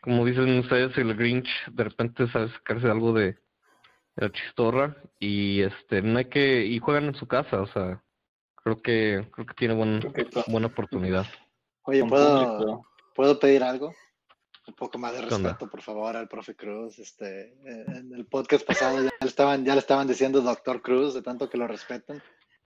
como 0.00 0.24
dicen 0.24 0.58
ustedes, 0.58 0.96
el 0.98 1.14
Grinch 1.14 1.48
de 1.70 1.84
repente 1.84 2.26
sabe 2.28 2.48
sacarse 2.50 2.88
algo 2.88 3.12
de, 3.12 3.32
de 3.32 3.38
la 4.16 4.30
chistorra 4.30 4.96
y 5.18 5.62
este 5.62 6.02
no 6.02 6.18
hay 6.18 6.24
que 6.26 6.64
y 6.64 6.78
juegan 6.78 7.04
en 7.04 7.14
su 7.14 7.26
casa, 7.26 7.60
o 7.60 7.66
sea, 7.68 8.02
creo 8.66 8.82
que 8.82 9.28
creo 9.30 9.46
que 9.46 9.54
tiene 9.54 9.74
buen, 9.74 10.00
buena 10.48 10.66
oportunidad. 10.66 11.24
Oye, 11.82 12.04
¿puedo. 12.04 12.82
¿puedo 13.14 13.38
pedir 13.38 13.62
algo? 13.62 13.94
Un 14.66 14.74
poco 14.74 14.98
más 14.98 15.12
de 15.12 15.22
respeto, 15.22 15.70
por 15.70 15.82
favor, 15.82 16.16
al 16.16 16.26
profe 16.26 16.56
Cruz. 16.56 16.98
Este, 16.98 17.52
eh, 17.64 17.84
en 17.86 18.12
el 18.12 18.26
podcast 18.26 18.66
pasado 18.66 19.00
ya 19.04 19.12
le 19.20 19.28
estaban, 19.28 19.64
ya 19.64 19.74
le 19.74 19.78
estaban 19.78 20.08
diciendo 20.08 20.40
Doctor 20.40 20.82
Cruz, 20.82 21.14
de 21.14 21.22
tanto 21.22 21.48
que 21.48 21.58
lo 21.58 21.68
respetan. 21.68 22.20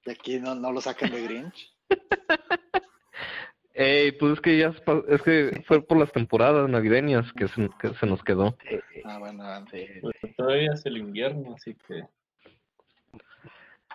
Y 0.07 0.11
aquí 0.11 0.40
no, 0.40 0.55
no 0.55 0.72
lo 0.72 0.80
sacan 0.80 1.11
de 1.11 1.22
Grinch. 1.22 1.76
Ey, 3.74 4.12
pues 4.12 4.32
es 4.32 4.40
que 4.40 4.57
ya 4.57 4.68
es, 5.09 5.22
que 5.22 5.62
fue 5.66 5.82
por 5.82 5.98
las 5.98 6.11
temporadas 6.12 6.68
navideñas 6.70 7.30
que 7.34 7.46
se, 7.46 7.68
que 7.78 7.92
se 7.94 8.07
nos 8.07 8.22
quedó. 8.24 8.57
Ah, 9.05 9.18
bueno, 9.18 9.44
bueno. 9.44 9.66
sí, 9.70 9.86
Pues 10.01 10.14
todavía 10.34 10.72
es 10.72 10.86
el 10.86 10.96
invierno, 10.96 11.55
así 11.55 11.74
que 11.86 12.05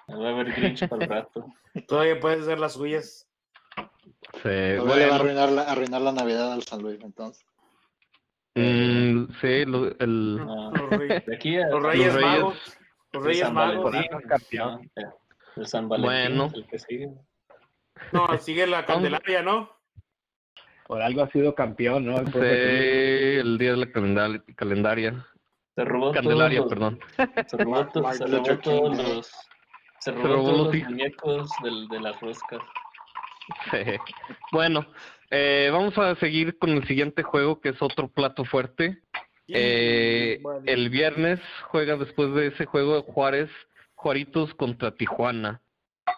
va 0.09 0.27
a 0.27 0.31
haber 0.31 0.53
Grinch 0.53 0.87
para 0.87 1.03
el 1.03 1.09
rato. 1.09 1.45
Todavía 1.87 2.19
puedes 2.19 2.41
hacer 2.41 2.59
las 2.59 2.73
suyas. 2.73 3.27
Sí, 4.43 4.49
va 4.77 4.95
a 5.11 5.15
arruinar 5.15 5.51
la, 5.51 5.63
arruinar 5.63 6.01
la 6.01 6.11
Navidad 6.11 6.53
al 6.53 6.63
San 6.63 6.81
Luis, 6.81 6.99
entonces. 7.03 7.43
mm, 8.55 9.25
sí, 9.41 9.65
lo- 9.65 9.97
el, 9.99 10.37
No, 10.37 10.71
Los 10.71 10.89
Reyes, 10.91 11.25
de 11.25 11.35
aquí 11.35 11.57
a 11.57 11.67
los 11.67 11.83
Reyes 11.83 12.13
Reyes- 12.13 12.21
Magos. 12.21 12.77
Los 13.13 13.23
Reyes 13.23 13.39
San 13.39 13.53
Magos. 13.53 13.93
Eh, 13.95 14.07
El 15.55 15.67
San 15.67 15.89
Valentín 15.89 16.37
Bueno. 16.37 16.45
es 16.47 16.53
el 16.53 16.67
que 16.67 16.79
sigue. 16.79 17.09
No, 18.11 18.37
sigue 18.37 18.67
la 18.67 18.85
Candelaria, 18.85 19.41
¿no? 19.41 19.73
por 20.87 21.01
algo 21.01 21.23
ha 21.23 21.31
sido 21.31 21.55
campeón, 21.55 22.05
¿no? 22.05 22.19
El 22.19 22.27
sí, 22.27 23.57
día 23.57 23.71
de 23.71 23.77
la 23.77 23.87
calendar- 23.91 24.43
calendaria. 24.55 25.25
Se 25.75 25.83
robó 25.83 26.11
Candelaria, 26.11 26.59
todos 26.59 26.77
los- 26.77 26.93
perdón. 26.95 27.47
Se 27.47 27.57
robó, 27.57 27.75
se 28.13 28.27
robó 28.27 28.57
todos 28.59 28.97
los. 28.97 29.31
Se 30.05 30.11
robó, 30.11 30.27
robó 30.27 30.49
todos 30.51 30.75
los 30.75 30.83
muñecos 30.89 31.49
del, 31.63 31.87
de 31.87 31.99
las 31.99 32.19
roscas. 32.21 32.61
Sí. 33.71 33.79
Bueno, 34.51 34.85
eh, 35.31 35.69
vamos 35.71 35.97
a 35.97 36.15
seguir 36.15 36.57
con 36.59 36.69
el 36.71 36.87
siguiente 36.87 37.23
juego, 37.23 37.59
que 37.59 37.69
es 37.69 37.81
otro 37.81 38.07
plato 38.07 38.45
fuerte. 38.45 39.01
Eh, 39.47 40.39
Bueno. 40.41 40.61
el 40.65 40.89
viernes 40.89 41.39
juega 41.69 41.95
después 41.95 42.33
de 42.33 42.47
ese 42.47 42.65
juego 42.65 43.01
Juárez, 43.03 43.49
Juaritos 43.95 44.53
contra 44.55 44.95
Tijuana. 44.95 45.61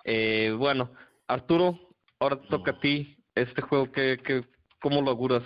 Eh, 0.03 0.53
bueno, 0.57 0.91
Arturo, 1.27 1.79
ahora 2.19 2.41
te 2.41 2.47
toca 2.47 2.71
a 2.71 2.79
ti. 2.79 3.17
Este 3.35 3.61
juego, 3.61 3.91
¿qué, 3.91 4.19
qué, 4.23 4.43
¿cómo 4.81 5.01
lo 5.01 5.11
auguras? 5.11 5.43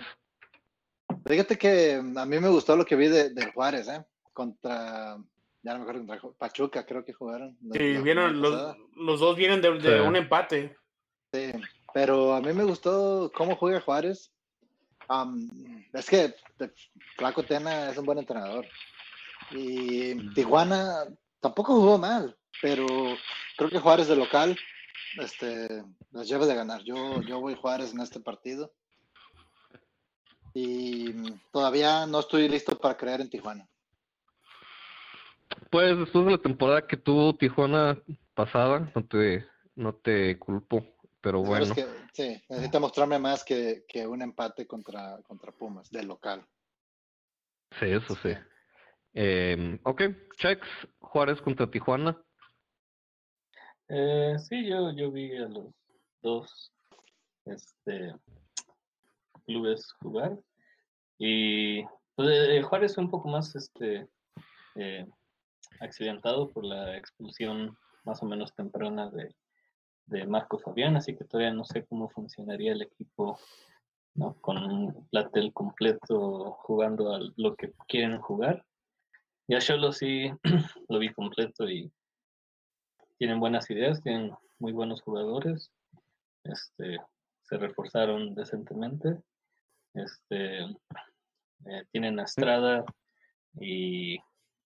Fíjate 1.26 1.56
que 1.58 2.00
mm, 2.02 2.18
a 2.18 2.26
mí 2.26 2.38
me 2.40 2.48
gustó 2.48 2.74
lo 2.76 2.84
que 2.84 2.96
vi 2.96 3.08
de, 3.08 3.30
de 3.30 3.52
Juárez, 3.52 3.88
¿eh? 3.88 4.04
Contra, 4.32 5.18
ya 5.62 5.72
no 5.72 5.78
me 5.78 5.82
acuerdo, 5.82 6.06
contra 6.06 6.30
Pachuca, 6.38 6.84
creo 6.86 7.04
que 7.04 7.12
jugaron. 7.12 7.56
Sí, 7.72 7.94
jornada 7.96 8.28
los, 8.30 8.76
los 8.96 9.20
dos 9.20 9.36
vienen 9.36 9.60
de, 9.60 9.78
de 9.78 9.98
Sí. 9.98 10.06
un 10.06 10.16
empate. 10.16 10.76
Sí, 11.32 11.52
pero 11.94 12.34
a 12.34 12.40
mí 12.40 12.52
me 12.52 12.64
gustó 12.64 13.30
cómo 13.34 13.56
juega 13.56 13.80
Juárez. 13.80 14.32
Es 15.92 16.08
que 16.08 16.34
te- 16.56 16.72
Flaco 17.16 17.42
Tena 17.42 17.90
es 17.90 17.98
un 17.98 18.06
buen 18.06 18.18
entrenador. 18.18 18.66
Y 19.50 20.32
Tijuana 20.34 21.04
tampoco 21.40 21.74
jugó 21.74 21.98
mal, 21.98 22.36
pero 22.62 22.86
creo 23.56 23.68
que 23.70 23.78
Juárez 23.80 24.08
de 24.08 24.16
local 24.16 24.56
este, 25.18 25.82
las 26.12 26.26
lleva 26.28 26.46
de 26.46 26.54
ganar. 26.54 26.82
Yo, 26.84 27.20
yo 27.22 27.40
voy 27.40 27.54
Juárez 27.54 27.92
en 27.92 28.00
este 28.00 28.20
partido. 28.20 28.72
Y 30.54 31.12
todavía 31.50 32.06
no 32.06 32.20
estoy 32.20 32.48
listo 32.48 32.76
para 32.78 32.96
creer 32.96 33.20
en 33.22 33.30
Tijuana. 33.30 33.68
Pues 35.70 35.98
después 35.98 36.24
de 36.24 36.30
la 36.32 36.38
temporada 36.38 36.86
que 36.86 36.96
tuvo 36.96 37.34
Tijuana 37.36 37.98
pasada, 38.34 38.90
no 38.94 39.04
te, 39.06 39.46
no 39.74 39.94
te 39.94 40.38
culpo, 40.38 40.84
pero 41.20 41.42
bueno. 41.42 41.74
que, 41.74 41.86
sí, 42.12 42.42
necesita 42.48 42.80
mostrarme 42.80 43.18
más 43.18 43.44
que, 43.44 43.84
que 43.88 44.06
un 44.06 44.22
empate 44.22 44.66
contra, 44.66 45.20
contra 45.22 45.52
Pumas, 45.52 45.90
de 45.90 46.02
local. 46.02 46.46
Sí, 47.78 47.86
eso 47.86 48.14
sí. 48.22 48.30
Eh, 49.14 49.78
ok, 49.84 50.02
checks, 50.36 50.68
Juárez 51.00 51.40
contra 51.40 51.70
Tijuana. 51.70 52.20
Eh, 53.88 54.36
sí, 54.38 54.66
yo, 54.66 54.90
yo 54.92 55.10
vi 55.10 55.36
a 55.36 55.48
los 55.48 55.66
dos 56.22 56.72
este, 57.44 58.14
clubes 59.44 59.92
jugar. 60.00 60.38
Y 61.18 61.84
pues, 62.14 62.28
eh, 62.30 62.62
Juárez 62.62 62.94
fue 62.94 63.04
un 63.04 63.10
poco 63.10 63.28
más 63.28 63.54
este, 63.54 64.08
eh, 64.76 65.06
accidentado 65.82 66.48
por 66.50 66.64
la 66.64 66.96
expulsión 66.96 67.76
más 68.04 68.22
o 68.22 68.26
menos 68.26 68.54
temprana 68.54 69.10
de, 69.10 69.34
de 70.06 70.26
Marco 70.26 70.58
Fabián, 70.58 70.96
así 70.96 71.16
que 71.16 71.24
todavía 71.24 71.52
no 71.52 71.64
sé 71.64 71.84
cómo 71.84 72.08
funcionaría 72.08 72.72
el 72.72 72.82
equipo 72.82 73.38
¿no? 74.14 74.34
con 74.40 74.58
un 74.58 75.08
platel 75.08 75.52
completo 75.52 76.52
jugando 76.62 77.14
a 77.14 77.20
lo 77.36 77.54
que 77.56 77.72
quieren 77.88 78.18
jugar. 78.18 78.64
Y 79.48 79.54
a 79.54 79.60
Cholo 79.60 79.92
sí 79.92 80.30
lo 80.88 80.98
vi 80.98 81.12
completo 81.12 81.68
y 81.68 81.90
tienen 83.18 83.40
buenas 83.40 83.70
ideas, 83.70 84.02
tienen 84.02 84.32
muy 84.58 84.72
buenos 84.72 85.02
jugadores, 85.02 85.70
este, 86.44 86.98
se 87.42 87.56
reforzaron 87.56 88.34
decentemente, 88.34 89.20
este, 89.94 90.62
eh, 90.62 91.84
tienen 91.90 92.18
a 92.18 92.24
Estrada 92.24 92.84
y 93.60 94.18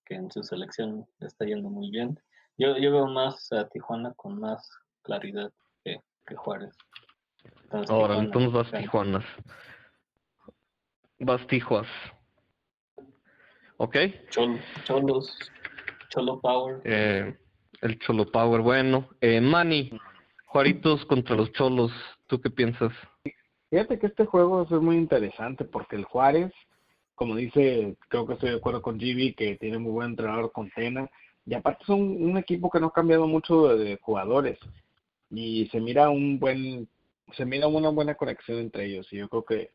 que 0.07 0.15
en 0.15 0.31
su 0.31 0.43
selección 0.43 1.07
le 1.19 1.27
está 1.27 1.45
yendo 1.45 1.69
muy 1.69 1.91
bien. 1.91 2.19
Yo, 2.57 2.79
yo 2.79 2.91
veo 2.93 3.07
más 3.07 3.53
a 3.53 3.69
Tijuana 3.69 4.15
con 4.15 4.41
más 4.41 4.67
claridad 5.03 5.53
que, 5.85 6.01
que 6.27 6.35
Juárez. 6.37 6.75
Entonces, 7.65 7.91
Ahora, 7.91 8.15
Tijuana 8.15 8.25
entonces 8.25 8.53
vas 8.53 8.71
gana. 8.71 8.83
Tijuanas. 8.83 9.25
Vas 11.19 11.47
Tijuas. 11.47 11.87
Ok. 13.79 13.97
Chol- 14.31 14.61
Cholos, 14.85 15.37
Cholo 16.09 16.41
Power. 16.41 16.81
Eh, 16.85 17.37
el 17.83 17.99
Cholo 17.99 18.25
Power, 18.31 18.63
bueno. 18.63 19.09
Eh, 19.21 19.41
Manny, 19.41 19.91
Juaritos 20.47 21.05
contra 21.07 21.37
los 21.37 21.53
Cholos. 21.53 21.93
¿Tú 22.27 22.41
qué 22.41 22.51
piensas? 22.51 22.93
Fíjate 23.71 23.99
que 23.99 24.07
este 24.07 24.25
juego 24.25 24.63
es 24.63 24.71
muy 24.71 24.97
interesante 24.97 25.65
porque 25.65 25.97
el 25.97 26.05
Juárez, 26.05 26.53
como 27.17 27.37
dice, 27.37 27.97
creo 28.09 28.27
que 28.27 28.35
estoy 28.35 28.51
de 28.51 28.57
acuerdo 28.59 28.83
con 28.83 28.99
GB, 28.99 29.35
que 29.37 29.57
tiene 29.57 29.79
muy 29.79 29.93
buen 29.93 30.11
entrenador 30.11 30.53
con 30.53 30.71
Tena, 30.71 31.11
y 31.47 31.55
aparte 31.55 31.85
son 31.87 32.01
un 32.01 32.39
equipo 32.39 32.71
que 32.71 32.81
no 32.81 32.89
ha 32.89 32.93
cambiado 32.95 33.27
mucho 33.29 33.77
de, 33.77 33.99
jugadores. 34.03 34.59
Y 35.31 35.69
se 35.69 35.81
mira 35.81 36.11
un 36.11 36.39
buen, 36.39 36.89
se 37.37 37.45
mira 37.47 37.69
una 37.69 37.91
buena 37.91 38.15
conexión 38.17 38.59
entre 38.59 38.87
ellos. 38.87 39.13
Y 39.13 39.19
yo 39.19 39.29
creo 39.29 39.45
que 39.45 39.71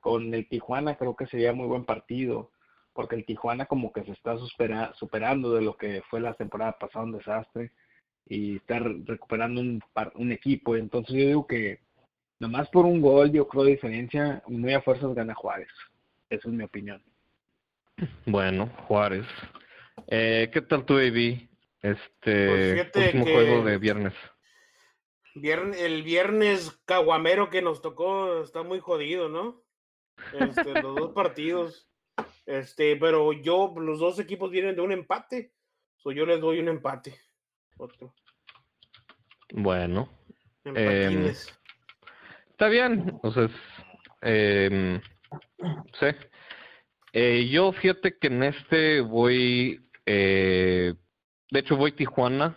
con 0.00 0.34
el 0.34 0.48
Tijuana 0.48 0.96
creo 0.96 1.16
que 1.16 1.26
sería 1.26 1.52
muy 1.52 1.66
buen 1.68 1.84
partido 1.84 2.50
porque 2.94 3.16
el 3.16 3.26
Tijuana 3.26 3.66
como 3.66 3.92
que 3.92 4.04
se 4.04 4.12
está 4.12 4.36
supera- 4.38 4.94
superando 4.96 5.52
de 5.54 5.62
lo 5.62 5.76
que 5.76 6.02
fue 6.10 6.20
la 6.20 6.34
temporada 6.34 6.78
pasada 6.78 7.04
un 7.06 7.12
desastre 7.12 7.72
y 8.28 8.56
está 8.56 8.78
re- 8.80 9.02
recuperando 9.04 9.60
un, 9.60 9.82
un 10.16 10.32
equipo, 10.32 10.76
entonces 10.76 11.14
yo 11.16 11.26
digo 11.26 11.46
que 11.48 11.80
Nomás 12.40 12.68
por 12.70 12.86
un 12.86 13.00
gol, 13.00 13.32
yo 13.32 13.48
creo, 13.48 13.64
diferencia, 13.64 14.42
muy 14.46 14.74
a 14.74 14.82
fuerzas 14.82 15.14
gana 15.14 15.34
Juárez. 15.34 15.68
Esa 16.30 16.48
es 16.48 16.54
mi 16.54 16.64
opinión. 16.64 17.02
Bueno, 18.26 18.66
Juárez. 18.86 19.26
Eh, 20.08 20.50
¿Qué 20.52 20.60
tal 20.62 20.84
tu 20.84 20.94
AB? 20.98 21.48
Pues 21.80 21.98
Este 21.98 22.72
fíjate 22.74 23.04
último 23.06 23.24
que- 23.24 23.32
juego 23.32 23.64
de 23.64 23.78
viernes. 23.78 24.14
Vierne- 25.34 25.78
el 25.80 26.02
viernes 26.02 26.80
caguamero 26.86 27.50
que 27.50 27.60
nos 27.62 27.82
tocó 27.82 28.42
está 28.42 28.62
muy 28.62 28.80
jodido, 28.80 29.28
¿no? 29.28 29.62
Este, 30.38 30.80
los 30.82 30.96
dos 30.96 31.12
partidos. 31.12 31.88
Este, 32.46 32.96
pero 32.96 33.32
yo, 33.34 33.74
los 33.76 33.98
dos 33.98 34.18
equipos 34.18 34.50
vienen 34.50 34.74
de 34.76 34.80
un 34.82 34.92
empate. 34.92 35.52
So 35.98 36.10
yo 36.12 36.24
les 36.24 36.40
doy 36.40 36.58
un 36.60 36.68
empate. 36.68 37.20
Otro. 37.76 38.14
Bueno, 39.52 40.08
Empatines. 40.64 41.54
está 42.50 42.68
bien. 42.68 43.18
O 43.22 43.30
sea, 43.30 43.44
es, 43.44 43.52
em, 44.22 45.00
sí. 45.58 46.06
Eh, 47.12 47.48
yo 47.50 47.72
fíjate 47.72 48.18
que 48.18 48.26
en 48.26 48.42
este 48.42 49.00
voy, 49.00 49.80
eh, 50.04 50.94
de 51.50 51.58
hecho 51.58 51.76
voy 51.76 51.92
Tijuana 51.92 52.56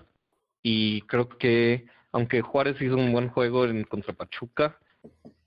y 0.62 1.02
creo 1.04 1.30
que 1.30 1.86
aunque 2.12 2.41
Juárez 2.41 2.82
hizo 2.82 2.95
un 2.97 3.12
buen 3.12 3.30
juego 3.30 3.66
en 3.66 3.84
contra 3.84 4.14
Pachuca, 4.14 4.78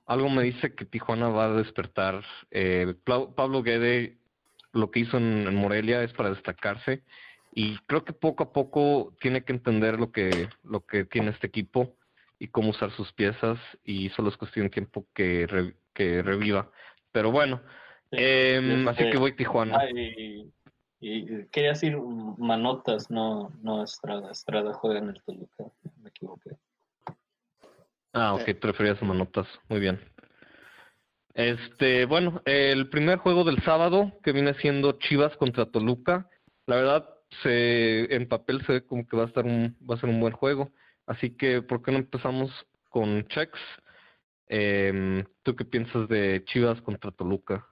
algo 0.07 0.29
me 0.31 0.45
dice 0.45 0.75
que 0.75 0.85
Tijuana 0.85 1.29
va 1.29 1.47
a 1.47 1.53
despertar. 1.55 2.25
Eh, 2.51 2.95
Pablo 3.05 3.63
Guede, 3.63 4.17
lo 4.73 4.91
que 4.91 5.01
hizo 5.01 5.17
en, 5.19 5.47
en 5.47 5.55
Morelia 5.57 6.03
es 6.03 6.13
para 6.13 6.31
destacarse 6.31 7.03
y 7.55 7.77
creo 7.87 8.05
que 8.05 8.15
poco 8.15 8.45
a 8.45 8.53
poco 8.53 9.15
tiene 9.21 9.45
que 9.45 9.53
entender 9.53 9.99
lo 9.99 10.11
que 10.11 10.49
lo 10.65 10.87
que 10.87 11.05
tiene 11.05 11.31
este 11.31 11.49
equipo 11.49 11.95
y 12.39 12.49
cómo 12.49 12.71
usar 12.71 12.91
sus 12.93 13.13
piezas 13.13 13.59
y 13.85 14.09
solo 14.11 14.31
es 14.31 14.37
cuestión 14.39 14.67
de 14.67 14.71
tiempo 14.71 15.07
que 15.15 15.47
re- 15.47 15.75
que 15.93 16.23
reviva. 16.23 16.71
Pero 17.13 17.31
bueno, 17.31 17.61
Sí, 18.13 18.19
em, 18.21 18.87
así 18.89 19.11
que 19.11 19.17
voy 19.17 19.33
Tijuana. 19.33 19.79
Ah, 19.81 19.89
y, 19.89 20.53
y 21.01 21.47
quería 21.47 21.71
decir 21.71 21.97
Manotas, 21.97 23.11
no, 23.11 23.51
no 23.63 23.83
Estrada. 23.83 24.31
Estrada 24.31 24.75
juega 24.75 24.99
en 24.99 25.09
el 25.09 25.23
Toluca, 25.23 25.65
me 26.03 26.11
equivoqué. 26.11 26.51
Ah, 28.13 28.35
ok, 28.35 28.45
te 28.45 28.67
referías 28.67 29.01
a 29.01 29.07
manotas. 29.07 29.47
Muy 29.71 29.81
bien. 29.81 29.99
Este, 31.33 32.05
bueno, 32.05 32.43
el 32.45 32.91
primer 32.91 33.17
juego 33.17 33.45
del 33.45 33.63
sábado, 33.63 34.13
que 34.23 34.33
viene 34.33 34.53
siendo 34.53 34.93
Chivas 34.99 35.35
contra 35.39 35.65
Toluca, 35.65 36.29
la 36.67 36.77
verdad, 36.77 37.09
se, 37.43 38.15
en 38.15 38.29
papel 38.29 38.63
se 38.67 38.73
ve 38.73 38.85
como 38.85 39.07
que 39.07 39.17
va 39.17 39.23
a 39.23 39.29
estar 39.29 39.47
un, 39.47 39.75
va 39.89 39.95
a 39.95 39.99
ser 39.99 40.11
un 40.11 40.21
buen 40.21 40.35
juego. 40.35 40.71
Así 41.07 41.35
que, 41.35 41.63
¿por 41.63 41.83
qué 41.83 41.93
no 41.93 41.97
empezamos 41.97 42.51
con 42.91 43.27
Chex? 43.29 43.59
Em, 44.55 45.25
¿Tú 45.43 45.57
qué 45.57 45.65
piensas 45.65 46.07
de 46.11 46.45
Chivas 46.45 46.83
contra 46.83 47.11
Toluca? 47.11 47.67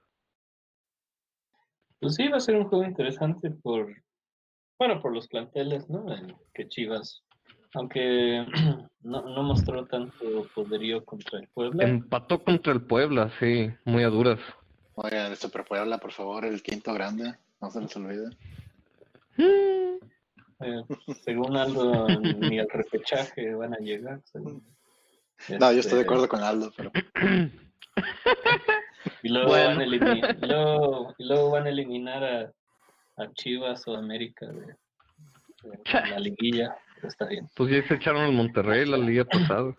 Pues 2.01 2.15
sí, 2.15 2.27
va 2.29 2.39
a 2.39 2.41
ser 2.41 2.57
un 2.57 2.69
juego 2.69 2.87
interesante 2.87 3.51
por, 3.51 3.95
bueno, 4.79 5.03
por 5.03 5.13
los 5.13 5.29
planteles, 5.29 5.91
¿no? 5.91 6.11
En 6.17 6.35
que 6.55 6.67
Chivas, 6.69 7.23
aunque 7.75 8.47
no, 9.03 9.21
no 9.29 9.43
mostró 9.43 9.85
tanto 9.89 10.49
poderío 10.55 11.05
contra 11.05 11.41
el 11.41 11.49
Puebla, 11.49 11.85
Empató 11.85 12.43
contra 12.43 12.73
el 12.73 12.81
Puebla, 12.81 13.31
sí, 13.39 13.71
muy 13.85 14.03
a 14.03 14.09
duras. 14.09 14.41
Oiga, 14.95 15.29
de 15.29 15.37
Super 15.37 15.67
Puebla, 15.67 15.99
por 15.99 16.13
favor, 16.13 16.47
el 16.47 16.63
quinto 16.63 16.95
grande, 16.95 17.35
no 17.61 17.71
se 17.71 17.81
les 17.83 17.95
olvide. 17.95 18.31
eh, 20.61 20.83
según 21.25 21.59
Aldo, 21.59 22.09
ni 22.21 22.59
al 22.59 22.71
repechaje 22.71 23.53
van 23.55 23.75
a 23.75 23.79
llegar. 23.81 24.23
según- 24.25 24.65
No, 25.49 25.73
yo 25.73 25.81
estoy 25.81 25.95
de 25.97 26.01
Este, 26.01 26.01
acuerdo 26.03 26.29
con 26.29 26.43
Aldo, 26.43 26.73
pero 26.77 26.93
Y 29.23 29.29
luego, 29.29 29.49
Bueno. 29.49 29.69
van 29.69 29.81
a 29.81 29.85
eliminar, 29.85 30.37
y 30.41 30.47
luego, 30.47 31.15
y 31.19 31.25
luego 31.29 31.51
van 31.51 31.67
a 31.67 31.71
eliminar 31.71 32.25
a, 32.25 32.53
a 33.23 33.33
Chivas 33.33 33.87
o 33.89 33.97
América 33.97 34.47
de, 34.47 34.67
de 35.63 36.09
la 36.11 36.19
liguilla. 36.21 36.77
Está 37.03 37.27
bien. 37.27 37.49
Pues 37.57 37.71
ya 37.73 37.87
se 37.89 37.95
echaron 37.95 38.23
al 38.23 38.33
Monterrey 38.33 38.85
la 38.87 38.99
liga 38.99 39.25
pasada. 39.25 39.75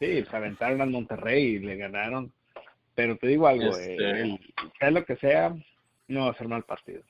Sí, 0.00 0.24
se 0.24 0.36
aventaron 0.36 0.80
al 0.82 0.90
Monterrey 0.90 1.42
y 1.54 1.58
le 1.60 1.76
ganaron. 1.76 2.32
Pero 2.94 3.16
te 3.16 3.26
digo 3.28 3.46
algo, 3.46 3.76
eh, 3.78 3.94
Este- 3.94 4.20
el- 4.22 4.54
sea 4.78 4.90
lo 4.90 5.04
que 5.04 5.16
sea, 5.16 5.54
no 6.08 6.26
va 6.26 6.32
a 6.32 6.34
ser 6.36 6.48
mal 6.48 6.62
partido. 6.64 7.02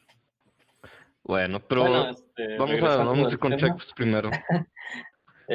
Bueno, 1.24 1.60
pero 1.60 1.82
Bueno, 1.82 2.10
este, 2.10 2.56
vamos 2.56 2.82
a, 2.82 2.96
vamos 2.96 3.28
a 3.28 3.30
ir 3.32 3.38
con 3.38 3.56
Chex 3.56 3.92
primero. 3.94 4.30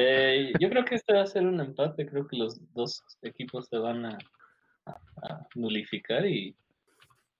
eh, 0.00 0.52
yo 0.60 0.68
creo 0.70 0.84
que 0.84 0.94
este 0.94 1.12
va 1.14 1.22
a 1.22 1.26
ser 1.26 1.44
un 1.46 1.60
empate. 1.60 2.06
Creo 2.06 2.26
que 2.26 2.36
los 2.36 2.58
dos 2.74 3.02
equipos 3.22 3.66
se 3.68 3.78
van 3.78 4.06
a, 4.06 4.18
a- 4.86 5.00
a 5.22 5.46
nulificar 5.54 6.24
y, 6.26 6.54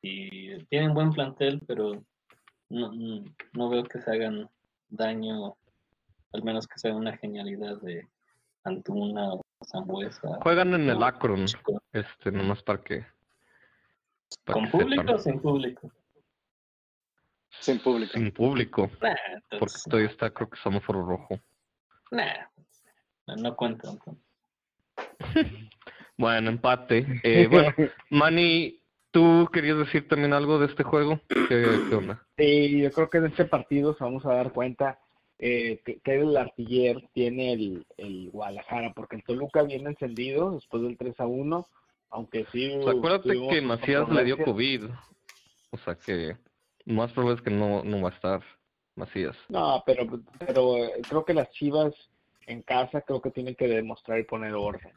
y 0.03 0.65
tienen 0.67 0.95
buen 0.95 1.11
plantel, 1.13 1.61
pero 1.67 2.05
no, 2.69 2.93
no- 2.93 3.25
no 3.53 3.69
veo 3.69 3.85
que 3.85 4.01
se 4.01 4.11
hagan 4.11 4.49
daño, 4.89 5.57
al 6.33 6.43
menos 6.43 6.67
que 6.67 6.79
sea 6.79 6.95
una 6.95 7.17
genialidad 7.17 7.81
de 7.81 8.07
Antuna 8.65 9.35
o 9.35 9.43
Zambuesa. 9.71 10.39
Juegan 10.43 10.75
en 10.75 10.89
el 10.91 11.03
Akron, 11.03 11.47
este, 11.93 12.33
nomás 12.33 12.63
para 12.63 12.83
que. 12.83 13.07
para 14.45 14.55
¿Con 14.55 14.65
que 14.67 14.71
público 14.73 15.03
sepan. 15.03 15.15
o 15.15 15.19
sin 15.19 15.41
público? 15.41 15.93
sin 17.61 17.79
público. 17.81 18.13
Sin 18.15 18.31
público, 18.33 18.91
Nah, 19.03 19.15
porque 19.59 19.75
todavía 19.89 20.11
está, 20.11 20.31
creo 20.31 20.49
que 20.51 20.59
semáforo 20.61 21.05
rojo. 21.05 21.41
Nah, 22.11 22.49
no, 23.27 23.37
no 23.37 23.57
cuenta. 23.57 23.91
entonces. 23.91 24.25
Bueno, 26.17 26.51
empate. 26.51 27.07
Eh, 27.23 27.47
bueno, 27.49 27.73
Manny, 28.11 28.81
¿tú 29.13 29.49
querías 29.53 29.79
decir 29.79 30.09
también 30.09 30.33
algo 30.33 30.59
de 30.59 30.67
este 30.67 30.83
juego? 30.83 31.21
¿Qué, 31.29 31.47
qué 31.89 31.95
onda? 31.95 32.27
Sí, 32.37 32.81
yo 32.81 32.91
creo 32.91 33.09
que 33.11 33.19
en 33.19 33.27
este 33.27 33.45
partido 33.45 33.95
se 33.95 34.03
vamos 34.05 34.27
a 34.27 34.35
dar 34.35 34.53
cuenta 34.53 34.99
eh, 35.39 35.81
que, 35.85 36.01
que 36.01 36.17
el 36.17 36.37
artiller 36.37 37.09
tiene 37.13 37.53
el, 37.53 37.87
el 37.97 38.31
Guadalajara, 38.31 38.93
porque 38.95 39.17
el 39.17 39.23
Toluca 39.23 39.63
viene 39.63 39.91
encendido 39.91 40.51
después 40.53 40.83
del 40.83 40.97
3 40.97 41.21
a 41.21 41.27
1, 41.27 41.67
aunque 42.11 42.45
sí. 42.51 42.73
O 42.77 42.83
sea, 42.83 42.93
acuérdate 42.93 43.41
que 43.49 43.61
Macías 43.61 44.09
le 44.09 44.25
dio. 44.25 44.39
COVID. 44.39 44.87
O 45.71 45.77
sea 45.79 45.95
que 45.95 46.37
más 46.87 47.13
probable 47.13 47.37
es 47.37 47.43
que 47.43 47.51
no, 47.51 47.85
no 47.85 48.03
va 48.03 48.09
a 48.09 48.15
estar 48.15 48.43
Macías. 48.99 49.36
No, 49.49 49.82
pero, 49.86 50.07
pero 50.38 50.76
eh, 50.84 50.92
creo 51.09 51.24
que 51.24 51.34
las 51.34 51.51
Chivas 51.51 51.94
en 52.46 52.62
casa 52.62 53.01
creo 53.03 53.20
que 53.22 53.30
tienen 53.30 53.55
que 53.55 53.68
demostrar 53.68 54.18
y 54.18 54.24
poner 54.24 54.55
orden. 54.55 54.92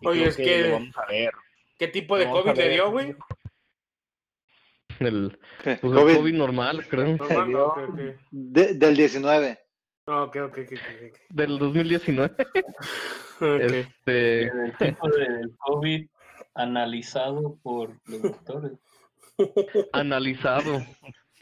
Y 0.00 0.06
Oye, 0.08 0.20
creo 0.20 0.28
es 0.30 0.36
que- 0.36 0.62
lo 0.68 0.72
vamos 0.74 0.96
a 0.98 1.06
ver. 1.06 1.30
¿Qué 1.78 1.88
tipo 1.88 2.16
de 2.16 2.28
COVID 2.30 2.54
le 2.56 2.68
dio, 2.70 2.90
güey? 2.90 3.14
El, 5.00 5.38
pues 5.62 5.82
el 5.82 5.90
COVID. 5.90 6.16
COVID 6.16 6.34
normal, 6.34 6.86
creo. 6.88 7.16
Normal, 7.16 7.46
dio- 7.48 7.66
ok, 7.66 7.78
ok. 7.88 7.98
De- 8.30 8.74
del 8.74 8.96
19. 8.96 9.58
Ah, 10.06 10.22
Ok, 10.24 10.36
ok, 10.36 10.58
ok, 10.58 11.18
Del 11.30 11.58
2019. 11.58 12.34
ok. 12.38 12.56
Ok. 13.40 13.60
Este, 13.60 14.42
El 14.42 14.76
tipo 14.78 15.08
de 15.08 15.48
COVID 15.58 16.06
analizado 16.54 17.56
por 17.62 17.90
los 18.06 18.22
doctores. 18.22 18.72
analizado 19.92 20.80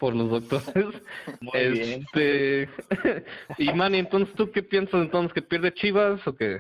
por 0.03 0.17
los 0.17 0.31
doctores. 0.31 0.75
Muy 1.41 1.69
bien. 1.71 2.03
Este, 2.03 2.69
y 3.59 3.73
Manny, 3.73 3.99
entonces, 3.99 4.35
¿tú 4.35 4.51
qué 4.51 4.61
piensas 4.61 5.01
entonces? 5.01 5.33
¿Que 5.33 5.43
pierde 5.43 5.73
Chivas 5.73 6.27
o 6.27 6.35
qué? 6.35 6.59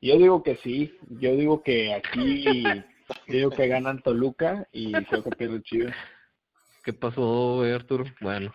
Yo 0.00 0.18
digo 0.18 0.42
que 0.42 0.56
sí, 0.56 0.98
yo 1.08 1.30
digo 1.36 1.62
que 1.62 1.94
aquí, 1.94 2.64
yo 2.64 2.82
digo 3.28 3.50
que 3.50 3.68
ganan 3.68 4.02
Toluca 4.02 4.66
y 4.72 4.90
creo 4.90 5.22
que 5.22 5.30
pierde 5.30 5.62
Chivas. 5.62 5.94
¿Qué 6.82 6.92
pasó, 6.92 7.62
Arturo? 7.62 8.04
Bueno. 8.20 8.52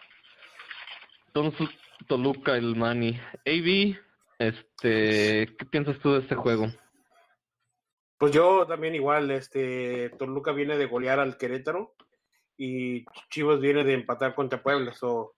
Entonces, 1.28 1.70
Toluca, 2.06 2.58
el 2.58 2.76
Manny. 2.76 3.18
AB, 3.46 3.96
este, 4.40 5.56
¿qué 5.58 5.66
piensas 5.72 5.98
tú 6.00 6.12
de 6.12 6.20
este 6.20 6.36
juego? 6.36 6.68
Pues 8.18 8.34
yo 8.34 8.66
también 8.68 8.94
igual, 8.94 9.32
este, 9.32 10.10
Toluca 10.20 10.52
viene 10.52 10.76
de 10.76 10.88
golear 10.88 11.22
al 11.22 11.38
Querétaro 11.38 11.96
y 12.58 13.06
Chivas 13.30 13.60
viene 13.60 13.84
de 13.84 13.94
empatar 13.94 14.36
contra 14.36 14.62
Puebla. 14.62 14.94
So, 14.94 15.34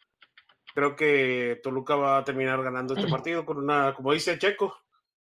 creo 0.74 0.96
que 0.96 1.60
Toluca 1.62 1.96
va 1.96 2.18
a 2.18 2.24
terminar 2.24 2.64
ganando 2.64 2.96
este 2.96 3.08
partido 3.10 3.46
con 3.46 3.58
una, 3.58 3.94
como 3.94 4.14
dice 4.14 4.40
Checo, 4.40 4.76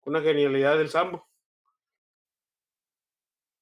una 0.05 0.21
genialidad 0.21 0.77
del 0.77 0.89
Sambo. 0.89 1.27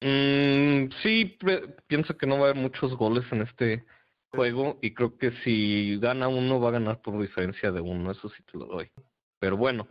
Mm, 0.00 0.90
sí, 1.02 1.38
pienso 1.86 2.16
que 2.16 2.26
no 2.26 2.34
va 2.34 2.48
a 2.48 2.50
haber 2.50 2.62
muchos 2.62 2.94
goles 2.96 3.24
en 3.32 3.42
este 3.42 3.86
juego 4.28 4.78
y 4.82 4.92
creo 4.92 5.16
que 5.16 5.30
si 5.42 5.98
gana 5.98 6.28
uno 6.28 6.60
va 6.60 6.68
a 6.68 6.72
ganar 6.72 7.00
por 7.00 7.20
diferencia 7.20 7.70
de 7.70 7.80
uno, 7.80 8.10
eso 8.10 8.28
sí 8.28 8.42
te 8.42 8.58
lo 8.58 8.66
doy. 8.66 8.90
Pero 9.38 9.56
bueno, 9.56 9.88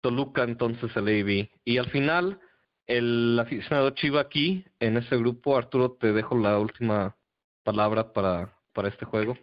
Toluca 0.00 0.42
entonces 0.42 0.90
el 0.96 1.08
AB. 1.08 1.48
Y 1.64 1.78
al 1.78 1.90
final, 1.90 2.40
el 2.86 3.38
aficionado 3.38 3.90
Chiva 3.90 4.20
aquí, 4.20 4.64
en 4.80 4.96
este 4.96 5.16
grupo, 5.16 5.56
Arturo, 5.56 5.92
te 5.92 6.12
dejo 6.12 6.36
la 6.36 6.58
última 6.58 7.16
palabra 7.70 8.12
para, 8.12 8.56
para 8.72 8.88
este 8.88 9.04
juego. 9.04 9.36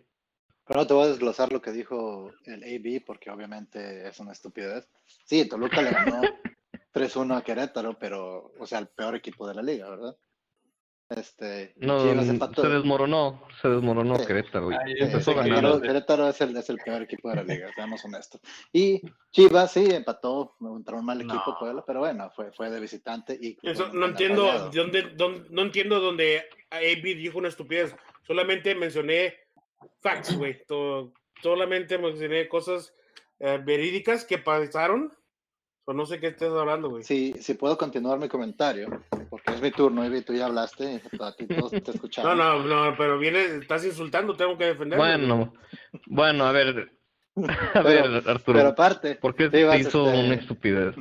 Pero 0.66 0.80
no 0.80 0.88
te 0.88 0.94
voy 0.94 1.04
a 1.04 1.08
desglosar 1.10 1.52
lo 1.52 1.62
que 1.62 1.72
dijo 1.74 2.32
el 2.46 2.64
AB 2.64 3.04
porque 3.06 3.30
obviamente 3.30 4.08
es 4.08 4.18
una 4.20 4.32
estupidez. 4.32 4.90
Sí, 5.26 5.48
Toluca 5.48 5.82
le 5.82 5.92
ganó 5.92 6.22
3-1 6.94 7.38
a 7.38 7.42
Querétaro, 7.44 8.00
pero, 8.00 8.54
o 8.58 8.66
sea, 8.66 8.80
el 8.80 8.88
peor 8.88 9.16
equipo 9.16 9.46
de 9.48 9.56
la 9.56 9.62
liga, 9.62 9.90
¿verdad? 9.90 10.16
Este, 11.10 11.74
No, 11.76 12.00
Chivas 12.02 12.28
empató. 12.30 12.62
se 12.62 12.70
desmoronó, 12.70 13.44
se 13.62 13.68
desmoronó 13.68 14.16
Sí. 14.18 14.26
Querétaro. 14.26 14.72
y 14.72 14.76
Ay, 14.76 14.94
Sí, 14.96 15.04
empezó 15.04 15.32
sí, 15.32 15.38
ganando. 15.38 15.82
Querétaro, 15.82 15.82
Querétaro 15.82 16.30
es 16.30 16.42
el, 16.42 16.58
es 16.58 16.70
el 16.70 16.78
peor 16.78 17.02
equipo 17.04 17.30
de 17.30 17.36
la 17.36 17.44
liga, 17.44 17.70
seamos 17.76 18.04
honestos. 18.06 18.40
Y 18.72 19.02
Chivas 19.32 19.74
sí 19.74 19.86
empató 19.92 20.56
contra 20.58 20.96
un 20.96 21.06
mal 21.06 21.20
equipo, 21.20 21.44
No. 21.46 21.60
Puebla, 21.60 21.84
pero 21.86 22.00
bueno, 22.00 22.32
fue, 22.34 22.52
fue 22.54 22.70
de 22.72 22.80
visitante 22.80 23.38
y 23.40 23.58
Eso 23.62 23.84
bueno, 23.88 24.00
no 24.00 24.06
entiendo, 24.08 24.70
dónde, 24.74 25.02
dónde- 25.16 25.46
no 25.50 25.62
entiendo 25.64 26.00
dónde 26.00 26.46
AB 26.72 27.04
dijo 27.18 27.38
una 27.38 27.50
estupidez. 27.50 27.94
Solamente 28.26 28.74
mencioné 28.76 29.36
facts, 30.02 30.36
güey. 30.38 30.62
Solamente 31.42 31.98
mencioné 31.98 32.48
cosas 32.48 32.94
eh, 33.40 33.60
verídicas 33.64 34.26
que 34.26 34.38
pasaron. 34.38 35.12
O 35.86 35.92
no 35.92 36.06
sé 36.06 36.18
qué 36.22 36.28
estás 36.28 36.54
hablando, 36.54 36.90
güey. 36.90 37.04
Si, 37.04 37.34
si 37.42 37.56
puedo 37.56 37.78
continuar 37.78 38.18
mi 38.18 38.30
comentario, 38.30 39.04
porque 39.30 39.52
es 39.52 39.62
mi 39.62 39.70
turno, 39.70 40.06
Ivy, 40.06 40.22
tú 40.22 40.34
ya 40.34 40.46
hablaste, 40.46 41.02
a 41.20 41.36
ti 41.36 41.46
todos 41.46 41.72
te 41.72 41.82
No, 41.82 41.92
escucharon. 41.94 42.38
no, 42.38 42.64
no, 42.64 42.96
pero 42.98 43.20
viene, 43.20 43.44
estás 43.58 43.84
insultando, 43.84 44.34
tengo 44.38 44.58
que 44.58 44.68
defender. 44.68 44.98
Bueno, 44.98 45.52
bueno, 46.06 46.46
a 46.46 46.54
ver, 46.54 46.90
a 47.36 47.84
Pero- 47.84 47.84
ver, 47.84 48.30
Arturo, 48.30 48.60
Pero 48.60 48.70
aparte, 48.70 49.16
¿por 49.16 49.36
qué 49.36 49.50
te 49.50 49.60
hizo 49.78 50.06
este, 50.08 50.20
una 50.26 50.36
estupidez? 50.36 50.96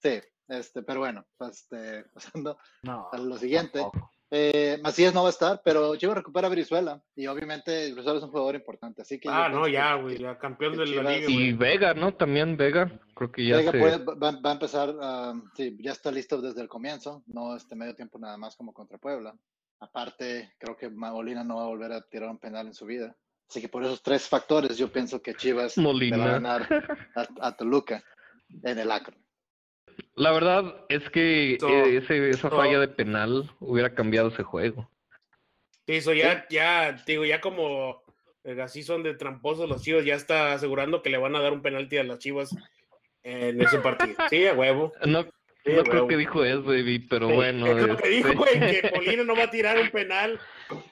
Sí, 0.00 0.20
Este, 0.50 0.82
pero 0.84 1.00
bueno, 1.00 1.26
pues, 1.36 1.62
este, 1.62 2.04
pasando 2.14 2.58
No. 2.84 3.08
a 3.10 3.18
lo 3.18 3.36
siguiente. 3.38 3.80
tampoco. 3.80 4.12
Eh, 4.30 4.78
Macías 4.82 5.14
no 5.14 5.22
va 5.22 5.28
a 5.28 5.30
estar, 5.30 5.60
pero 5.64 5.94
Chivas 5.94 6.16
recupera 6.16 6.48
a 6.48 6.50
Brizuela 6.50 7.00
y 7.14 7.28
obviamente 7.28 7.92
Brizuela 7.92 8.18
es 8.18 8.24
un 8.24 8.30
jugador 8.30 8.56
importante, 8.56 9.02
así 9.02 9.20
que 9.20 9.28
Ah, 9.30 9.48
no, 9.48 9.68
ya, 9.68 9.94
güey, 9.94 10.18
ya 10.18 10.36
campeón 10.36 10.76
de 10.76 10.84
la 10.86 11.10
liga, 11.12 11.30
Y. 11.30 11.52
Vega, 11.52 11.94
¿no? 11.94 12.12
También 12.14 12.56
Vega. 12.56 12.90
Creo 13.14 13.30
que 13.30 13.46
ya 13.46 13.56
Vega 13.58 13.70
se... 13.70 13.78
puede- 13.78 13.98
va, 13.98 14.32
va 14.32 14.50
a 14.50 14.52
empezar, 14.54 14.94
ah, 15.00 15.32
sí, 15.54 15.76
ya 15.80 15.92
está 15.92 16.10
listo 16.10 16.40
desde 16.40 16.60
el 16.60 16.68
comienzo, 16.68 17.22
no 17.28 17.54
este 17.54 17.76
medio 17.76 17.94
tiempo 17.94 18.18
nada 18.18 18.36
más 18.36 18.56
como 18.56 18.72
contra 18.72 18.98
Puebla. 18.98 19.32
Aparte, 19.78 20.54
creo 20.58 20.76
que 20.76 20.88
Molina 20.90 21.44
no 21.44 21.56
va 21.56 21.62
a 21.62 21.68
volver 21.68 21.92
a 21.92 22.00
tirar 22.00 22.28
un 22.30 22.38
penal 22.38 22.66
en 22.66 22.74
su 22.74 22.84
vida. 22.86 23.14
Así 23.48 23.60
que 23.60 23.68
por 23.68 23.84
esos 23.84 24.02
tres 24.02 24.26
factores 24.28 24.76
yo 24.76 24.90
pienso 24.90 25.22
que 25.22 25.34
Chivas 25.34 25.76
va 25.78 26.16
a 26.16 26.18
ganar 26.32 26.84
a, 27.14 27.48
a 27.48 27.56
Toluca 27.56 28.02
en 28.64 28.78
el 28.78 28.90
Acro. 28.90 29.16
La 30.14 30.32
verdad 30.32 30.84
es 30.88 31.08
que 31.10 31.56
So- 31.60 31.68
eh, 31.68 31.96
ese- 31.98 32.30
esa 32.30 32.48
so- 32.50 32.56
falla 32.56 32.78
de 32.80 32.88
penal 32.88 33.50
hubiera 33.60 33.94
cambiado 33.94 34.28
ese 34.28 34.42
juego. 34.42 34.88
Sí, 35.86 35.94
eso 35.94 36.12
ya, 36.12 36.46
ya, 36.50 36.92
digo, 37.06 37.24
ya 37.24 37.40
como 37.40 38.02
eh, 38.44 38.60
así 38.62 38.82
son 38.82 39.02
de 39.02 39.14
tramposos 39.14 39.68
los 39.68 39.82
chivas, 39.82 40.04
ya 40.04 40.14
está 40.14 40.52
asegurando 40.52 41.02
que 41.02 41.10
le 41.10 41.18
van 41.18 41.34
a 41.36 41.40
dar 41.40 41.52
un 41.52 41.62
penalti 41.62 41.98
a 41.98 42.04
las 42.04 42.18
chivas 42.20 42.54
en 43.24 43.60
ese 43.60 43.78
partido. 43.78 44.14
Sí, 44.30 44.46
a 44.46 44.54
huevo. 44.54 44.92
No, 45.04 45.22
Sí, 45.64 45.72
no 45.72 45.80
a 45.80 45.82
creo 45.82 45.94
huevo. 45.94 46.06
que 46.08 46.16
dijo 46.16 46.44
eso, 46.44 46.62
baby, 46.62 47.00
pero 47.00 47.28
Sí, 47.28 47.34
bueno. 47.34 47.66
es 47.66 47.86
lo 47.88 47.96
que 47.96 48.08
dijo, 48.08 48.28
este- 48.28 48.36
güey, 48.38 48.60
que 48.60 48.90
Molina 48.94 49.24
no 49.24 49.34
va 49.36 49.42
a 49.44 49.50
tirar 49.50 49.78
un 49.80 49.90
penal 49.90 50.38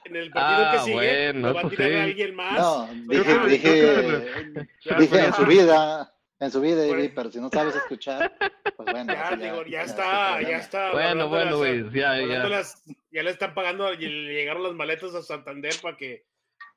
en 0.03 0.15
el 0.17 0.31
partido 0.31 0.67
Ah, 0.67 0.71
que 0.73 0.79
sigue, 0.79 0.93
bueno, 1.31 1.47
lo 1.47 1.53
va 1.53 1.59
a 1.59 1.63
eso 1.63 1.69
tirar 1.69 1.89
sí. 1.91 1.95
alguien 1.97 2.35
más. 2.35 2.59
No, 2.59 2.89
Creo 3.07 3.23
dije, 3.23 3.47
dije, 3.47 3.69
creo 3.69 4.65
Ya, 4.83 4.97
dije 4.97 5.09
pero- 5.15 5.25
en 5.27 5.33
su 5.33 5.45
vida, 5.45 6.13
en 6.39 6.51
su 6.51 6.61
vida, 6.61 6.85
Bueno. 6.85 6.99
Ivy, 7.03 7.09
pero 7.15 7.31
si 7.31 7.39
no 7.39 7.49
sabes 7.49 7.75
escuchar, 7.75 8.35
pues 8.75 8.91
bueno. 8.91 9.13
Ya, 9.13 9.29
eso 9.29 9.37
digo, 9.37 9.65
ya 9.65 9.81
es 9.83 9.91
está, 9.91 10.41
ya 10.41 10.57
está. 10.57 10.91
Bueno, 10.91 11.29
bueno, 11.29 11.57
güey, 11.57 11.83
ya, 11.91 12.19
ya. 12.19 12.47
las- 12.47 12.83
ya 13.11 13.23
le 13.23 13.31
están 13.31 13.53
pagando 13.53 13.93
y 13.93 13.97
le 14.07 14.33
llegaron 14.33 14.63
las 14.63 14.73
maletas 14.73 15.15
a 15.15 15.21
Santander 15.21 15.73
para 15.81 15.95
que. 15.97 16.25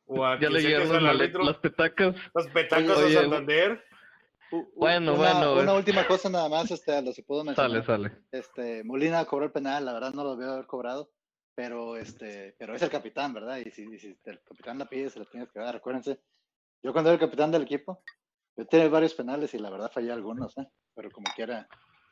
O 0.06 0.24
a 0.24 0.38
Ya 0.40 0.48
le 0.48 0.60
que 0.60 0.68
llegaron 0.68 0.88
las, 0.88 0.96
el 0.98 1.04
malet- 1.08 1.20
árbitro, 1.22 1.42
las 1.44 1.56
petacas. 1.58 2.16
las 2.34 2.46
petacas 2.48 2.98
Oye, 2.98 3.16
a 3.18 3.20
Santander. 3.22 3.84
U- 4.50 4.72
Bueno, 4.76 5.12
una, 5.14 5.34
bueno, 5.34 5.60
Una 5.60 5.74
última 5.74 6.06
cosa 6.06 6.30
nada 6.30 6.48
más, 6.48 6.70
este, 6.70 7.02
lo 7.02 7.12
si 7.12 7.20
puedo 7.22 7.44
mencionar. 7.44 7.84
Sale, 7.84 8.08
sale. 8.08 8.16
Este, 8.32 8.82
Molina 8.84 9.24
cobró 9.26 9.44
el 9.44 9.52
penal, 9.52 9.84
la 9.84 9.92
verdad 9.92 10.14
no 10.14 10.24
lo 10.24 10.36
veo 10.38 10.52
haber 10.52 10.66
cobrado, 10.66 11.10
pero 11.54 11.98
este, 11.98 12.54
pero 12.58 12.74
es 12.74 12.80
el 12.80 12.88
capitán, 12.88 13.34
¿verdad? 13.34 13.58
Y 13.58 13.70
si, 13.70 13.82
y 13.82 13.98
si 13.98 14.16
el 14.24 14.40
capitán 14.42 14.78
la 14.78 14.86
pide, 14.86 15.10
se 15.10 15.18
la 15.18 15.26
tienes 15.26 15.50
que 15.52 15.58
dar. 15.60 15.74
Recuérdense, 15.74 16.18
yo 16.82 16.92
cuando 16.92 17.10
era 17.10 17.14
el 17.22 17.28
capitán 17.28 17.50
del 17.50 17.62
equipo, 17.64 18.02
yo 18.58 18.66
tenía 18.66 18.88
varios 18.90 19.14
penales 19.14 19.54
y 19.54 19.58
la 19.58 19.70
verdad 19.70 19.90
fallé 19.90 20.12
algunos, 20.12 20.58
¿eh? 20.58 20.66
Pero 20.94 21.10
como 21.10 21.26
quiera, 21.34 21.66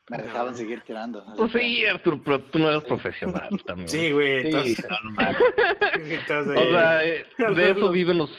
me 0.09 0.17
dejaban 0.17 0.55
seguir 0.55 0.81
tirando. 0.81 1.21
así 1.27 1.33
Pues 1.37 1.51
sí, 1.51 1.85
Arturo, 1.85 2.21
pero 2.23 2.41
tú 2.45 2.57
no 2.57 2.69
eres 2.71 2.83
profesional 2.85 3.49
también. 3.67 3.87
Sí, 3.89 4.11
güey. 4.11 4.41
Sí, 4.43 4.47
entonces- 4.47 4.85
O 6.57 6.69
sea, 6.71 7.05
eh, 7.05 7.25
de 7.55 7.71
eso 7.71 7.91
viven 7.91 8.17
los, 8.17 8.31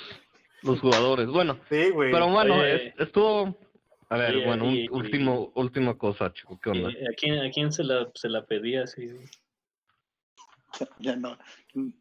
los 0.63 0.81
jugadores. 0.81 1.29
Bueno, 1.29 1.61
sí, 1.69 1.91
güey. 1.91 2.11
pero 2.11 2.29
bueno, 2.29 2.55
Oye. 2.57 2.95
estuvo... 2.99 3.57
A 4.11 4.17
ver, 4.17 4.43
bueno, 4.47 4.65
un 4.65 4.71
y- 4.75 4.89
último, 4.89 5.53
última 5.55 5.99
cosa, 5.99 6.33
chico, 6.33 6.59
¿qué 6.63 6.71
onda? 6.71 6.91
¿Y 6.91 6.95
¿A 7.07 7.11
quién, 7.15 7.39
a 7.41 7.51
quién 7.51 7.71
se, 7.71 7.85
la, 7.85 8.11
se 8.15 8.31
la 8.31 8.47
pedía 8.47 8.85
así? 8.85 9.07
Ya 10.99 11.15
no, 11.17 11.37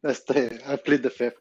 este, 0.04 0.60
I 0.72 0.78
plead 0.84 1.02
the 1.02 1.10
fifth. 1.10 1.38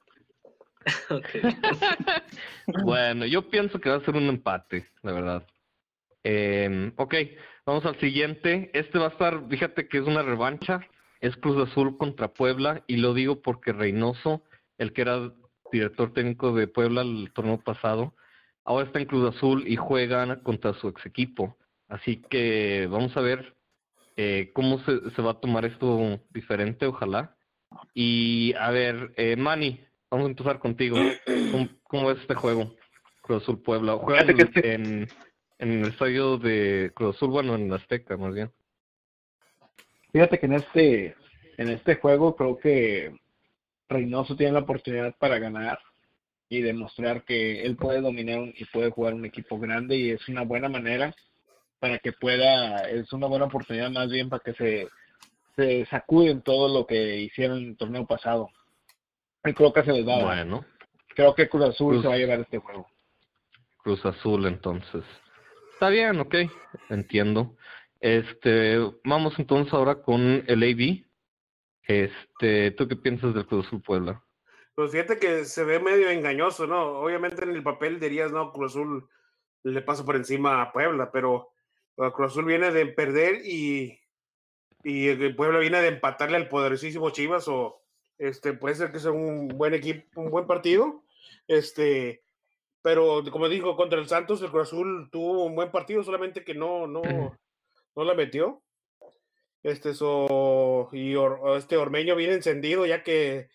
Bueno, 2.85 3.27
yo 3.27 3.49
pienso 3.49 3.81
que 3.81 3.91
va 3.91 3.97
a 3.97 4.05
ser 4.05 4.17
un 4.17 4.29
empate, 4.29 4.87
la 5.03 5.13
verdad. 5.13 5.47
Eh, 6.25 6.93
ok, 6.97 7.15
vamos 7.65 7.85
al 7.87 7.99
siguiente. 8.01 8.71
Este 8.75 8.99
va 8.99 9.07
a 9.07 9.11
estar, 9.11 9.49
fíjate 9.49 9.89
que 9.89 9.99
es 9.99 10.05
una 10.05 10.23
revancha. 10.23 10.81
Es 11.21 11.37
Cruz 11.37 11.69
Azul 11.69 11.97
contra 11.97 12.29
Puebla 12.29 12.83
y 12.87 12.97
lo 12.97 13.15
digo 13.15 13.41
porque 13.41 13.73
Reynoso, 13.73 14.43
el 14.79 14.93
que 14.93 15.03
era 15.03 15.33
director 15.73 16.13
técnico 16.13 16.53
de 16.53 16.69
Puebla 16.69 17.03
el 17.03 17.31
torneo 17.33 17.59
pasado, 17.59 18.15
ahora 18.65 18.87
está 18.87 18.99
en 18.99 19.07
Cruz 19.07 19.35
Azul 19.35 19.65
y 19.67 19.77
juegan 19.77 20.41
contra 20.41 20.75
su 20.75 20.89
ex 20.89 21.07
equipo. 21.07 21.57
Así 21.89 22.23
que 22.29 22.89
vamos 22.91 23.17
a 23.17 23.21
ver 23.21 23.57
eh, 24.17 24.51
cómo 24.55 24.79
se, 24.81 25.11
se 25.11 25.23
va 25.23 25.33
a 25.33 25.41
tomar 25.41 25.65
esto 25.65 26.21
diferente, 26.31 26.87
ojalá. 26.87 27.37
Y 27.95 28.55
a 28.59 28.71
ver, 28.71 29.13
eh, 29.17 29.37
Manny, 29.37 29.81
vamos 30.11 30.27
a 30.27 30.31
empezar 30.31 30.59
contigo. 30.59 30.97
¿Cómo, 31.53 31.69
cómo 31.85 32.09
ves 32.09 32.19
este 32.21 32.35
juego? 32.35 32.75
Cruz 33.23 33.43
Azul 33.43 33.61
Puebla. 33.63 33.95
Juegan 33.97 34.41
este- 34.41 34.75
en, 34.75 35.09
en 35.59 35.71
el 35.71 35.89
estadio 35.89 36.39
de 36.39 36.93
Cruz 36.95 37.17
Azul, 37.17 37.31
bueno, 37.31 37.55
en 37.55 37.73
Azteca 37.73 38.17
más 38.17 38.35
bien. 38.35 38.51
Fíjate 40.13 40.39
que 40.39 40.47
en 40.47 40.53
este, 40.55 41.17
en 41.59 41.69
este 41.69 41.97
juego 41.97 42.37
creo 42.37 42.59
que 42.59 43.15
Reynoso 43.89 44.37
tiene 44.37 44.53
la 44.53 44.61
oportunidad 44.61 45.15
para 45.19 45.39
ganar 45.39 45.79
y 46.49 46.61
demostrar 46.61 47.25
que 47.25 47.63
él 47.63 47.77
puede 47.77 48.01
dominar 48.01 48.41
y 48.57 48.65
puede 48.67 48.91
jugar 48.91 49.15
un 49.15 49.25
equipo 49.25 49.59
grande 49.59 49.97
y 49.97 50.11
es 50.11 50.29
una 50.29 50.43
buena 50.43 50.69
manera 50.69 51.15
para 51.81 51.99
que 51.99 52.13
pueda, 52.13 52.89
es 52.89 53.13
una 53.13 53.27
buena 53.27 53.47
oportunidad 53.47 53.91
más 53.91 54.11
bien 54.11 54.29
para 54.29 54.43
que 54.43 54.55
se, 54.55 54.89
se 55.57 55.85
sacuden 55.87 56.41
todo 56.43 56.73
lo 56.73 56.87
que 56.87 57.19
hicieron 57.21 57.59
en 57.59 57.69
el 57.71 57.77
torneo 57.77 58.07
pasado. 58.07 58.49
Y 59.47 59.55
creo 59.55 59.73
que 59.73 59.83
se 59.85 59.93
les 59.93 60.07
va 60.07 60.15
a 60.15 60.19
dar. 60.19 60.27
Bueno, 60.27 60.65
Creo 61.15 61.35
que 61.35 61.49
Cruz 61.49 61.65
Azul 61.65 61.93
Cruz- 61.95 62.03
se 62.03 62.09
va 62.09 62.15
a 62.15 62.19
llevar 62.19 62.41
este 62.41 62.59
juego. 62.59 62.87
Cruz 63.79 64.05
Azul 64.05 64.45
entonces. 64.47 65.03
Está 65.73 65.89
bien, 65.89 66.21
ok, 66.21 66.35
entiendo. 66.91 67.57
Este, 68.01 68.79
vamos 69.05 69.39
entonces 69.39 69.73
ahora 69.73 70.03
con 70.03 70.45
el 70.47 70.63
AB. 70.63 71.07
Este, 71.87 72.73
¿tú 72.73 72.87
qué 72.89 72.97
piensas 72.97 73.35
del 73.35 73.47
Cruz 73.47 73.67
Azul 73.67 73.81
Puebla? 73.83 74.23
Pues 74.75 74.91
fíjate 74.93 75.19
que 75.19 75.45
se 75.47 75.65
ve 75.65 75.79
medio 75.81 76.11
engañoso, 76.11 76.67
¿no? 76.67 77.01
Obviamente 77.01 77.45
en 77.45 77.51
el 77.51 77.63
papel 77.63 77.99
dirías, 77.99 78.33
no, 78.33 78.53
Cruz 78.53 78.73
Azul 78.73 79.09
le 79.63 79.83
pasa 79.83 80.05
por 80.05 80.17
encima 80.17 80.61
a 80.61 80.73
Puebla, 80.73 81.11
pero 81.11 81.53
Cruz 81.97 82.33
Azul 82.33 82.45
viene 82.45 82.71
de 82.73 82.87
perder 82.87 83.41
y, 83.47 83.99
y 84.85 85.09
el 85.09 85.35
Puebla 85.35 85.61
viene 85.61 85.81
de 85.81 85.89
empatarle 85.89 86.37
al 86.37 86.49
poderosísimo 86.49 87.09
Chivas, 87.11 87.49
o 87.49 87.83
este 88.19 88.53
puede 88.55 88.75
ser 88.75 88.93
que 88.93 88.99
sea 89.01 89.11
un 89.13 89.49
buen 89.49 89.75
equipo, 89.75 90.21
un 90.21 90.31
buen 90.31 90.47
partido. 90.47 91.03
Este, 91.49 92.23
pero 92.83 93.23
como 93.31 93.49
dijo, 93.49 93.77
contra 93.77 93.99
el 93.99 94.09
Santos, 94.09 94.43
el 94.43 94.51
Cruz 94.51 94.69
Azul 94.69 95.09
tuvo 95.11 95.45
un 95.45 95.55
buen 95.55 95.71
partido, 95.71 96.03
solamente 96.05 96.45
que 96.45 96.55
no, 96.55 96.87
no, 96.87 97.03
no 97.03 98.05
la 98.05 98.15
metió. 98.15 98.63
Este, 99.63 99.95
so, 99.95 100.89
y 100.93 101.15
Or- 101.17 101.57
este 101.57 101.77
Ormeño 101.77 102.15
viene 102.15 102.35
encendido, 102.35 102.87
ya 102.87 103.03
que 103.03 103.49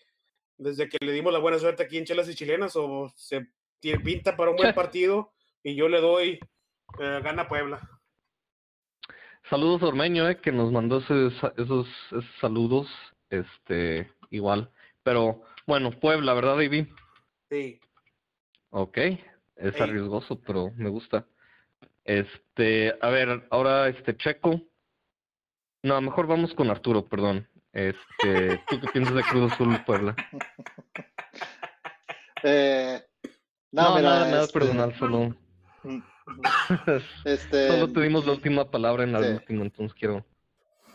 desde 0.58 0.88
que 0.88 0.98
le 1.00 1.12
dimos 1.12 1.32
la 1.32 1.38
buena 1.38 1.58
suerte 1.58 1.82
aquí 1.82 1.96
en 1.96 2.04
Chelas 2.04 2.28
y 2.28 2.34
Chilenas, 2.34 2.76
o 2.76 3.10
se 3.16 3.48
pinta 4.04 4.36
para 4.36 4.50
un 4.50 4.56
buen 4.56 4.74
partido 4.74 5.32
y 5.62 5.74
yo 5.74 5.88
le 5.88 6.00
doy 6.00 6.38
eh, 7.00 7.20
gana 7.22 7.48
Puebla. 7.48 7.80
Saludos 9.48 9.82
a 9.82 9.86
Ormeño, 9.86 10.28
eh, 10.28 10.38
que 10.40 10.52
nos 10.52 10.70
mandó 10.70 10.98
esos, 10.98 11.32
esos, 11.56 11.88
esos 12.10 12.24
saludos, 12.40 12.88
este, 13.30 14.10
igual. 14.32 14.70
Pero, 15.02 15.42
bueno, 15.66 15.90
Puebla, 15.90 16.34
¿verdad, 16.34 16.56
David? 16.56 16.86
Sí. 17.50 17.80
Ok, 18.70 18.98
es 19.56 19.80
arriesgoso, 19.80 20.40
pero 20.40 20.72
me 20.76 20.88
gusta. 20.88 21.26
Este, 22.04 22.96
a 23.00 23.10
ver, 23.10 23.46
ahora 23.50 23.88
este 23.88 24.16
Checo. 24.16 24.60
No, 25.82 26.00
mejor 26.00 26.26
vamos 26.26 26.54
con 26.54 26.70
Arturo, 26.70 27.06
perdón. 27.06 27.48
Este, 27.72 28.60
¿tú 28.68 28.80
qué 28.80 28.88
piensas 28.92 29.14
de 29.14 29.22
Cruz 29.22 29.52
Azul 29.52 29.78
Puebla? 29.84 30.16
Eh, 32.44 33.00
no, 33.70 33.82
No, 33.82 33.96
mira, 33.96 34.08
nada, 34.08 34.26
nada 34.26 34.42
este, 34.42 34.58
personal, 34.58 34.98
solo, 34.98 35.36
este, 37.24 37.68
solo 37.68 37.92
te 37.92 38.00
dimos 38.00 38.26
la 38.26 38.32
última 38.32 38.68
palabra 38.68 39.04
en 39.04 39.12
la 39.12 39.22
sí. 39.22 39.28
última, 39.28 39.62
entonces 39.62 39.96
quiero, 39.96 40.26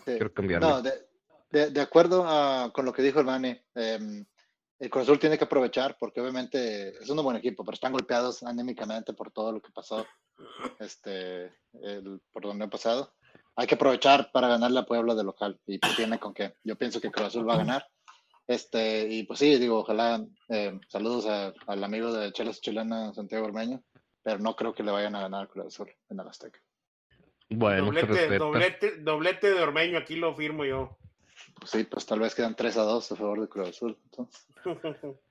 sí. 0.04 0.12
quiero 0.12 0.34
cambiarle. 0.34 0.68
No, 0.68 0.82
de, 0.82 1.07
de, 1.50 1.70
de 1.72 1.82
acuerdo 1.82 2.24
a- 2.28 2.72
con 2.74 2.86
lo 2.86 2.94
que 2.94 3.02
dijo 3.02 3.20
el 3.20 3.26
Mane, 3.26 3.66
em, 3.76 4.26
el 4.80 4.90
Cruz 4.90 5.04
Azul 5.04 5.20
tiene 5.20 5.38
que 5.38 5.46
aprovechar 5.46 5.98
porque 6.00 6.22
obviamente 6.22 6.90
es 7.02 7.10
un 7.10 7.22
buen 7.24 7.38
equipo, 7.38 7.64
pero 7.66 7.74
están 7.76 7.94
golpeados 7.94 8.44
anímicamente 8.44 9.14
por 9.14 9.32
todo 9.32 9.52
lo 9.52 9.62
que 9.62 9.72
pasó 9.72 10.06
este, 10.80 11.46
el, 11.82 12.22
por 12.32 12.44
donde 12.44 12.66
ha 12.66 12.70
pasado. 12.70 13.14
Hay 13.56 13.66
que 13.66 13.76
aprovechar 13.76 14.32
para 14.32 14.48
ganarle 14.48 14.80
a 14.80 14.86
Puebla 14.86 15.16
de 15.16 15.24
local 15.24 15.60
y 15.66 15.80
tiene 15.80 16.20
con 16.20 16.34
qué. 16.34 16.54
Yo 16.64 16.76
pienso 16.76 17.02
que 17.02 17.10
Cruz 17.10 17.28
Azul 17.28 17.50
va 17.50 17.56
a 17.56 17.58
ganar. 17.58 17.88
Este, 18.46 19.08
y 19.10 19.24
pues 19.24 19.40
sí, 19.40 19.58
digo, 19.58 19.80
ojalá, 19.80 20.24
eh, 20.50 20.80
saludos 20.88 21.26
a- 21.26 21.54
al 21.66 21.84
amigo 21.84 22.14
de 22.14 22.32
Chelas 22.32 22.62
Chilena, 22.62 23.14
Santiago 23.14 23.46
Ormeño, 23.46 23.84
pero 24.22 24.38
no 24.40 24.56
creo 24.56 24.74
que 24.74 24.84
le 24.84 24.92
vayan 24.92 25.16
a 25.16 25.22
ganar 25.22 25.46
a 25.46 25.48
Cruz 25.48 25.66
Azul 25.68 25.92
en 26.10 26.20
el 26.20 26.28
Azteca. 26.28 26.60
Bueno, 27.50 27.86
doblete, 27.86 28.38
doblete, 28.38 28.98
doblete 29.00 29.54
de 29.54 29.62
Ormeño, 29.62 29.98
aquí 29.98 30.16
lo 30.16 30.36
firmo 30.36 30.66
yo. 30.66 30.98
Pues 31.60 31.72
sí, 31.72 31.84
pues 31.86 32.06
tal 32.06 32.20
vez 32.20 32.36
quedan 32.36 32.56
3 32.56 32.78
a 32.78 32.84
2 32.84 33.12
a 33.12 33.16
favor 33.16 33.42
de 33.42 33.48
Cruz 33.48 33.70
Azul. 33.70 33.98
entonces. 34.06 34.48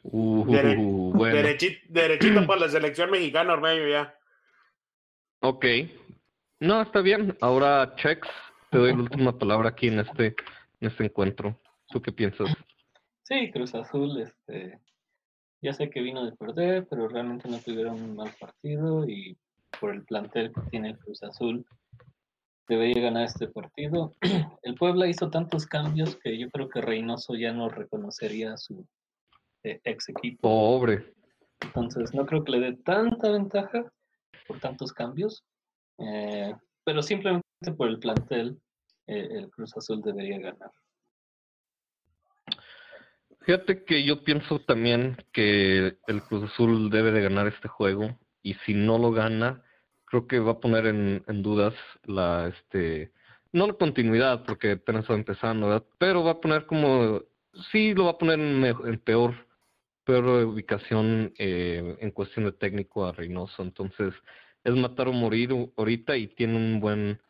Uh, 0.02 0.44
Dere- 0.46 0.76
bueno, 0.76 1.36
Derechito, 1.36 1.80
derechito 1.88 2.46
para 2.46 2.60
la 2.62 2.68
selección 2.68 3.10
mexicana, 3.10 3.52
Ormeño, 3.52 3.86
ya. 3.88 4.14
ok. 5.40 5.64
No, 6.60 6.80
está 6.82 7.00
bien. 7.02 7.36
Ahora 7.42 7.94
Chex, 7.96 8.26
te 8.70 8.78
doy 8.78 8.94
la 8.94 9.02
última 9.02 9.38
palabra 9.38 9.68
aquí 9.70 9.88
en 9.88 10.00
este, 10.00 10.34
en 10.80 10.88
este 10.88 11.04
encuentro. 11.04 11.60
¿Tú 11.88 12.00
qué 12.00 12.12
piensas? 12.12 12.48
Sí, 13.24 13.50
Cruz 13.52 13.74
Azul, 13.74 14.20
este, 14.22 14.80
ya 15.60 15.72
sé 15.74 15.90
que 15.90 16.00
vino 16.00 16.24
de 16.24 16.32
perder, 16.36 16.86
pero 16.88 17.08
realmente 17.08 17.48
no 17.48 17.58
tuvieron 17.58 18.00
un 18.00 18.16
mal 18.16 18.32
partido 18.40 19.06
y 19.08 19.36
por 19.78 19.92
el 19.94 20.02
plantel 20.04 20.52
que 20.54 20.60
tiene 20.70 20.90
el 20.90 20.98
Cruz 20.98 21.22
Azul, 21.22 21.66
debería 22.68 23.02
ganar 23.02 23.24
este 23.24 23.48
partido. 23.48 24.14
El 24.62 24.74
Puebla 24.74 25.06
hizo 25.06 25.30
tantos 25.30 25.66
cambios 25.66 26.16
que 26.16 26.38
yo 26.38 26.50
creo 26.50 26.68
que 26.68 26.80
Reynoso 26.80 27.34
ya 27.34 27.52
no 27.52 27.68
reconocería 27.68 28.54
a 28.54 28.56
su 28.56 28.86
eh, 29.62 29.80
ex 29.84 30.08
equipo. 30.08 30.40
Pobre. 30.42 31.14
Entonces 31.60 32.14
no 32.14 32.26
creo 32.26 32.44
que 32.44 32.52
le 32.52 32.60
dé 32.60 32.72
tanta 32.76 33.30
ventaja 33.30 33.84
por 34.46 34.60
tantos 34.60 34.92
cambios, 34.92 35.44
eh, 35.98 36.54
pero 36.84 37.02
simplemente 37.02 37.44
por 37.76 37.88
el 37.88 37.98
plantel 37.98 38.60
eh, 39.06 39.28
el 39.30 39.50
Cruz 39.50 39.76
Azul 39.76 40.02
debería 40.02 40.38
ganar. 40.38 40.70
Fíjate 43.40 43.84
que 43.84 44.04
yo 44.04 44.24
pienso 44.24 44.58
también 44.60 45.16
que 45.32 45.98
el 46.08 46.22
Cruz 46.24 46.50
Azul 46.50 46.90
debe 46.90 47.12
de 47.12 47.22
ganar 47.22 47.46
este 47.46 47.68
juego 47.68 48.18
y 48.42 48.54
si 48.54 48.74
no 48.74 48.98
lo 48.98 49.12
gana, 49.12 49.62
creo 50.16 50.26
que 50.26 50.38
va 50.38 50.52
a 50.52 50.60
poner 50.60 50.86
en, 50.86 51.42
dudas 51.42 51.74
la, 52.04 52.48
este, 52.48 53.12
no 53.52 53.66
la 53.66 53.74
continuidad 53.74 54.44
porque 54.44 54.72
apenas 54.72 55.10
va 55.10 55.14
empezando, 55.14 55.68
¿verdad? 55.68 55.84
pero 55.98 56.24
va 56.24 56.32
a 56.32 56.40
poner 56.40 56.64
como, 56.64 57.22
sí 57.70 57.92
lo 57.92 58.04
va 58.04 58.12
a 58.12 58.18
poner 58.18 58.40
en, 58.40 58.64
en 58.64 58.98
peor, 58.98 59.34
peor 60.04 60.46
ubicación 60.46 61.34
eh, 61.38 61.96
en 62.00 62.10
cuestión 62.12 62.46
de 62.46 62.52
técnico 62.52 63.04
a 63.04 63.12
Reynoso, 63.12 63.62
entonces 63.62 64.14
es 64.64 64.74
matar 64.74 65.08
o 65.08 65.12
morir 65.12 65.50
ahorita 65.76 66.16
y 66.16 66.28
tiene 66.28 66.56
un 66.56 66.80
buen 66.80 67.20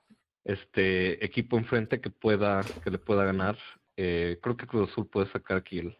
este 0.45 1.24
equipo 1.24 1.59
enfrente 1.59 2.01
que 2.01 2.11
pueda 2.11 2.61
que 2.84 2.91
le 2.91 2.99
pueda 2.99 3.24
ganar. 3.24 3.59
Eh, 3.97 4.39
creo 4.41 4.57
que 4.57 4.66
Cruz 4.66 4.91
Azul 4.91 5.09
puede 5.09 5.30
sacar 5.32 5.57
aquí 5.57 5.80
el, 5.80 5.99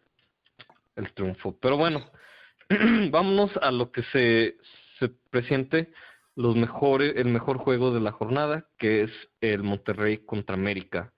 el 0.95 1.13
triunfo. 1.13 1.57
Pero 1.61 1.77
bueno, 1.77 2.09
vámonos 3.11 3.51
a 3.61 3.71
lo 3.73 3.91
que 3.91 4.03
se, 4.05 4.57
se 4.99 5.09
presiente 5.31 5.91
los 6.37 6.55
mejores, 6.55 7.15
el 7.17 7.29
mejor 7.29 7.59
juego 7.59 7.91
de 7.93 8.01
la 8.01 8.13
jornada, 8.13 8.69
que 8.79 9.03
es 9.03 9.11
el 9.41 9.63
Monterrey 9.63 10.19
contra 10.19 10.55
América. 10.55 11.13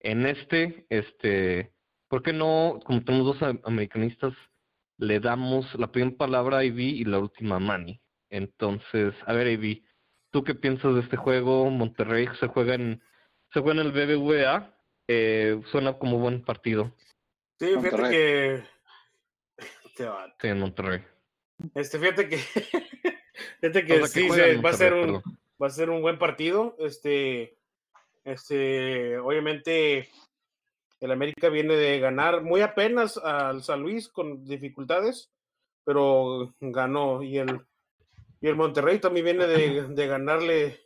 En 0.00 0.26
este, 0.26 0.86
este, 0.88 1.72
¿por 2.08 2.22
qué 2.22 2.32
no, 2.32 2.80
como 2.84 3.04
tenemos 3.04 3.26
dos 3.26 3.42
am- 3.42 3.60
americanistas, 3.64 4.32
le 4.98 5.20
damos 5.20 5.72
la 5.78 5.92
primera 5.92 6.16
palabra 6.16 6.58
a 6.58 6.64
Ivy 6.64 7.00
y 7.00 7.04
la 7.04 7.18
última 7.18 7.56
a 7.56 7.60
Manny? 7.60 8.00
Entonces, 8.30 9.14
a 9.26 9.34
ver, 9.34 9.46
Ivy, 9.48 9.84
¿tú 10.30 10.42
qué 10.42 10.54
piensas 10.54 10.94
de 10.94 11.00
este 11.00 11.16
juego? 11.18 11.68
Monterrey 11.70 12.26
se 12.40 12.46
juega 12.48 12.74
en, 12.74 13.02
se 13.52 13.60
juega 13.60 13.80
en 13.82 13.86
el 13.86 13.92
BBVA, 13.92 14.74
eh, 15.08 15.60
suena 15.70 15.98
como 15.98 16.18
buen 16.18 16.42
partido, 16.42 16.94
Sí, 17.58 17.66
fíjate 17.66 17.90
Monterrey. 17.90 18.10
que. 18.10 18.62
Te 19.96 20.06
va- 20.06 20.34
sí, 20.40 20.48
en 20.48 20.58
Monterrey. 20.60 21.04
Este, 21.74 21.98
fíjate 21.98 22.28
que. 22.28 22.36
fíjate 23.60 23.84
que 23.86 23.92
O 23.94 24.06
sea, 24.06 24.08
sí, 24.08 24.28
se- 24.30 24.56
va 24.56 24.70
a 24.70 24.74
ser 24.74 24.92
un. 24.94 25.00
perdón. 25.00 25.22
va 25.62 25.66
a 25.66 25.70
ser 25.70 25.90
un 25.90 26.02
buen 26.02 26.18
partido. 26.18 26.76
Este, 26.78 27.56
este, 28.24 29.18
obviamente, 29.18 30.08
el 31.00 31.10
América 31.10 31.48
viene 31.48 31.74
de 31.76 31.98
ganar 32.00 32.42
muy 32.42 32.60
apenas 32.60 33.16
al 33.18 33.62
San 33.62 33.82
Luis 33.82 34.08
con 34.08 34.44
dificultades, 34.44 35.30
pero 35.84 36.54
ganó. 36.60 37.22
Y 37.22 37.38
el, 37.38 37.60
y 38.40 38.48
el 38.48 38.56
Monterrey 38.56 38.98
también 38.98 39.24
viene 39.24 39.46
de, 39.46 39.82
de 39.88 40.06
ganarle 40.06 40.80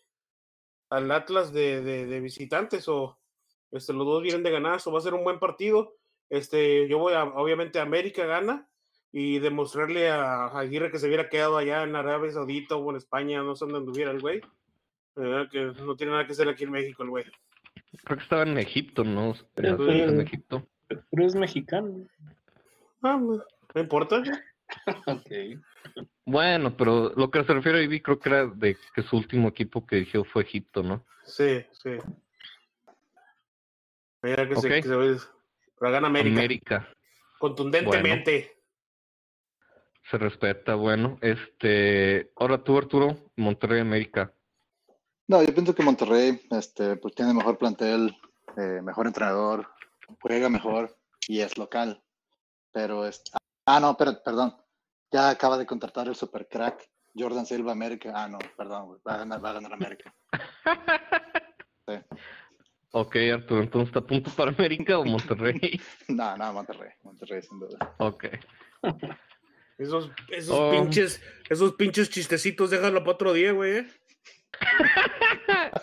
al 0.91 1.11
Atlas 1.11 1.53
de, 1.53 1.83
de, 1.83 2.07
de 2.07 2.21
visitantes. 2.21 2.89
O 2.89 3.19
este, 3.73 3.93
los 3.93 4.07
dos 4.07 4.23
vienen 4.23 4.43
de 4.43 4.51
ganar, 4.51 4.81
so 4.81 4.93
va 4.93 4.99
a 4.99 5.03
ser 5.03 5.15
un 5.15 5.25
buen 5.25 5.39
partido. 5.39 5.95
Este, 6.31 6.89
yo 6.89 6.99
voy 6.99 7.13
a, 7.15 7.25
obviamente, 7.25 7.79
América 7.79 8.25
gana 8.27 8.69
y 9.19 9.39
demostrarle 9.39 10.11
a 10.11 10.45
a 10.49 10.59
Aguirre 10.61 10.91
que 10.91 10.99
se 10.99 11.07
hubiera 11.07 11.31
quedado 11.31 11.57
allá 11.57 11.85
en 11.85 11.97
Arabia 11.97 12.31
Saudita 12.33 12.77
o 12.77 12.91
en 12.91 12.97
España, 12.99 13.43
no 13.43 13.57
sé 13.57 13.65
dónde 13.65 13.79
anduviera 13.79 14.11
el 14.11 14.21
güey. 14.21 14.43
Eh, 15.17 15.47
que 15.51 15.73
no 15.83 15.97
tiene 15.97 16.13
nada 16.13 16.27
que 16.27 16.33
hacer 16.33 16.47
aquí 16.51 16.65
en 16.65 16.71
México 16.73 17.03
el 17.03 17.09
güey. 17.09 17.25
Creo 18.05 18.19
que 18.19 18.23
estaba 18.23 18.43
en 18.43 18.59
Egipto, 18.59 19.05
¿no? 19.05 19.35
Pero- 19.55 19.91
en 19.91 20.21
Egipto. 20.21 20.67
Pero 20.89 21.27
es 21.27 21.35
mexicano. 21.35 22.07
Ah, 23.03 23.19
no 23.19 23.81
importa. 23.81 24.23
Bueno, 26.27 26.77
pero 26.77 27.13
lo 27.17 27.31
que 27.31 27.45
se 27.45 27.55
refiere 27.55 27.79
a 27.79 27.83
Ivy 27.83 28.01
creo 28.01 28.19
que 28.19 28.29
era 28.29 28.47
de 28.49 28.77
que 28.95 29.03
su 29.03 29.17
último 29.17 29.49
equipo 29.49 29.87
que 29.87 29.99
eligió 29.99 30.25
fue 30.25 30.43
Egipto, 30.43 30.83
¿no? 30.83 31.07
Sí, 31.25 31.65
sí. 31.71 31.91
Mira 34.23 34.49
que 34.49 34.57
se, 34.57 34.67
Ok. 34.67 34.75
que 34.75 34.83
se 34.83 34.97
ve- 34.97 35.17
pero 35.79 35.93
gana 35.93 36.09
América. 36.09 36.37
América. 36.37 36.89
Contundentemente. 37.39 38.56
Se 40.11 40.19
respeta, 40.19 40.75
bueno. 40.77 41.19
Este, 41.21 42.33
ahora 42.37 42.63
tú, 42.63 42.79
Arturo, 42.79 43.17
Monterrey, 43.37 43.81
América. 43.81 44.33
No, 45.27 45.43
yo 45.43 45.53
pienso 45.53 45.75
que 45.75 45.83
Monterrey 45.83 46.41
este, 46.51 46.97
pues 46.97 47.15
tiene 47.15 47.35
mejor 47.35 47.59
plantel, 47.59 48.17
eh, 48.57 48.81
mejor 48.83 49.09
entrenador, 49.09 49.69
juega 50.21 50.49
mejor 50.49 50.97
y 51.27 51.41
es 51.41 51.59
local. 51.59 52.01
Pero 52.73 53.07
es... 53.07 53.23
Ah, 53.67 53.81
no, 53.81 53.97
pero, 53.97 54.23
perdón. 54.23 54.55
Ya 55.11 55.31
acaba 55.31 55.59
de 55.59 55.67
contratar 55.67 56.07
el 56.07 56.15
super 56.15 56.47
crack 56.49 56.89
Jordan 57.17 57.47
Silva 57.47 57.73
América. 57.73 58.13
Ah, 58.15 58.29
no, 58.29 58.39
perdón, 58.57 59.01
va 59.07 59.15
a 59.15 59.19
ganar, 59.19 59.45
va 59.45 59.51
a 59.51 59.55
ganar 59.55 59.73
América. 59.73 60.15
Ok, 62.93 63.17
Arturo, 63.35 63.63
entonces 63.63 63.89
¿está 63.89 63.99
a 63.99 64.07
punto 64.07 64.31
para 64.31 64.53
América 64.53 64.99
o 64.99 65.05
Monterrey? 65.05 65.79
No, 66.09 66.35
no, 66.37 66.53
Monterrey, 66.55 66.91
Monterrey 67.03 67.43
sin 67.43 67.59
duda. 67.61 67.95
ok. 67.99 68.25
Esos, 69.79 70.11
esos 70.31 70.55
Oh. 70.59 70.71
pinches, 70.71 71.21
esos 71.51 71.75
pinches 71.75 72.09
chistecitos, 72.11 72.71
déjalo 72.71 73.01
para 73.01 73.13
otro 73.13 73.33
día, 73.33 73.53
güey. 73.53 73.79
eh. 73.79 73.87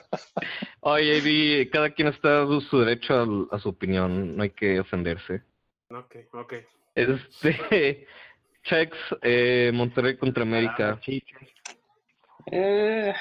Oye, 0.81 1.17
Ivy, 1.17 1.69
cada 1.69 1.89
quien 1.91 2.07
está 2.09 2.43
a 2.43 2.61
su 2.61 2.79
derecho 2.79 3.47
a, 3.51 3.59
su 3.59 3.69
opinión, 3.69 4.35
no 4.35 4.43
hay 4.43 4.49
que 4.49 4.79
ofenderse. 4.79 5.43
Ok, 5.89 6.15
ok. 6.33 6.53
Este, 6.95 8.07
Chex, 8.63 8.97
eh, 9.21 9.71
Monterrey 9.73 10.17
contra 10.17 10.43
América. 10.43 10.99
Ah. 10.99 11.11
Eh, 12.51 13.13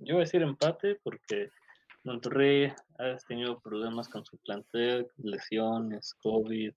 yo 0.00 0.14
voy 0.14 0.22
a 0.22 0.24
decir 0.24 0.42
empate 0.42 0.98
porque 1.02 1.50
Monterrey 2.04 2.72
ha 2.98 3.16
tenido 3.26 3.58
problemas 3.60 4.08
con 4.08 4.24
su 4.24 4.36
plantel, 4.38 5.08
lesiones, 5.18 6.14
COVID. 6.22 6.72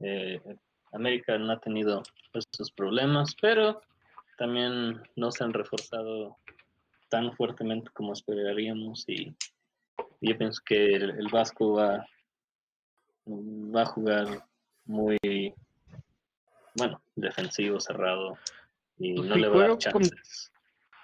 eh, 0.00 0.40
América 0.92 1.38
no 1.38 1.52
ha 1.52 1.60
tenido 1.60 2.02
esos 2.32 2.70
problemas, 2.70 3.34
pero 3.40 3.80
también 4.36 5.02
no 5.16 5.30
se 5.30 5.44
han 5.44 5.52
reforzado 5.52 6.36
tan 7.08 7.32
fuertemente 7.36 7.90
como 7.92 8.12
esperaríamos 8.12 9.04
y 9.08 9.34
yo 10.20 10.36
pienso 10.36 10.62
que 10.64 10.94
el, 10.96 11.10
el 11.10 11.28
Vasco 11.28 11.74
va, 11.74 12.06
va 13.26 13.82
a 13.82 13.86
jugar 13.86 14.44
muy, 14.84 15.18
bueno, 16.74 17.00
defensivo, 17.16 17.80
cerrado 17.80 18.36
y 18.98 19.14
Pues 19.16 19.28
no 19.28 19.34
si 19.34 19.40
le 19.40 19.48
va 19.48 19.56
a 19.56 19.58
dar 19.60 19.68
con- 19.70 19.78
chances. 20.02 20.52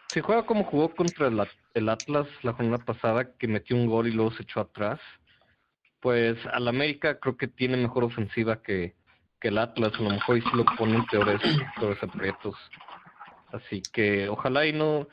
Si 0.09 0.21
juega 0.21 0.47
como 0.47 0.65
jugó 0.65 0.95
contra 0.95 1.27
el, 1.27 1.41
el 1.75 1.89
Atlas 1.89 2.29
la 2.43 2.53
jornada 2.53 2.85
pasada, 2.85 3.37
que 3.37 3.49
metió 3.49 3.75
un 3.75 3.87
gol 3.87 4.07
y 4.07 4.13
luego 4.13 4.31
se 4.33 4.43
echó 4.45 4.61
atrás, 4.61 5.01
pues 6.01 6.39
al 6.53 6.69
América 6.69 7.19
creo 7.19 7.37
que 7.37 7.49
tiene 7.49 7.77
mejor 7.77 8.05
ofensiva 8.05 8.63
que, 8.63 8.95
que 9.45 9.49
el 9.49 9.59
Atlas, 9.59 9.93
a 9.99 10.03
lo 10.03 10.09
mejor 10.09 10.39
y 10.39 10.41
si 10.41 10.57
lo 10.57 10.65
ponen 10.79 11.05
peores, 11.05 11.39
peores 11.79 12.03
aprietos. 12.03 12.57
Así 13.53 13.83
que 13.93 14.27
ojalá 14.31 14.65
y 14.65 14.73
no, 14.73 15.07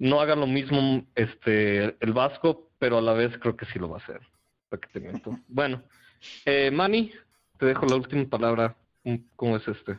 no 0.00 0.20
haga 0.20 0.34
lo 0.34 0.48
mismo 0.48 1.06
este 1.14 1.96
el 2.04 2.12
Vasco, 2.12 2.68
pero 2.80 2.98
a 2.98 3.00
la 3.00 3.12
vez 3.12 3.38
creo 3.38 3.56
que 3.56 3.64
sí 3.66 3.78
lo 3.78 3.88
va 3.88 3.98
a 3.98 4.00
hacer. 4.00 4.20
¿Para 4.68 4.80
qué 4.80 4.88
te 4.92 4.98
miento? 4.98 5.38
Bueno, 5.46 5.84
eh, 6.44 6.72
Manny, 6.72 7.12
te 7.60 7.66
dejo 7.66 7.86
la 7.86 7.94
última 7.94 8.24
palabra. 8.28 8.74
¿Cómo 9.36 9.56
es 9.56 9.68
este? 9.68 9.96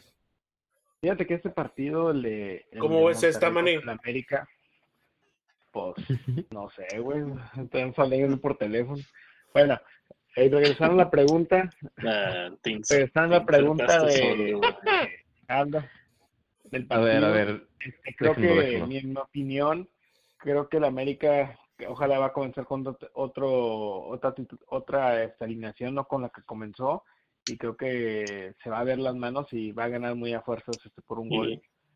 Fíjate 0.99 1.25
que 1.25 1.35
este 1.35 1.49
partido 1.49 2.11
el 2.11 2.23
de 2.23 2.65
el 2.69 2.79
¿Cómo 2.79 2.99
de 2.99 3.05
ves 3.05 3.23
esta, 3.23 3.49
Manny? 3.49 3.75
el 3.75 3.87
América, 3.87 4.49
pues 5.71 5.95
no 6.51 6.69
sé, 6.71 6.99
güey, 6.99 7.23
están 7.57 7.95
saliendo 7.95 8.37
por 8.37 8.57
teléfono. 8.57 9.01
Bueno, 9.53 9.79
eh, 10.37 10.49
regresando 10.49 10.93
a 10.93 11.05
la 11.05 11.09
pregunta, 11.11 11.73
Ah, 11.97 12.49
ins- 12.63 12.89
regresando 12.89 13.35
a 13.35 13.39
la 13.39 13.45
pregunta 13.45 14.05
de 14.05 14.17
solo, 14.17 14.61
A 15.49 15.63
ver, 16.99 17.23
a 17.23 17.29
ver. 17.31 17.67
este, 17.79 18.15
creo 18.15 18.35
que 18.35 18.77
en 18.77 18.87
mi 18.87 19.17
opinión, 19.17 19.89
creo 20.37 20.69
que 20.69 20.77
el 20.77 20.83
América 20.85 21.59
ojalá 21.87 22.19
va 22.19 22.27
a 22.27 22.33
comenzar 22.33 22.65
con 22.65 22.83
ot- 22.85 23.09
otro 23.13 23.49
otra 24.09 24.33
otra 24.67 25.23
este, 25.23 25.43
alineación 25.45 25.93
no 25.93 26.05
con 26.05 26.21
la 26.23 26.29
que 26.29 26.41
comenzó 26.43 27.03
y 27.45 27.57
creo 27.57 27.77
que 27.77 28.53
se 28.63 28.69
va 28.69 28.79
a 28.79 28.83
ver 28.83 28.97
las 28.99 29.15
manos 29.15 29.47
y 29.51 29.71
va 29.71 29.85
a 29.85 29.89
ganar 29.89 30.15
muy 30.15 30.33
a 30.33 30.41
fuerzas 30.41 30.77
este 30.85 31.01
por 31.01 31.19
un 31.19 31.29
gol. 31.29 31.49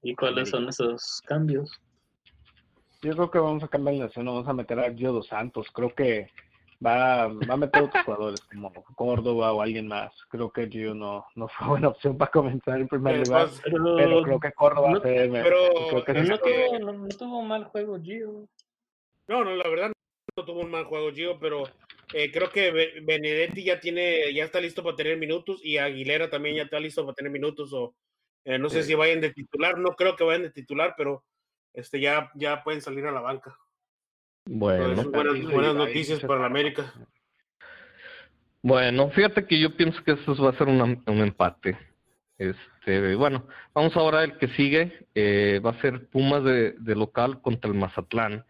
¿Y, 0.04 0.12
¿Y 0.12 0.16
cuáles 0.16 0.50
son 0.50 0.68
esos 0.70 1.22
cambios? 1.26 1.80
Yo 3.02 3.14
creo 3.16 3.32
que 3.32 3.40
vamos 3.40 3.64
a 3.64 3.68
cambiar 3.68 3.96
la 3.96 4.06
nación, 4.06 4.26
vamos 4.28 4.48
a 4.48 4.54
meter 4.54 4.80
a 4.80 4.94
Gio 4.94 5.12
dos 5.12 5.28
Santos. 5.28 5.68
Creo 5.74 5.94
que 5.96 6.30
va, 6.86 7.28
va 7.28 7.54
a 7.54 7.58
meter 7.58 7.84
otros 7.84 8.04
jugadores 8.06 8.42
como 8.42 8.72
Córdoba 8.96 9.54
o 9.54 9.62
alguien 9.62 9.88
más. 9.88 10.12
Creo 10.30 10.52
que 10.52 10.68
Gio 10.68 10.94
no, 10.94 11.26
no 11.36 11.48
fue 11.48 11.68
buena 11.68 11.90
opción 11.90 12.18
para 12.18 12.32
comenzar 12.32 12.80
en 12.80 12.88
primer 12.88 13.26
lugar, 13.28 13.48
pues, 13.48 13.62
Pero, 13.64 13.96
pero 13.98 14.22
creo 14.24 14.40
que 14.40 14.52
Córdoba 14.54 14.92
no- 14.92 15.02
se 15.02 15.28
me- 15.30 15.42
pero- 15.44 15.70
creo 15.90 16.04
que 16.06 16.14
pero 16.14 16.26
no, 16.26 16.38
tuvo, 16.40 16.80
no, 16.80 16.94
no 16.94 17.08
tuvo 17.10 17.42
mal 17.44 17.64
juego 17.66 18.00
Gio. 18.02 18.48
No, 19.28 19.44
no, 19.44 19.56
la 19.56 19.68
verdad 19.70 19.92
no 20.38 20.46
tuvo 20.46 20.62
un 20.62 20.72
mal 20.72 20.86
juego 20.86 21.12
Gio, 21.12 21.40
pero 21.40 21.64
eh, 22.14 22.32
creo 22.32 22.50
que 22.50 22.72
Be- 22.72 23.00
Benedetti 23.04 23.64
ya 23.64 23.80
tiene, 23.80 24.34
ya 24.34 24.44
está 24.44 24.60
listo 24.60 24.84
para 24.84 24.96
tener 24.96 25.18
minutos 25.18 25.62
y 25.64 25.78
Aguilera 25.78 26.30
también 26.30 26.56
ya 26.56 26.64
está 26.64 26.80
listo 26.80 27.04
para 27.06 27.16
tener 27.16 27.32
minutos 27.32 27.72
o 27.74 27.96
eh, 28.44 28.58
no 28.58 28.70
sé 28.70 28.82
Sí. 28.82 28.90
si 28.90 28.96
vayan 28.96 29.22
de 29.22 29.32
titular, 29.34 29.78
no 29.78 29.92
creo 29.96 30.16
que 30.16 30.24
vayan 30.24 30.42
de 30.42 30.50
titular, 30.52 30.96
pero 30.98 31.24
este 31.74 32.00
ya, 32.02 32.32
ya 32.36 32.64
pueden 32.64 32.82
salir 32.82 33.06
a 33.06 33.12
la 33.12 33.22
banca. 33.22 33.56
Bueno. 34.46 35.04
Buenas, 35.12 35.76
noticias 35.76 36.20
para 36.22 36.42
la. 36.42 36.46
América. 36.48 36.94
Bueno, 38.64 39.10
fíjate 39.10 39.46
que 39.46 39.60
yo 39.60 39.76
pienso 39.76 40.04
que 40.04 40.12
esto 40.12 40.36
va 40.36 40.52
a 40.52 40.58
ser 40.58 40.68
una- 40.68 40.84
un 40.84 41.18
empate. 41.18 41.78
Este, 42.38 43.16
bueno, 43.16 43.48
vamos 43.74 43.96
ahora 43.96 44.24
el 44.24 44.38
que 44.38 44.48
sigue, 44.50 45.06
eh, 45.16 45.60
va 45.64 45.72
a 45.72 45.82
ser 45.82 46.08
Pumas 46.10 46.44
de, 46.44 46.72
de 46.74 46.96
local 46.96 47.42
contra 47.42 47.70
el 47.72 47.78
Mazatlán. 47.78 48.46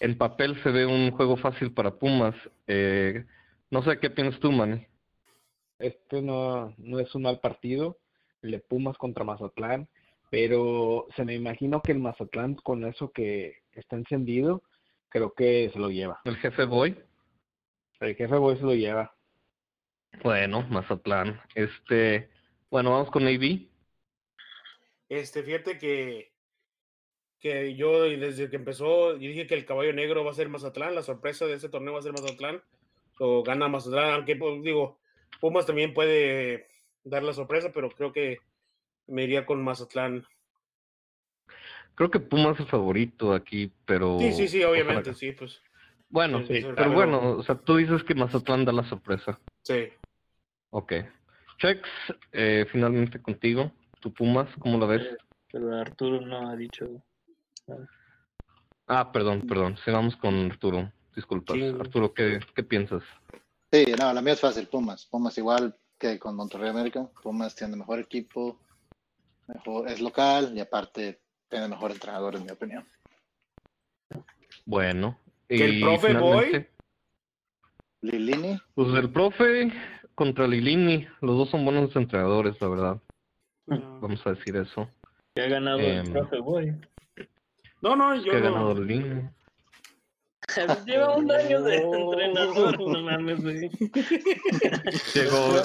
En 0.00 0.18
papel 0.18 0.60
se 0.62 0.70
ve 0.70 0.84
un 0.86 1.10
juego 1.12 1.36
fácil 1.36 1.72
para 1.72 1.92
Pumas. 1.92 2.34
Eh, 2.66 3.24
no 3.70 3.82
sé 3.82 3.98
qué 3.98 4.10
piensas 4.10 4.40
tú, 4.40 4.52
Manny. 4.52 4.84
Este 5.78 6.22
no, 6.22 6.74
no 6.78 6.98
es 7.00 7.14
un 7.14 7.22
mal 7.22 7.38
partido, 7.40 7.98
el 8.42 8.52
de 8.52 8.58
Pumas 8.60 8.96
contra 8.98 9.24
Mazatlán, 9.24 9.88
pero 10.30 11.06
se 11.16 11.24
me 11.24 11.34
imagino 11.34 11.82
que 11.82 11.92
el 11.92 11.98
Mazatlán 11.98 12.54
con 12.54 12.84
eso 12.84 13.10
que 13.12 13.58
está 13.72 13.96
encendido, 13.96 14.62
creo 15.16 15.32
que 15.32 15.70
se 15.70 15.78
lo 15.78 15.90
lleva. 15.90 16.20
El 16.24 16.36
jefe 16.36 16.64
Boy. 16.64 17.02
El 18.00 18.14
jefe 18.14 18.36
Boy 18.36 18.56
se 18.56 18.64
lo 18.64 18.74
lleva. 18.74 19.16
Bueno, 20.22 20.62
Mazatlán. 20.68 21.40
Este, 21.54 22.28
bueno, 22.70 22.90
vamos 22.90 23.10
con 23.10 23.26
AB. 23.26 23.66
Este, 25.08 25.42
fíjate 25.42 25.78
que, 25.78 26.32
que 27.40 27.74
yo 27.76 28.02
desde 28.02 28.50
que 28.50 28.56
empezó, 28.56 29.12
yo 29.12 29.28
dije 29.28 29.46
que 29.46 29.54
el 29.54 29.64
caballo 29.64 29.94
negro 29.94 30.22
va 30.22 30.32
a 30.32 30.34
ser 30.34 30.50
Mazatlán, 30.50 30.94
la 30.94 31.02
sorpresa 31.02 31.46
de 31.46 31.54
este 31.54 31.70
torneo 31.70 31.94
va 31.94 32.00
a 32.00 32.02
ser 32.02 32.12
Mazatlán, 32.12 32.62
o 33.18 33.42
gana 33.42 33.68
Mazatlán, 33.68 34.14
aunque 34.14 34.36
pues, 34.36 34.62
digo, 34.62 34.98
Pumas 35.40 35.64
también 35.64 35.94
puede 35.94 36.68
dar 37.04 37.22
la 37.22 37.32
sorpresa, 37.32 37.70
pero 37.72 37.88
creo 37.90 38.12
que 38.12 38.38
me 39.06 39.24
iría 39.24 39.46
con 39.46 39.64
Mazatlán. 39.64 40.26
Creo 41.96 42.10
que 42.10 42.20
Pumas 42.20 42.54
es 42.54 42.60
el 42.60 42.66
favorito 42.66 43.32
aquí, 43.32 43.72
pero... 43.84 44.18
Sí, 44.20 44.32
sí, 44.32 44.48
sí, 44.48 44.62
obviamente, 44.62 45.14
sí, 45.14 45.32
pues, 45.32 45.60
Bueno, 46.10 46.46
Sí, 46.46 46.64
pero 46.76 46.92
bueno, 46.92 47.36
o 47.38 47.42
sea, 47.42 47.56
tú 47.56 47.76
dices 47.76 48.04
que 48.04 48.14
Mazatlán 48.14 48.64
da 48.64 48.72
la 48.72 48.84
sorpresa. 48.88 49.40
sí. 49.62 49.88
Ok. 50.70 50.92
Chex, 51.58 51.80
eh, 52.32 52.66
finalmente 52.70 53.20
contigo. 53.22 53.72
Tu 54.00 54.12
Pumas, 54.12 54.46
¿cómo 54.58 54.76
lo 54.76 54.86
ves? 54.86 55.02
Pero 55.50 55.74
Arturo 55.74 56.20
no 56.20 56.50
ha 56.50 56.56
dicho. 56.56 57.02
Ah, 58.86 59.10
perdón, 59.10 59.46
perdón. 59.46 59.78
Sí, 59.82 59.90
vamos 59.90 60.16
con 60.16 60.50
Arturo. 60.50 60.92
Disculpas. 61.14 61.56
Sí. 61.56 61.64
Arturo, 61.64 62.12
¿qué, 62.12 62.40
¿qué 62.54 62.62
piensas? 62.62 63.02
Sí, 63.72 63.86
no, 63.98 64.12
la 64.12 64.20
mía 64.20 64.34
es 64.34 64.40
fácil, 64.40 64.66
Pumas. 64.68 65.06
Pumas 65.06 65.38
igual 65.38 65.74
que 65.98 66.18
con 66.18 66.36
Monterrey 66.36 66.68
América. 66.68 67.08
Pumas 67.22 67.54
tiene 67.56 67.74
mejor 67.76 68.00
equipo, 68.00 68.60
mejor, 69.46 69.88
es 69.88 70.00
local 70.02 70.52
y 70.54 70.60
aparte 70.60 71.20
tiene 71.48 71.68
mejor 71.68 71.92
entrenador, 71.92 72.36
en 72.36 72.44
mi 72.44 72.50
opinión. 72.50 72.84
Bueno. 74.64 75.18
Que 75.48 75.64
el 75.64 75.74
y 75.78 75.80
profe 75.80 76.08
finalmente, 76.08 76.70
Lilini, 78.02 78.60
Pues 78.74 78.88
el 78.94 79.10
profe 79.10 79.72
contra 80.14 80.46
Lilini. 80.48 81.06
Los 81.20 81.36
dos 81.38 81.50
son 81.50 81.64
buenos 81.64 81.94
entrenadores, 81.94 82.60
la 82.60 82.68
verdad. 82.68 83.00
Vamos 83.66 84.26
a 84.26 84.30
decir 84.30 84.56
eso. 84.56 84.88
Que 85.34 85.42
ha 85.42 85.48
ganado 85.48 85.78
Em, 85.78 86.06
el 86.06 86.12
profe 86.12 86.38
Boy. 86.40 86.74
No, 87.80 87.94
no, 87.94 88.14
yo 88.16 88.24
Que 88.30 88.36
ha 88.38 88.40
no. 88.40 88.52
ganado 88.52 88.74
Lilini. 88.74 89.28
Lleva 90.86 91.16
un 91.16 91.30
año 91.30 91.62
de 91.62 91.76
entrenador, 91.76 92.78
no 92.88 93.02
mames, 93.02 93.42
güey. 93.42 93.70
Llegó. 95.14 95.62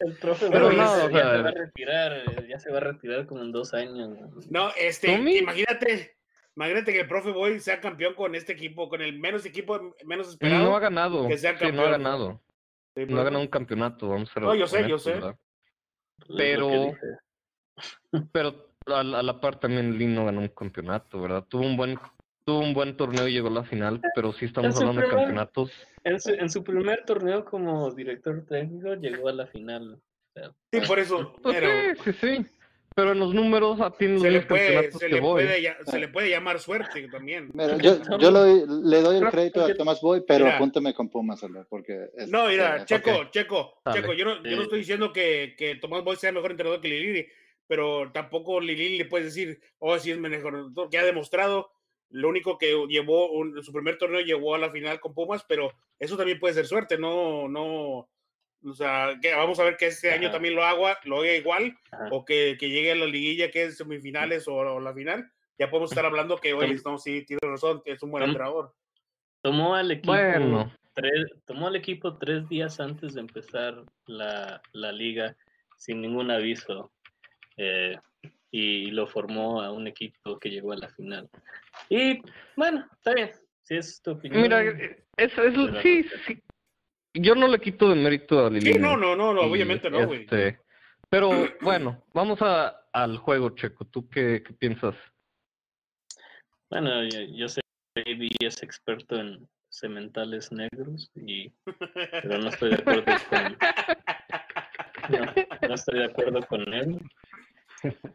El 0.00 0.14
profe 0.16 0.48
Pero 0.50 0.66
Boy 0.66 0.76
no, 0.76 0.82
ya, 0.84 1.04
o 1.06 1.10
ya 1.10 1.22
sea- 1.22 1.30
se 1.36 1.42
va 1.42 1.48
a 1.48 1.52
retirar, 1.52 2.46
ya 2.48 2.58
se 2.58 2.70
va 2.72 2.76
a 2.78 2.80
retirar 2.80 3.26
como 3.26 3.42
en 3.42 3.52
dos 3.52 3.72
años. 3.74 4.08
güey. 4.32 4.46
No, 4.50 4.70
este, 4.78 5.12
imagínate, 5.12 6.16
imagínate 6.56 6.92
que 6.92 7.00
el 7.00 7.08
profe 7.08 7.30
Boy 7.30 7.60
sea 7.60 7.80
campeón 7.80 8.14
con 8.14 8.34
este 8.34 8.52
equipo, 8.52 8.88
con 8.88 9.00
el 9.02 9.18
menos 9.18 9.44
equipo, 9.46 9.94
menos 10.04 10.28
esperado. 10.28 10.64
No 10.64 10.76
ha 10.76 10.80
ganado. 10.80 11.28
que 11.28 11.38
sea 11.38 11.52
Sí, 11.58 11.64
no 11.64 11.66
ha 11.66 11.70
campeón. 11.70 11.90
ganado. 11.90 12.40
Sí, 12.96 13.04
No 13.08 13.20
ha 13.20 13.24
ganado 13.24 13.42
un 13.42 13.48
campeonato, 13.48 14.08
vamos 14.08 14.30
a 14.30 14.34
ser 14.34 14.42
No, 14.42 14.54
yo 14.54 14.66
sé, 14.66 14.88
yo 14.88 14.98
sé. 14.98 15.20
Pero-. 16.36 16.94
Pero 18.32 18.68
a, 18.86 19.02
la- 19.02 19.20
a 19.20 19.22
la 19.22 19.40
par 19.40 19.58
también 19.60 19.96
Lin 19.96 20.14
no 20.14 20.24
ganó 20.26 20.40
un 20.40 20.48
campeonato, 20.48 21.20
¿verdad? 21.20 21.44
Tuvo 21.48 21.62
un 21.62 21.76
buen 21.76 21.98
tuvo 22.44 22.60
un 22.60 22.74
buen 22.74 22.96
torneo 22.96 23.28
y 23.28 23.32
llegó 23.32 23.48
a 23.48 23.52
la 23.52 23.64
final, 23.64 24.00
pero 24.14 24.32
sí 24.32 24.46
estamos 24.46 24.76
hablando 24.76 25.00
de 25.00 25.06
primer- 25.06 25.24
campeonatos. 25.24 25.70
En 26.04 26.20
su, 26.20 26.30
en 26.30 26.50
su 26.50 26.64
primer 26.64 27.04
torneo 27.04 27.44
como 27.44 27.90
director 27.92 28.44
técnico 28.46 28.94
llegó 28.94 29.28
a 29.28 29.32
la 29.32 29.46
final. 29.46 29.94
O 29.94 30.32
sea, 30.40 30.50
Sí, 30.72 30.80
por 30.86 30.98
eso, 30.98 31.34
Pues 31.42 31.56
pero 31.56 31.68
sí, 32.04 32.12
sí, 32.12 32.18
sí. 32.36 32.46
Pero 32.94 33.12
en 33.12 33.20
los 33.20 33.32
números 33.32 33.78
ah, 33.80 33.90
tiene 33.96 34.14
los 34.14 34.22
se 34.22 34.30
le 34.30 34.40
puede, 34.42 34.66
campeonatos 34.66 35.00
se 35.00 35.06
que 35.06 35.14
le 35.14 35.20
voy. 35.20 35.42
puede, 35.44 35.62
ya- 35.62 35.78
se 35.86 35.98
le 35.98 36.08
puede 36.08 36.28
llamar 36.28 36.58
suerte 36.58 37.08
también. 37.08 37.50
Mira, 37.54 37.78
yo, 37.78 38.18
yo 38.18 38.30
le, 38.30 38.66
le 38.66 39.00
doy 39.00 39.16
el 39.16 39.30
crédito 39.30 39.64
a 39.64 39.72
Tomás 39.74 40.02
Boy, 40.02 40.22
pero 40.28 40.44
Mira. 40.44 40.56
apúntame 40.56 40.92
con 40.92 41.08
Pumas, 41.08 41.40
porque 41.70 42.08
es- 42.14 42.28
No, 42.28 42.48
mira, 42.48 42.82
eh, 42.82 42.84
Checo, 42.84 43.10
ok. 43.12 43.30
Checo, 43.30 43.80
Dale. 43.82 44.00
Checo, 44.00 44.12
yo 44.12 44.24
no, 44.26 44.42
yo 44.42 44.56
no 44.56 44.62
estoy 44.62 44.80
diciendo 44.80 45.10
que, 45.10 45.54
que 45.56 45.76
Tomás 45.76 46.04
Boy 46.04 46.16
sea 46.16 46.32
mejor 46.32 46.50
entrenador 46.50 46.82
que 46.82 46.88
Lilini, 46.88 47.26
pero 47.66 48.12
tampoco 48.12 48.60
Lilini 48.60 48.98
le 48.98 49.06
puedes 49.06 49.34
decir, 49.34 49.58
oh, 49.78 49.98
sí 49.98 50.10
es 50.10 50.18
mejor, 50.18 50.54
entrenador", 50.54 50.90
que 50.90 50.98
ha 50.98 51.04
demostrado, 51.04 51.70
lo 52.12 52.28
único 52.28 52.56
que 52.58 52.74
llevó, 52.88 53.30
un- 53.32 53.62
su 53.62 53.72
primer 53.72 53.98
torneo 53.98 54.20
llevó 54.20 54.54
a 54.54 54.58
la 54.58 54.70
final 54.70 55.00
con 55.00 55.14
Pumas, 55.14 55.44
pero 55.48 55.72
eso 55.98 56.16
también 56.16 56.38
puede 56.38 56.54
ser 56.54 56.66
suerte, 56.66 56.96
no, 56.98 57.48
no, 57.48 58.08
o 58.64 58.72
sea, 58.74 59.18
que 59.20 59.34
vamos 59.34 59.58
a 59.58 59.64
ver 59.64 59.76
que 59.76 59.86
este 59.86 60.12
año 60.12 60.30
también 60.30 60.54
lo 60.54 60.62
haga, 60.64 60.98
lo 61.04 61.18
haga 61.20 61.34
igual, 61.34 61.76
Ajá. 61.90 62.08
o 62.12 62.24
que, 62.24 62.56
que 62.60 62.68
llegue 62.68 62.92
a 62.92 62.96
la 62.96 63.06
liguilla 63.06 63.50
que 63.50 63.64
es 63.64 63.76
semifinales 63.76 64.46
o, 64.46 64.54
o 64.54 64.78
la 64.80 64.94
final, 64.94 65.30
ya 65.58 65.68
podemos 65.70 65.90
estar 65.90 66.04
hablando 66.06 66.36
que, 66.38 66.52
oye, 66.54 66.76
no, 66.84 66.98
sí, 66.98 67.24
tiene 67.24 67.40
razón, 67.42 67.82
es 67.84 68.02
un 68.02 68.10
buen 68.10 68.24
entrenador. 68.24 68.72
Tomó 69.40 69.74
al 69.74 69.90
equipo 69.90 70.12
Bueno, 70.12 70.72
tres, 70.94 71.26
tomó 71.44 71.66
al 71.66 71.76
equipo 71.76 72.16
tres 72.18 72.48
días 72.48 72.78
antes 72.78 73.14
de 73.14 73.20
empezar 73.20 73.82
la, 74.06 74.62
la 74.72 74.92
liga 74.92 75.36
sin 75.76 76.00
ningún 76.00 76.30
aviso 76.30 76.92
eh, 77.56 77.96
y 78.54 78.90
lo 78.90 79.06
formó 79.06 79.62
a 79.62 79.72
un 79.72 79.86
equipo 79.88 80.38
que 80.38 80.50
llegó 80.50 80.72
a 80.72 80.76
la 80.76 80.88
final. 80.90 81.28
Y 81.88 82.20
bueno, 82.54 82.86
está 82.92 83.14
bien. 83.14 83.30
Si 83.62 83.76
es 83.76 84.00
tu 84.02 84.10
opinión. 84.12 84.42
mira, 84.42 84.62
eh, 84.62 85.02
es, 85.16 85.32
es, 85.32 85.54
Pero- 85.54 85.80
sí, 85.82 86.04
sí. 86.26 86.42
Yo 87.14 87.34
no 87.34 87.46
le 87.48 87.58
quito 87.58 87.88
de 87.88 87.94
mérito 87.96 88.46
a 88.46 88.50
Lilini. 88.50 88.74
Sí, 88.74 88.78
no, 88.78 88.96
no, 88.96 89.14
no, 89.16 89.32
no, 89.34 89.42
Y, 89.46 89.50
obviamente 89.50 89.90
no, 89.90 90.06
güey. 90.06 90.22
este, 90.22 90.58
Pero 91.08 91.30
bueno, 91.60 92.02
vamos 92.14 92.40
a, 92.42 92.68
al 92.92 93.16
juego, 93.18 93.50
Checo. 93.50 93.84
¿Tú 93.86 94.08
qué, 94.08 94.42
qué 94.46 94.52
piensas? 94.54 94.94
Bueno, 96.70 97.04
yo, 97.04 97.20
yo 97.34 97.48
sé 97.48 97.60
que 97.94 98.02
Baby 98.14 98.30
es 98.40 98.62
experto 98.62 99.16
en 99.16 99.46
sementales 99.68 100.50
negros, 100.52 101.10
y, 101.14 101.50
pero 102.22 102.38
no 102.38 102.48
estoy 102.48 102.70
de 102.70 102.76
acuerdo 102.76 103.04
con. 103.30 103.58
No, 105.10 105.68
no 105.68 105.74
estoy 105.74 105.98
de 105.98 106.04
acuerdo 106.06 106.40
con 106.46 106.72
él. 106.72 106.98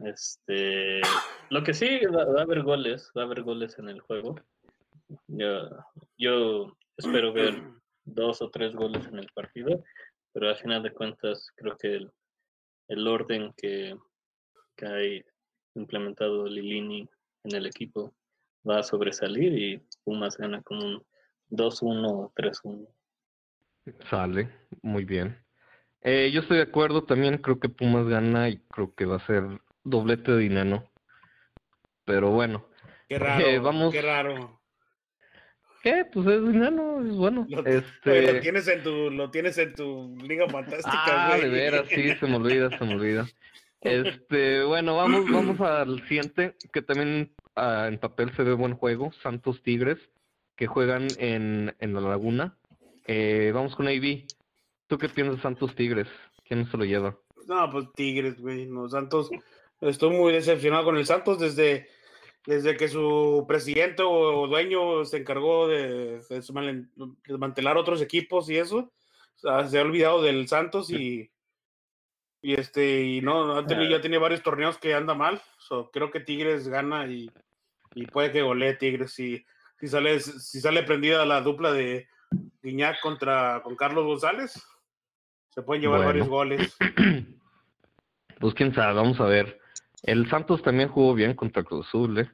Este, 0.05 1.01
lo 1.49 1.63
que 1.63 1.73
sí 1.73 1.99
va, 2.05 2.23
a 2.23 2.43
haber 2.43 2.63
goles, 2.63 3.11
va 3.17 3.23
a 3.23 3.25
haber 3.25 3.43
goles 3.43 3.77
en 3.79 3.89
el 3.89 3.99
juego. 3.99 4.35
Yo, 5.27 5.69
yo 6.17 6.77
espero 6.97 7.33
ver 7.33 7.61
dos 8.05 8.41
o 8.41 8.49
tres 8.49 8.73
goles 8.75 9.05
en 9.07 9.19
el 9.19 9.29
partido, 9.33 9.83
pero 10.33 10.49
al 10.49 10.57
final 10.57 10.83
de 10.83 10.91
cuentas 10.91 11.51
creo 11.55 11.77
que 11.77 11.95
el, 11.95 12.11
el 12.87 13.07
orden 13.07 13.53
que, 13.57 13.95
que 14.75 14.85
hay 14.85 15.25
implementado 15.75 16.45
Lilini 16.45 17.07
en 17.43 17.55
el 17.55 17.65
equipo 17.65 18.13
va 18.67 18.79
a 18.79 18.83
sobresalir 18.83 19.53
y 19.57 19.87
Pumas 20.03 20.37
gana 20.37 20.61
con 20.61 20.83
un 20.83 21.05
2-1 21.51 22.09
o 22.09 22.33
3-1. 22.35 22.87
Sale, 24.09 24.49
muy 24.81 25.05
bien. 25.05 25.46
Eh, 26.01 26.31
yo 26.33 26.41
estoy 26.41 26.57
de 26.57 26.63
acuerdo 26.63 27.03
también, 27.03 27.37
creo 27.37 27.59
que 27.59 27.69
Pumas 27.69 28.07
gana 28.07 28.49
y 28.49 28.57
creo 28.69 28.93
que 28.95 29.05
va 29.05 29.17
a 29.17 29.25
ser 29.25 29.43
doblete 29.83 30.31
de 30.31 30.37
dinero. 30.39 30.89
Pero 32.05 32.29
bueno, 32.31 32.67
Qué 33.09 33.17
raro, 33.19 33.45
Eh, 33.45 33.59
vamos- 33.59 33.93
qué 33.93 34.01
raro. 34.01 34.59
¿qué? 35.83 36.05
Pues 36.11 36.27
es 36.27 36.41
dinero, 36.47 37.01
es 37.05 37.15
bueno. 37.15 37.45
Lo, 37.49 37.65
Este... 37.65 38.33
lo 38.33 38.39
tienes 38.41 38.67
en 38.67 38.83
tu, 38.83 39.09
lo 39.11 39.29
tienes 39.31 39.57
en 39.57 39.73
tu 39.73 40.17
liga 40.21 40.47
fantástica, 40.49 40.91
Ah, 41.05 41.27
güey. 41.37 41.41
de 41.43 41.49
veras, 41.49 41.87
sí, 41.89 42.13
se 42.19 42.27
me 42.27 42.35
olvida, 42.35 42.69
se 42.77 42.83
me 42.85 42.95
olvida. 42.95 43.25
Este, 43.81 44.63
bueno, 44.63 44.95
vamos, 44.97 45.29
vamos 45.31 45.61
al 45.61 46.01
siguiente, 46.07 46.55
que 46.73 46.81
también 46.81 47.31
ah, 47.55 47.85
en 47.87 47.99
papel 47.99 48.33
se 48.35 48.43
ve 48.43 48.53
buen 48.53 48.73
juego, 48.75 49.11
Santos 49.23 49.61
Tigres, 49.63 49.97
que 50.55 50.67
juegan 50.67 51.07
en, 51.19 51.75
en 51.79 51.93
la 51.93 52.01
Laguna. 52.01 52.57
Eh, 53.05 53.51
vamos 53.53 53.75
con 53.75 53.87
AB. 53.87 54.25
¿Tú 54.87 54.97
qué 54.97 55.09
piensas 55.09 55.37
de 55.37 55.41
Santos 55.41 55.75
Tigres? 55.75 56.07
¿Quién 56.47 56.69
se 56.69 56.77
lo 56.77 56.85
lleva? 56.85 57.17
No, 57.47 57.69
pues 57.71 57.87
Tigres, 57.95 58.39
güey. 58.39 58.65
No, 58.67 58.87
Santos. 58.89 59.29
Estoy 59.81 60.09
muy 60.11 60.33
decepcionado 60.33 60.85
con 60.85 60.97
el 60.97 61.05
Santos 61.05 61.39
desde, 61.39 61.87
desde 62.45 62.75
que 62.77 62.87
su 62.87 63.45
presidente 63.47 64.03
o 64.03 64.47
dueño 64.47 65.05
se 65.05 65.17
encargó 65.17 65.67
de, 65.67 66.19
de 66.29 66.85
desmantelar 67.27 67.77
otros 67.77 68.01
equipos 68.01 68.49
y 68.49 68.57
eso. 68.57 68.77
O 69.35 69.39
sea, 69.39 69.67
se 69.67 69.77
ha 69.77 69.81
olvidado 69.83 70.21
del 70.21 70.47
Santos 70.47 70.89
y, 70.89 71.29
y 72.41 72.53
este, 72.53 73.03
y 73.03 73.21
no, 73.21 73.55
ha 73.57 73.65
tenido- 73.67 73.89
ya 73.91 74.01
tiene 74.01 74.17
varios 74.17 74.41
torneos 74.41 74.77
que 74.77 74.93
anda 74.93 75.13
mal. 75.13 75.41
So, 75.59 75.91
creo 75.91 76.09
que 76.11 76.21
Tigres 76.21 76.67
gana 76.69 77.05
y, 77.07 77.29
y 77.93 78.07
puede 78.07 78.31
que 78.31 78.41
golee 78.41 78.73
Tigres. 78.77 79.13
Si, 79.13 79.45
si 79.79 79.87
sale, 79.87 80.19
si 80.21 80.59
sale 80.59 80.83
prendida 80.83 81.25
la 81.25 81.41
dupla 81.41 81.71
de 81.71 82.07
Guiñac 82.63 82.99
contra 83.01 83.61
con 83.63 83.75
Carlos 83.75 84.05
González, 84.05 84.65
se 85.57 85.63
pueden 85.63 85.81
llevar 85.81 85.97
Bueno. 86.03 86.07
varios 86.09 86.27
goles. 86.29 86.77
Pues 88.39 88.53
quién 88.53 88.71
sabe, 88.75 88.93
vamos 88.93 89.19
a 89.19 89.23
ver. 89.25 89.59
El 90.03 90.29
Santos 90.29 90.61
también 90.61 90.89
jugó 90.89 91.15
bien 91.15 91.33
contra 91.33 91.63
Cruz 91.63 91.87
Azul, 91.87 92.19
¿eh? 92.19 92.29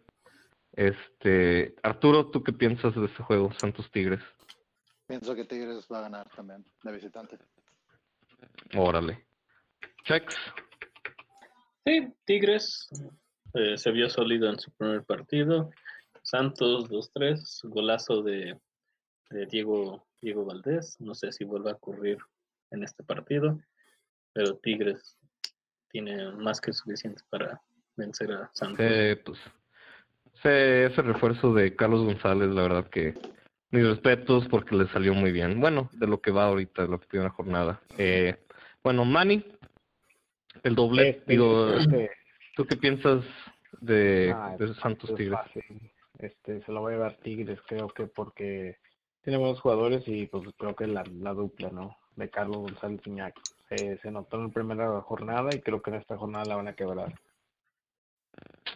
Este, 0.73 1.75
Arturo, 1.81 2.29
¿tú 2.29 2.43
qué 2.43 2.51
piensas 2.51 2.93
de 2.93 3.05
este 3.05 3.23
juego, 3.23 3.53
Santos 3.53 3.89
Tigres? 3.89 4.19
Pienso 5.07 5.33
que 5.33 5.45
Tigres 5.45 5.87
va 5.89 5.99
a 5.99 6.01
ganar 6.01 6.27
también 6.35 6.65
de 6.83 6.91
visitante. 6.91 7.37
Órale. 8.75 9.25
Chex, 10.03 10.35
Sí, 11.85 12.13
Tigres 12.25 12.89
eh, 13.53 13.77
se 13.77 13.91
vio 13.91 14.09
sólido 14.09 14.49
en 14.49 14.59
su 14.59 14.71
primer 14.73 15.05
partido. 15.05 15.69
Santos 16.21 16.89
2-3, 16.89 17.61
golazo 17.69 18.21
de, 18.23 18.59
de 19.29 19.45
Diego, 19.45 20.05
Diego 20.21 20.43
Valdés. 20.43 20.97
No 20.99 21.15
sé 21.15 21.31
si 21.31 21.45
vuelva 21.45 21.71
a 21.71 21.75
ocurrir 21.75 22.17
en 22.73 22.83
este 22.83 23.03
partido, 23.03 23.59
pero 24.33 24.57
Tigres 24.57 25.17
tiene 25.89 26.31
más 26.33 26.59
que 26.59 26.73
suficiente 26.73 27.21
para 27.29 27.61
vencer 27.95 28.31
a 28.31 28.49
Santos. 28.53 28.79
eh, 28.79 29.21
pues, 29.23 29.39
ese, 30.35 30.85
ese 30.85 31.01
refuerzo 31.03 31.53
de 31.53 31.75
Carlos 31.75 32.03
González, 32.03 32.49
la 32.49 32.63
verdad 32.63 32.89
que 32.89 33.13
mis 33.69 33.85
respetos 33.87 34.47
porque 34.49 34.75
le 34.75 34.87
salió 34.89 35.13
muy 35.13 35.31
bien. 35.31 35.59
Bueno, 35.59 35.89
de 35.93 36.07
lo 36.07 36.19
que 36.19 36.31
va 36.31 36.45
ahorita, 36.45 36.83
de 36.83 36.87
lo 36.89 36.99
que 36.99 37.07
tiene 37.07 37.25
la 37.25 37.31
jornada. 37.31 37.81
Eh, 37.97 38.35
bueno, 38.83 39.05
Manny, 39.05 39.45
el 40.63 40.75
doble, 40.75 41.09
Este, 41.09 41.31
digo, 41.31 41.73
este, 41.75 42.11
¿tú 42.55 42.65
qué 42.65 42.75
piensas 42.75 43.23
de, 43.81 44.33
ah, 44.35 44.55
de 44.59 44.73
Santos 44.75 45.09
es 45.11 45.15
Tigres? 45.15 45.39
fácil. 45.39 45.91
Este, 46.19 46.61
se 46.63 46.71
lo 46.71 46.81
voy 46.81 46.93
a 46.93 46.95
llevar 46.97 47.17
Tigres, 47.17 47.59
creo 47.67 47.87
que 47.89 48.05
porque 48.07 48.77
tiene 49.23 49.37
buenos 49.39 49.59
jugadores 49.61 50.03
y 50.07 50.27
pues 50.27 50.43
creo 50.57 50.75
que 50.75 50.85
la, 50.87 51.03
la 51.19 51.33
dupla, 51.33 51.69
¿no? 51.69 51.97
De 52.15 52.29
Carlos 52.29 52.57
González 52.57 53.01
Iñaki. 53.05 53.41
Se, 53.69 53.97
se 53.97 54.11
notó 54.11 54.37
en 54.37 54.43
la 54.43 54.49
primera 54.49 55.01
jornada 55.01 55.53
y 55.55 55.61
creo 55.61 55.81
que 55.81 55.89
en 55.91 55.97
esta 55.97 56.17
jornada 56.17 56.45
la 56.45 56.55
van 56.55 56.67
a 56.67 56.75
quebrar. 56.75 57.13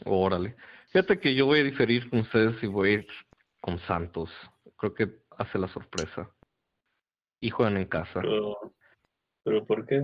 Órale. 0.06 0.56
Fíjate 0.90 1.20
que 1.20 1.36
yo 1.36 1.46
voy 1.46 1.60
a 1.60 1.64
diferir 1.64 2.10
con 2.10 2.20
ustedes 2.20 2.62
y 2.64 2.68
voy 2.68 2.90
a 2.90 2.94
ir 2.94 3.08
con 3.62 3.80
Santos. 3.80 4.30
Creo 4.78 4.94
que 4.94 5.10
hace 5.38 5.60
la 5.60 5.68
sorpresa. 5.68 6.30
Y 7.40 7.50
juegan 7.50 7.78
en 7.78 7.86
casa. 7.86 8.22
Pero, 8.22 8.74
pero 9.44 9.66
¿por 9.66 9.86
qué? 9.86 10.04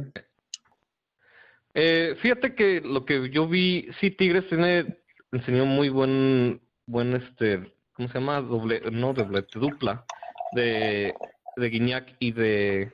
Eh, 1.73 2.15
fíjate 2.21 2.53
que 2.53 2.81
lo 2.81 3.05
que 3.05 3.29
yo 3.31 3.47
vi, 3.47 3.89
sí, 3.99 4.11
Tigres 4.11 4.47
tiene, 4.47 4.97
enseñó 5.31 5.65
muy 5.65 5.89
buen, 5.89 6.61
buen 6.85 7.15
este, 7.15 7.73
¿cómo 7.93 8.07
se 8.09 8.19
llama? 8.19 8.41
Doble, 8.41 8.81
no 8.91 9.13
doblete, 9.13 9.57
dupla 9.57 10.05
de, 10.51 11.15
de 11.55 11.69
Guiñac 11.69 12.15
y 12.19 12.31
de, 12.31 12.93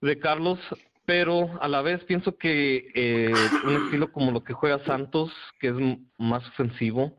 de 0.00 0.18
Carlos, 0.18 0.58
pero 1.04 1.58
a 1.62 1.68
la 1.68 1.82
vez 1.82 2.04
pienso 2.04 2.36
que 2.36 2.90
eh, 2.94 3.32
un 3.64 3.84
estilo 3.84 4.12
como 4.12 4.30
lo 4.30 4.44
que 4.44 4.52
juega 4.52 4.84
Santos, 4.84 5.32
que 5.58 5.68
es 5.68 5.74
más 6.18 6.46
ofensivo, 6.48 7.18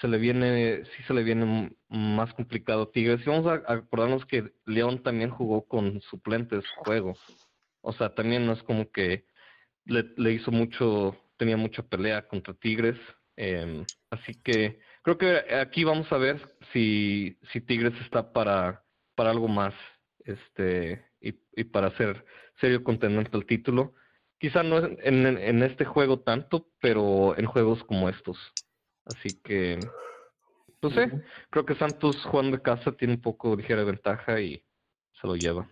se 0.00 0.08
le 0.08 0.18
viene, 0.18 0.84
sí 0.84 1.02
se 1.06 1.14
le 1.14 1.22
viene 1.22 1.74
más 1.88 2.32
complicado 2.34 2.82
a 2.82 2.90
Tigres. 2.90 3.20
Y 3.26 3.30
vamos 3.30 3.46
a 3.46 3.72
acordarnos 3.72 4.24
que 4.26 4.52
León 4.66 5.02
también 5.02 5.30
jugó 5.30 5.66
con 5.66 6.00
suplentes 6.02 6.64
juego. 6.84 7.14
O 7.82 7.92
sea, 7.92 8.14
también 8.14 8.46
no 8.46 8.52
es 8.52 8.62
como 8.62 8.90
que 8.90 9.26
le, 9.84 10.04
le 10.16 10.32
hizo 10.32 10.50
mucho, 10.50 11.16
tenía 11.36 11.56
mucha 11.56 11.82
pelea 11.82 12.28
contra 12.28 12.54
Tigres. 12.54 12.98
eh, 13.36 13.84
así 14.10 14.34
que 14.42 14.80
creo 15.02 15.18
que 15.18 15.54
aquí 15.54 15.84
vamos 15.84 16.10
a 16.12 16.18
ver 16.18 16.40
si, 16.72 17.38
si 17.52 17.60
Tigres 17.60 17.94
está 18.02 18.32
para, 18.32 18.84
para 19.14 19.30
algo 19.30 19.48
más 19.48 19.74
este 20.24 21.09
y, 21.20 21.34
y 21.54 21.64
para 21.64 21.90
ser 21.96 22.24
serio 22.60 22.82
contendiente 22.84 23.36
al 23.36 23.46
título. 23.46 23.94
Quizá 24.38 24.62
no 24.62 24.78
en, 24.78 24.98
en, 25.02 25.38
en 25.38 25.62
este 25.62 25.84
juego 25.84 26.20
tanto, 26.20 26.68
pero 26.80 27.36
en 27.38 27.46
juegos 27.46 27.82
como 27.84 28.08
estos. 28.08 28.38
Así 29.04 29.38
que, 29.42 29.86
no 30.82 30.90
sé, 30.90 31.10
creo 31.50 31.66
que 31.66 31.74
Santos 31.74 32.16
jugando 32.24 32.56
de 32.56 32.62
casa 32.62 32.92
tiene 32.92 33.14
un 33.14 33.20
poco 33.20 33.54
ligera 33.56 33.84
ventaja 33.84 34.40
y 34.40 34.64
se 35.20 35.26
lo 35.26 35.36
lleva. 35.36 35.68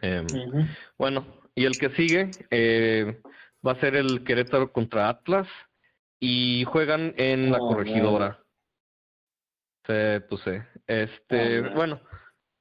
Em, 0.00 0.68
bueno, 0.98 1.24
y 1.54 1.64
el 1.64 1.78
que 1.78 1.90
sigue 1.90 2.46
eh, 2.50 3.20
va 3.66 3.72
a 3.72 3.80
ser 3.80 3.94
el 3.94 4.24
Querétaro 4.24 4.72
contra 4.72 5.08
Atlas 5.08 5.46
y 6.18 6.64
juegan 6.64 7.14
en 7.16 7.50
la 7.52 7.58
Oh, 7.60 7.68
corregidora. 7.68 8.42
Sí, 9.86 10.24
pues. 10.28 10.42
Este, 10.86 11.60
Oh, 11.60 11.62
no. 11.62 11.74
bueno, 11.74 12.00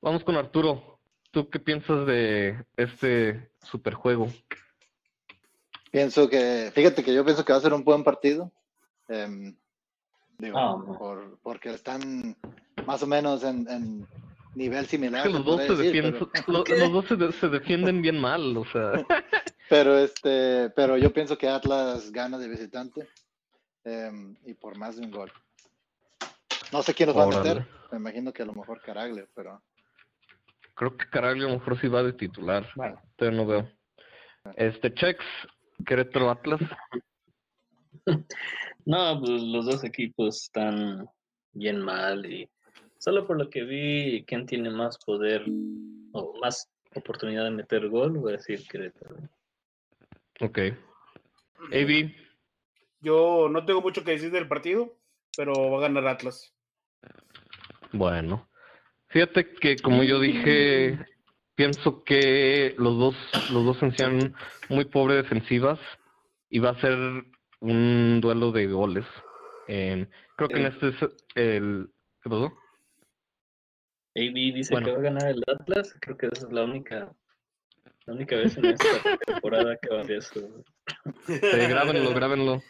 vamos 0.02 0.24
con 0.24 0.36
Arturo. 0.36 0.99
¿Tú 1.32 1.50
qué 1.50 1.60
piensas 1.60 2.06
de 2.08 2.66
este 2.76 3.50
superjuego? 3.62 4.28
Pienso 5.92 6.30
que, 6.30 6.72
fíjate 6.74 7.04
que 7.04 7.14
yo 7.14 7.24
pienso 7.24 7.44
que 7.46 7.54
va 7.54 7.60
a 7.60 7.62
ser 7.62 7.74
un 7.74 7.84
buen 7.84 8.04
partido. 8.04 8.52
Em, 9.08 9.56
digo, 10.38 10.58
Ah, 10.58 10.76
por- 10.98 11.38
porque 11.42 11.72
están 11.74 12.36
más 12.86 13.02
o 13.04 13.08
menos 13.08 13.44
en, 13.44 13.68
en 13.70 14.08
nivel 14.56 14.86
similar. 14.88 15.22
Es 15.26 15.32
que 15.32 15.34
los 15.38 15.46
dos, 15.46 15.62
se 15.62 15.76
decir, 15.76 15.86
defienden, 16.04 16.30
pero- 16.32 16.44
lo- 16.48 16.64
los 16.78 16.92
dos 16.94 17.06
se, 17.06 17.16
de- 17.16 17.32
se 17.34 17.48
defienden 17.50 18.02
bien 18.02 18.20
mal, 18.20 18.56
o 18.58 18.66
sea. 18.66 18.92
Pero 19.70 20.00
este, 20.00 20.72
pero 20.72 20.98
yo 20.98 21.14
pienso 21.14 21.38
que 21.38 21.48
Atlas 21.48 22.12
gana 22.12 22.40
de 22.40 22.48
visitante 22.48 23.08
em, 23.84 24.36
y 24.44 24.56
por 24.56 24.76
más 24.80 24.96
de 24.96 25.04
un 25.06 25.12
gol. 25.12 25.32
No 26.72 26.82
sé 26.82 26.96
quién 26.96 27.06
nos 27.10 27.16
va 27.16 27.26
a 27.26 27.28
meter. 27.28 27.68
Me 27.92 28.00
imagino 28.00 28.34
que 28.34 28.42
a 28.42 28.46
lo 28.48 28.54
mejor 28.56 28.82
Caraglio, 28.82 29.28
pero 29.36 29.62
Creo 30.80 30.96
que 30.96 31.10
Caraglio 31.10 31.48
a 31.48 31.50
lo 31.50 31.60
mejor 31.60 31.78
sí 31.78 31.90
va 31.90 32.04
de 32.04 32.14
titular. 32.14 32.66
Bueno. 32.74 33.02
Pero 33.18 33.34
no 33.34 33.46
veo. 33.46 33.70
Este, 34.56 34.94
Chex, 34.94 35.20
Querétaro 35.86 36.32
Atlas. 36.32 36.62
No, 38.86 39.20
pues 39.20 39.44
los 39.44 39.66
dos 39.66 39.84
equipos 39.84 40.44
están 40.44 41.06
bien 41.52 41.82
mal 41.82 42.26
y 42.26 42.50
solo 42.98 43.28
por 43.28 43.38
lo 43.38 43.50
que 43.50 43.64
vi, 43.64 44.24
quién 44.26 44.46
tiene 44.46 44.70
más 44.70 44.98
poder 45.06 45.44
o 46.14 46.34
más 46.40 46.72
oportunidad 46.96 47.44
de 47.44 47.52
meter 47.52 47.90
gol, 47.90 48.18
voy 48.18 48.34
a 48.34 48.38
decir 48.38 48.66
Querétaro. 48.66 49.18
Ok. 50.40 50.60
AB, 51.74 52.16
Yo 53.02 53.50
no 53.52 53.66
tengo 53.66 53.82
mucho 53.82 54.06
que 54.06 54.12
decir 54.12 54.32
del 54.32 54.48
partido, 54.48 54.98
pero 55.36 55.70
va 55.70 55.78
a 55.80 55.82
ganar 55.82 56.08
Atlas. 56.08 56.56
Bueno, 57.92 58.49
fíjate 59.10 59.54
que 59.54 59.78
como 59.82 60.04
yo 60.04 60.20
dije, 60.20 60.98
pienso 61.56 62.04
que 62.04 62.76
los 62.78 62.98
dos, 62.98 63.16
los 63.50 63.66
dos 63.66 63.84
enseñan 63.84 64.34
muy 64.70 64.86
pobres 64.86 65.24
defensivas 65.24 65.80
y 66.50 66.60
va 66.60 66.72
a 66.72 66.82
ser 66.82 66.98
un 67.60 68.20
duelo 68.22 68.52
de 68.52 68.68
goles. 68.68 69.06
Eh, 69.68 70.08
creo 70.38 70.50
que 70.50 70.60
en 70.60 70.66
Eh. 70.66 70.70
este 70.70 70.88
es 70.90 70.96
el... 71.36 71.90
¿Qué 72.24 72.30
pasó? 72.30 72.46
AB 74.16 74.34
dice 74.56 74.74
Bueno. 74.74 74.86
que 74.88 74.92
va 74.94 74.98
a 75.00 75.02
ganar 75.02 75.28
el 75.30 75.44
Atlas, 75.48 75.96
creo 76.02 76.18
que 76.18 76.28
esa 76.28 76.48
es 76.48 76.52
la 76.52 76.64
única 76.64 77.14
la 78.06 78.14
única 78.16 78.36
vez 78.38 78.58
en 78.58 78.66
esta 78.66 78.88
temporada 79.28 79.78
que 79.80 79.90
va 79.90 80.00
a 80.00 80.02
hacer 80.02 80.18
eso. 80.18 80.64
Eh, 81.28 81.68
grábenlo, 81.70 82.12
grábenlo. 82.14 82.64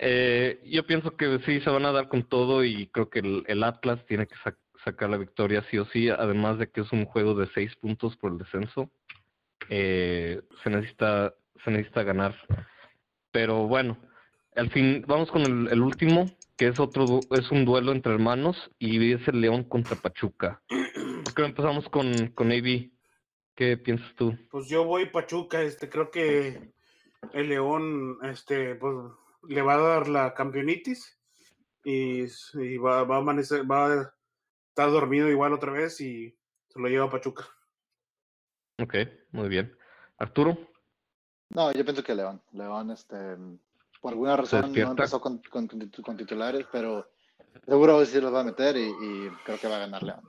Eh, 0.00 0.60
yo 0.64 0.84
pienso 0.84 1.16
que 1.16 1.38
sí 1.46 1.60
se 1.60 1.70
van 1.70 1.84
a 1.86 1.92
dar 1.92 2.08
con 2.08 2.24
todo 2.24 2.64
y 2.64 2.88
creo 2.88 3.08
que 3.08 3.20
el, 3.20 3.44
el 3.46 3.62
Atlas 3.62 4.04
tiene 4.06 4.26
que 4.26 4.34
sac- 4.36 4.58
sacar 4.90 5.10
la 5.10 5.18
victoria 5.18 5.64
sí 5.70 5.78
o 5.78 5.84
sí, 5.86 6.08
además 6.08 6.58
de 6.58 6.70
que 6.70 6.80
es 6.80 6.92
un 6.92 7.04
juego 7.04 7.34
de 7.34 7.46
seis 7.54 7.74
puntos 7.76 8.16
por 8.16 8.32
el 8.32 8.38
descenso. 8.38 8.90
Eh, 9.68 10.40
se 10.62 10.70
necesita 10.70 11.34
se 11.64 11.70
necesita 11.70 12.02
ganar. 12.02 12.34
Pero 13.30 13.66
bueno, 13.66 13.98
al 14.56 14.70
fin 14.70 15.04
vamos 15.06 15.30
con 15.30 15.42
el, 15.42 15.82
último, 15.82 16.30
que 16.56 16.68
es 16.68 16.80
otro 16.80 17.20
es 17.30 17.50
un 17.50 17.64
duelo 17.64 17.92
entre 17.92 18.14
hermanos 18.14 18.70
y 18.78 19.12
es 19.12 19.26
el 19.28 19.40
León 19.40 19.64
contra 19.64 19.96
Pachuca. 19.96 20.62
¿Por 20.68 21.34
qué 21.34 21.42
no 21.42 21.48
empezamos 21.48 21.88
con 21.88 22.28
con 22.28 22.50
AB? 22.50 22.90
¿Qué 23.54 23.76
piensas 23.76 24.14
tú? 24.14 24.36
Pues 24.50 24.68
yo 24.68 24.84
voy 24.84 25.06
Pachuca, 25.06 25.60
este, 25.62 25.88
creo 25.88 26.10
que 26.10 26.72
el 27.32 27.48
León, 27.48 28.18
este, 28.22 28.76
pues 28.76 28.94
le 29.48 29.62
va 29.62 29.74
a 29.74 29.78
dar 29.78 30.08
la 30.08 30.34
campeonitis 30.34 31.18
y, 31.84 32.22
y 32.54 32.76
va, 32.78 33.02
va 33.02 33.16
a 33.16 33.18
amanecer, 33.18 33.68
va 33.68 33.92
a 33.92 34.14
estar 34.78 34.92
dormido 34.92 35.28
igual 35.28 35.52
otra 35.52 35.72
vez 35.72 36.00
y 36.00 36.32
Se 36.68 36.78
lo 36.78 36.86
lleva 36.86 37.10
Pachuca. 37.10 37.44
Ok, 38.80 38.94
muy 39.32 39.48
bien. 39.48 39.76
Arturo, 40.18 40.56
No, 41.50 41.72
yo 41.72 41.82
pienso 41.84 42.04
que 42.04 42.14
León. 42.14 42.40
León, 42.52 42.90
este, 42.92 43.16
por 44.00 44.12
alguna 44.12 44.36
razón 44.36 44.72
no 44.72 44.90
empezó 44.90 45.20
con, 45.20 45.38
con- 45.50 45.66
con 45.66 45.80
titu- 45.80 46.02
con 46.02 46.16
titulares, 46.16 46.64
pero 46.70 47.10
seguro 47.66 47.96
hoy 47.96 48.06
sí 48.06 48.20
los 48.20 48.32
va 48.32 48.42
a 48.42 48.44
meter 48.44 48.76
y, 48.76 48.82
y 48.88 49.28
creo 49.44 49.58
que 49.58 49.66
va 49.66 49.76
a 49.76 49.80
ganar 49.80 50.02
León. 50.04 50.20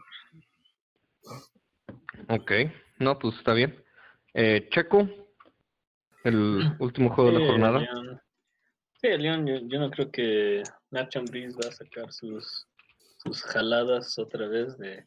ok. 2.29 2.51
No, 2.99 3.19
pues 3.19 3.35
está 3.35 3.53
bien. 3.53 3.83
Eh, 4.33 4.67
Checo, 4.71 5.07
el 6.23 6.63
último 6.79 7.13
juego 7.13 7.31
de 7.31 7.39
la 7.39 7.45
jornada. 7.45 7.87
Sí, 9.01 9.09
León, 9.09 9.45
yo, 9.45 9.57
yo 9.67 9.79
no 9.79 9.91
creo 9.91 10.09
que 10.09 10.63
Nacho 10.89 11.19
Ambriz 11.19 11.55
va 11.55 11.67
a 11.67 11.71
sacar 11.71 12.11
sus, 12.11 12.65
sus 13.29 13.43
jaladas 13.43 14.17
otra 14.17 14.47
vez 14.47 14.75
de 14.79 15.05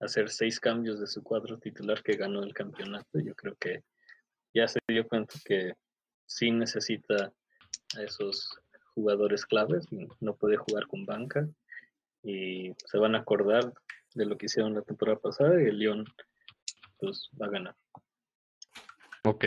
hacer 0.00 0.30
seis 0.30 0.58
cambios 0.58 0.98
de 0.98 1.06
su 1.06 1.22
cuadro 1.22 1.58
titular 1.58 2.02
que 2.02 2.16
ganó 2.16 2.42
el 2.42 2.54
campeonato. 2.54 3.20
Yo 3.20 3.34
creo 3.34 3.54
que 3.56 3.82
ya 4.54 4.66
se 4.66 4.78
dio 4.88 5.06
cuenta 5.06 5.34
que 5.44 5.74
sí 6.26 6.50
necesita 6.50 7.32
a 7.96 8.02
esos 8.02 8.58
jugadores 8.94 9.44
claves, 9.44 9.86
no 10.20 10.36
puede 10.36 10.56
jugar 10.56 10.86
con 10.86 11.04
banca 11.04 11.46
y 12.22 12.72
se 12.86 12.98
van 12.98 13.14
a 13.14 13.18
acordar 13.18 13.72
de 14.14 14.24
lo 14.24 14.38
que 14.38 14.46
hicieron 14.46 14.74
la 14.74 14.82
temporada 14.82 15.18
pasada 15.18 15.62
y 15.62 15.66
el 15.66 15.78
León 15.78 16.04
pues 16.98 17.28
va 17.40 17.46
a 17.46 17.50
ganar. 17.50 17.76
Ok, 19.24 19.44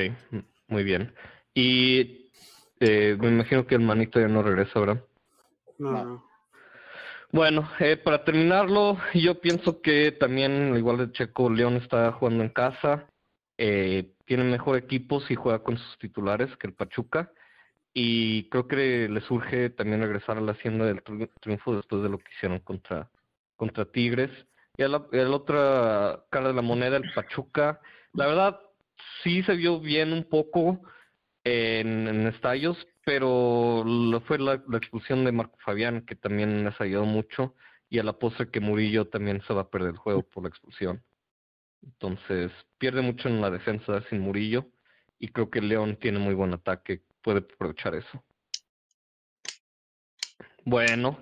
muy 0.68 0.84
bien. 0.84 1.16
Y 1.56 2.32
eh, 2.80 3.18
me 3.20 3.30
imagino 3.30 3.66
que 3.66 3.76
el 3.76 3.82
manito 3.82 4.20
ya 4.20 4.28
no 4.28 4.44
regresa, 4.44 4.80
¿verdad? 4.80 5.04
No, 5.80 5.92
No. 5.92 6.33
No. 7.34 7.38
Bueno, 7.40 7.70
eh, 7.80 7.98
para 7.98 8.24
terminarlo, 8.24 8.98
yo 9.14 9.42
pienso 9.42 9.82
que 9.82 10.12
también, 10.14 10.76
igual 10.78 10.98
de 10.98 11.12
Checo, 11.12 11.50
León 11.50 11.76
está 11.76 12.12
jugando 12.14 12.44
en 12.44 12.50
casa, 12.50 13.08
eh, 13.58 14.14
tiene 14.26 14.46
mejor 14.46 14.78
equipo 14.78 15.20
si 15.22 15.36
juega 15.36 15.60
con 15.60 15.78
sus 15.78 15.98
titulares 15.98 16.56
que 16.58 16.68
el 16.68 16.74
Pachuca, 16.74 17.32
y 17.94 18.50
creo 18.50 18.68
que 18.68 19.10
le 19.10 19.22
surge 19.22 19.70
también 19.72 20.02
regresar 20.02 20.38
a 20.38 20.42
la 20.42 20.54
hacienda 20.54 20.86
del 20.86 21.04
tri- 21.04 21.30
triunfo 21.42 21.76
después 21.76 22.02
de 22.02 22.10
lo 22.10 22.18
que 22.18 22.32
hicieron 22.38 22.60
contra, 22.60 23.10
contra 23.56 23.86
Tigres. 23.86 24.32
Y 24.76 24.82
a 24.82 24.88
la 24.88 25.06
otra 25.30 26.24
cara 26.32 26.48
de 26.48 26.54
la 26.56 26.64
moneda, 26.64 26.98
el 26.98 27.14
Pachuca, 27.14 27.80
la 28.14 28.26
verdad, 28.26 28.60
sí 29.24 29.44
se 29.44 29.54
vio 29.54 29.80
bien 29.80 30.12
un 30.14 30.24
poco 30.24 30.82
en, 31.44 32.08
en 32.08 32.26
estallos, 32.26 32.78
pero 33.06 33.84
lo 33.86 34.22
fue 34.22 34.40
la, 34.40 34.62
la 34.68 34.78
expulsión 34.78 35.26
de 35.26 35.32
Marco 35.32 35.58
Fabián 35.60 36.06
que 36.06 36.16
también 36.16 36.64
les 36.64 36.80
ayudó 36.80 37.06
mucho 37.06 37.56
y 37.90 38.00
a 38.00 38.04
la 38.04 38.14
postre 38.14 38.50
que 38.50 38.60
Murillo 38.60 39.06
también 39.08 39.42
se 39.46 39.54
va 39.54 39.62
a 39.62 39.70
perder 39.70 39.92
el 39.92 39.98
juego 39.98 40.24
por 40.24 40.44
la 40.44 40.50
expulsión. 40.50 41.04
Entonces 41.84 42.52
pierde 42.78 43.02
mucho 43.02 43.28
en 43.28 43.42
la 43.42 43.50
defensa 43.50 44.02
sin 44.10 44.22
Murillo 44.22 44.68
y 45.20 45.28
creo 45.30 45.50
que 45.50 45.62
León 45.62 45.98
tiene 45.98 46.20
muy 46.20 46.34
buen 46.34 46.54
ataque, 46.54 47.02
puede 47.22 47.40
aprovechar 47.40 47.96
eso. 47.96 48.24
Bueno, 50.66 51.20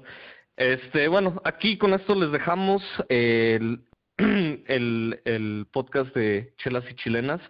este, 0.55 1.07
bueno, 1.07 1.41
aquí 1.43 1.77
con 1.77 1.93
esto 1.93 2.13
les 2.13 2.31
dejamos 2.31 2.83
el, 3.09 3.83
el, 4.17 5.19
el 5.25 5.67
podcast 5.71 6.15
de 6.15 6.53
Chelas 6.57 6.85
y 6.89 6.95
Chilenas. 6.95 7.41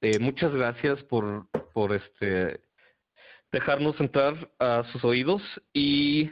Eh, 0.00 0.18
muchas 0.18 0.52
gracias 0.52 1.02
por, 1.04 1.48
por 1.72 1.92
este 1.92 2.60
dejarnos 3.52 4.00
entrar 4.00 4.50
a 4.58 4.84
sus 4.90 5.04
oídos 5.04 5.42
y 5.72 6.30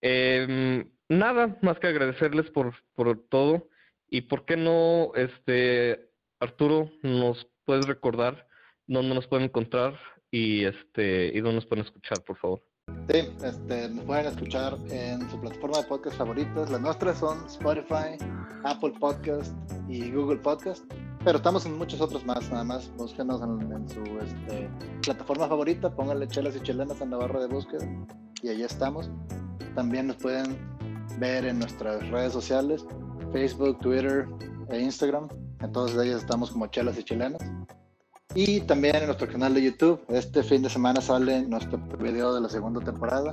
em, 0.00 0.90
nada 1.08 1.56
más 1.62 1.78
que 1.78 1.86
agradecerles 1.86 2.50
por, 2.50 2.74
por 2.94 3.18
todo 3.28 3.68
y 4.08 4.22
por 4.22 4.44
qué 4.44 4.56
no 4.56 5.12
este 5.14 6.10
Arturo 6.40 6.90
nos 7.02 7.46
puedes 7.64 7.86
recordar 7.86 8.48
dónde 8.86 9.14
nos 9.14 9.26
pueden 9.26 9.44
encontrar 9.44 9.98
y 10.30 10.64
este 10.64 11.30
y 11.34 11.40
dónde 11.40 11.56
nos 11.56 11.66
pueden 11.66 11.84
escuchar 11.84 12.22
por 12.24 12.36
favor 12.38 12.62
Sí, 13.08 13.18
este, 13.44 13.88
nos 13.88 14.04
pueden 14.04 14.26
escuchar 14.26 14.76
en 14.90 15.28
su 15.30 15.40
plataforma 15.40 15.78
de 15.78 15.84
podcast 15.84 16.16
favoritas. 16.16 16.70
Las 16.70 16.80
nuestras 16.80 17.18
son 17.18 17.46
Spotify, 17.46 18.16
Apple 18.64 18.92
Podcast 18.98 19.54
y 19.88 20.10
Google 20.10 20.38
Podcast. 20.38 20.84
Pero 21.24 21.36
estamos 21.36 21.64
en 21.66 21.78
muchos 21.78 22.00
otros 22.00 22.24
más, 22.24 22.50
nada 22.50 22.64
más 22.64 22.90
búsquenos 22.96 23.40
en, 23.42 23.88
su 23.88 24.02
este, 24.18 24.68
plataforma 25.02 25.46
favorita, 25.46 25.94
pónganle 25.94 26.26
chelas 26.26 26.56
y 26.56 26.60
chilenas 26.60 27.00
en 27.00 27.10
la 27.10 27.16
barra 27.16 27.40
de 27.40 27.46
búsqueda 27.46 27.86
y 28.42 28.48
ahí 28.48 28.62
estamos. 28.62 29.08
También 29.76 30.08
nos 30.08 30.16
pueden 30.16 30.58
ver 31.18 31.44
en 31.44 31.60
nuestras 31.60 32.06
redes 32.10 32.32
sociales, 32.32 32.84
Facebook, 33.32 33.78
Twitter 33.78 34.26
e 34.68 34.80
Instagram. 34.80 35.28
En 35.60 35.72
todas 35.72 35.92
ellas 35.92 36.22
estamos 36.22 36.50
como 36.50 36.66
chelas 36.66 36.98
y 36.98 37.04
chilenas. 37.04 37.40
Y 38.34 38.60
también 38.62 38.96
en 38.96 39.06
nuestro 39.06 39.28
canal 39.28 39.54
de 39.54 39.62
YouTube. 39.62 40.00
Este 40.08 40.42
fin 40.42 40.62
de 40.62 40.70
semana 40.70 41.00
sale 41.00 41.42
nuestro 41.42 41.78
video 41.98 42.34
de 42.34 42.40
la 42.40 42.48
segunda 42.48 42.80
temporada, 42.80 43.32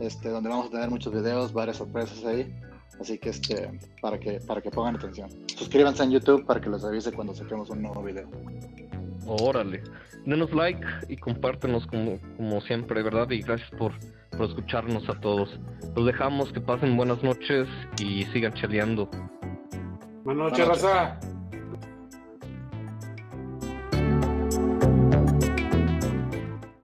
este, 0.00 0.30
donde 0.30 0.48
vamos 0.48 0.66
a 0.66 0.70
tener 0.70 0.90
muchos 0.90 1.12
videos, 1.12 1.52
varias 1.52 1.76
sorpresas 1.76 2.24
ahí. 2.24 2.52
Así 3.00 3.18
que 3.18 3.30
este, 3.30 3.70
para 4.00 4.18
que, 4.18 4.40
para 4.46 4.60
que 4.60 4.70
pongan 4.70 4.96
atención. 4.96 5.28
Suscríbanse 5.56 6.04
en 6.04 6.12
YouTube 6.12 6.46
para 6.46 6.60
que 6.60 6.70
les 6.70 6.84
avise 6.84 7.12
cuando 7.12 7.34
saquemos 7.34 7.68
un 7.70 7.82
nuevo 7.82 8.02
video. 8.02 8.28
órale 9.26 9.82
denos 10.26 10.52
like 10.52 10.86
y 11.08 11.16
compártenos 11.16 11.86
como, 11.86 12.18
como 12.36 12.60
siempre 12.62 13.02
verdad 13.02 13.30
y 13.30 13.40
gracias 13.40 13.70
por, 13.78 13.92
por 14.36 14.48
escucharnos 14.48 15.08
a 15.08 15.18
todos 15.20 15.48
los 15.96 16.06
dejamos 16.06 16.52
que 16.52 16.60
pasen 16.60 16.96
buenas 16.96 17.22
noches 17.22 17.66
y 17.98 18.24
sigan 18.32 18.52
cheleando 18.54 19.08
Buenas 20.24 20.50
noches, 20.52 20.66
Buenas 20.66 20.68
noches. 20.68 20.68
raza. 20.68 21.33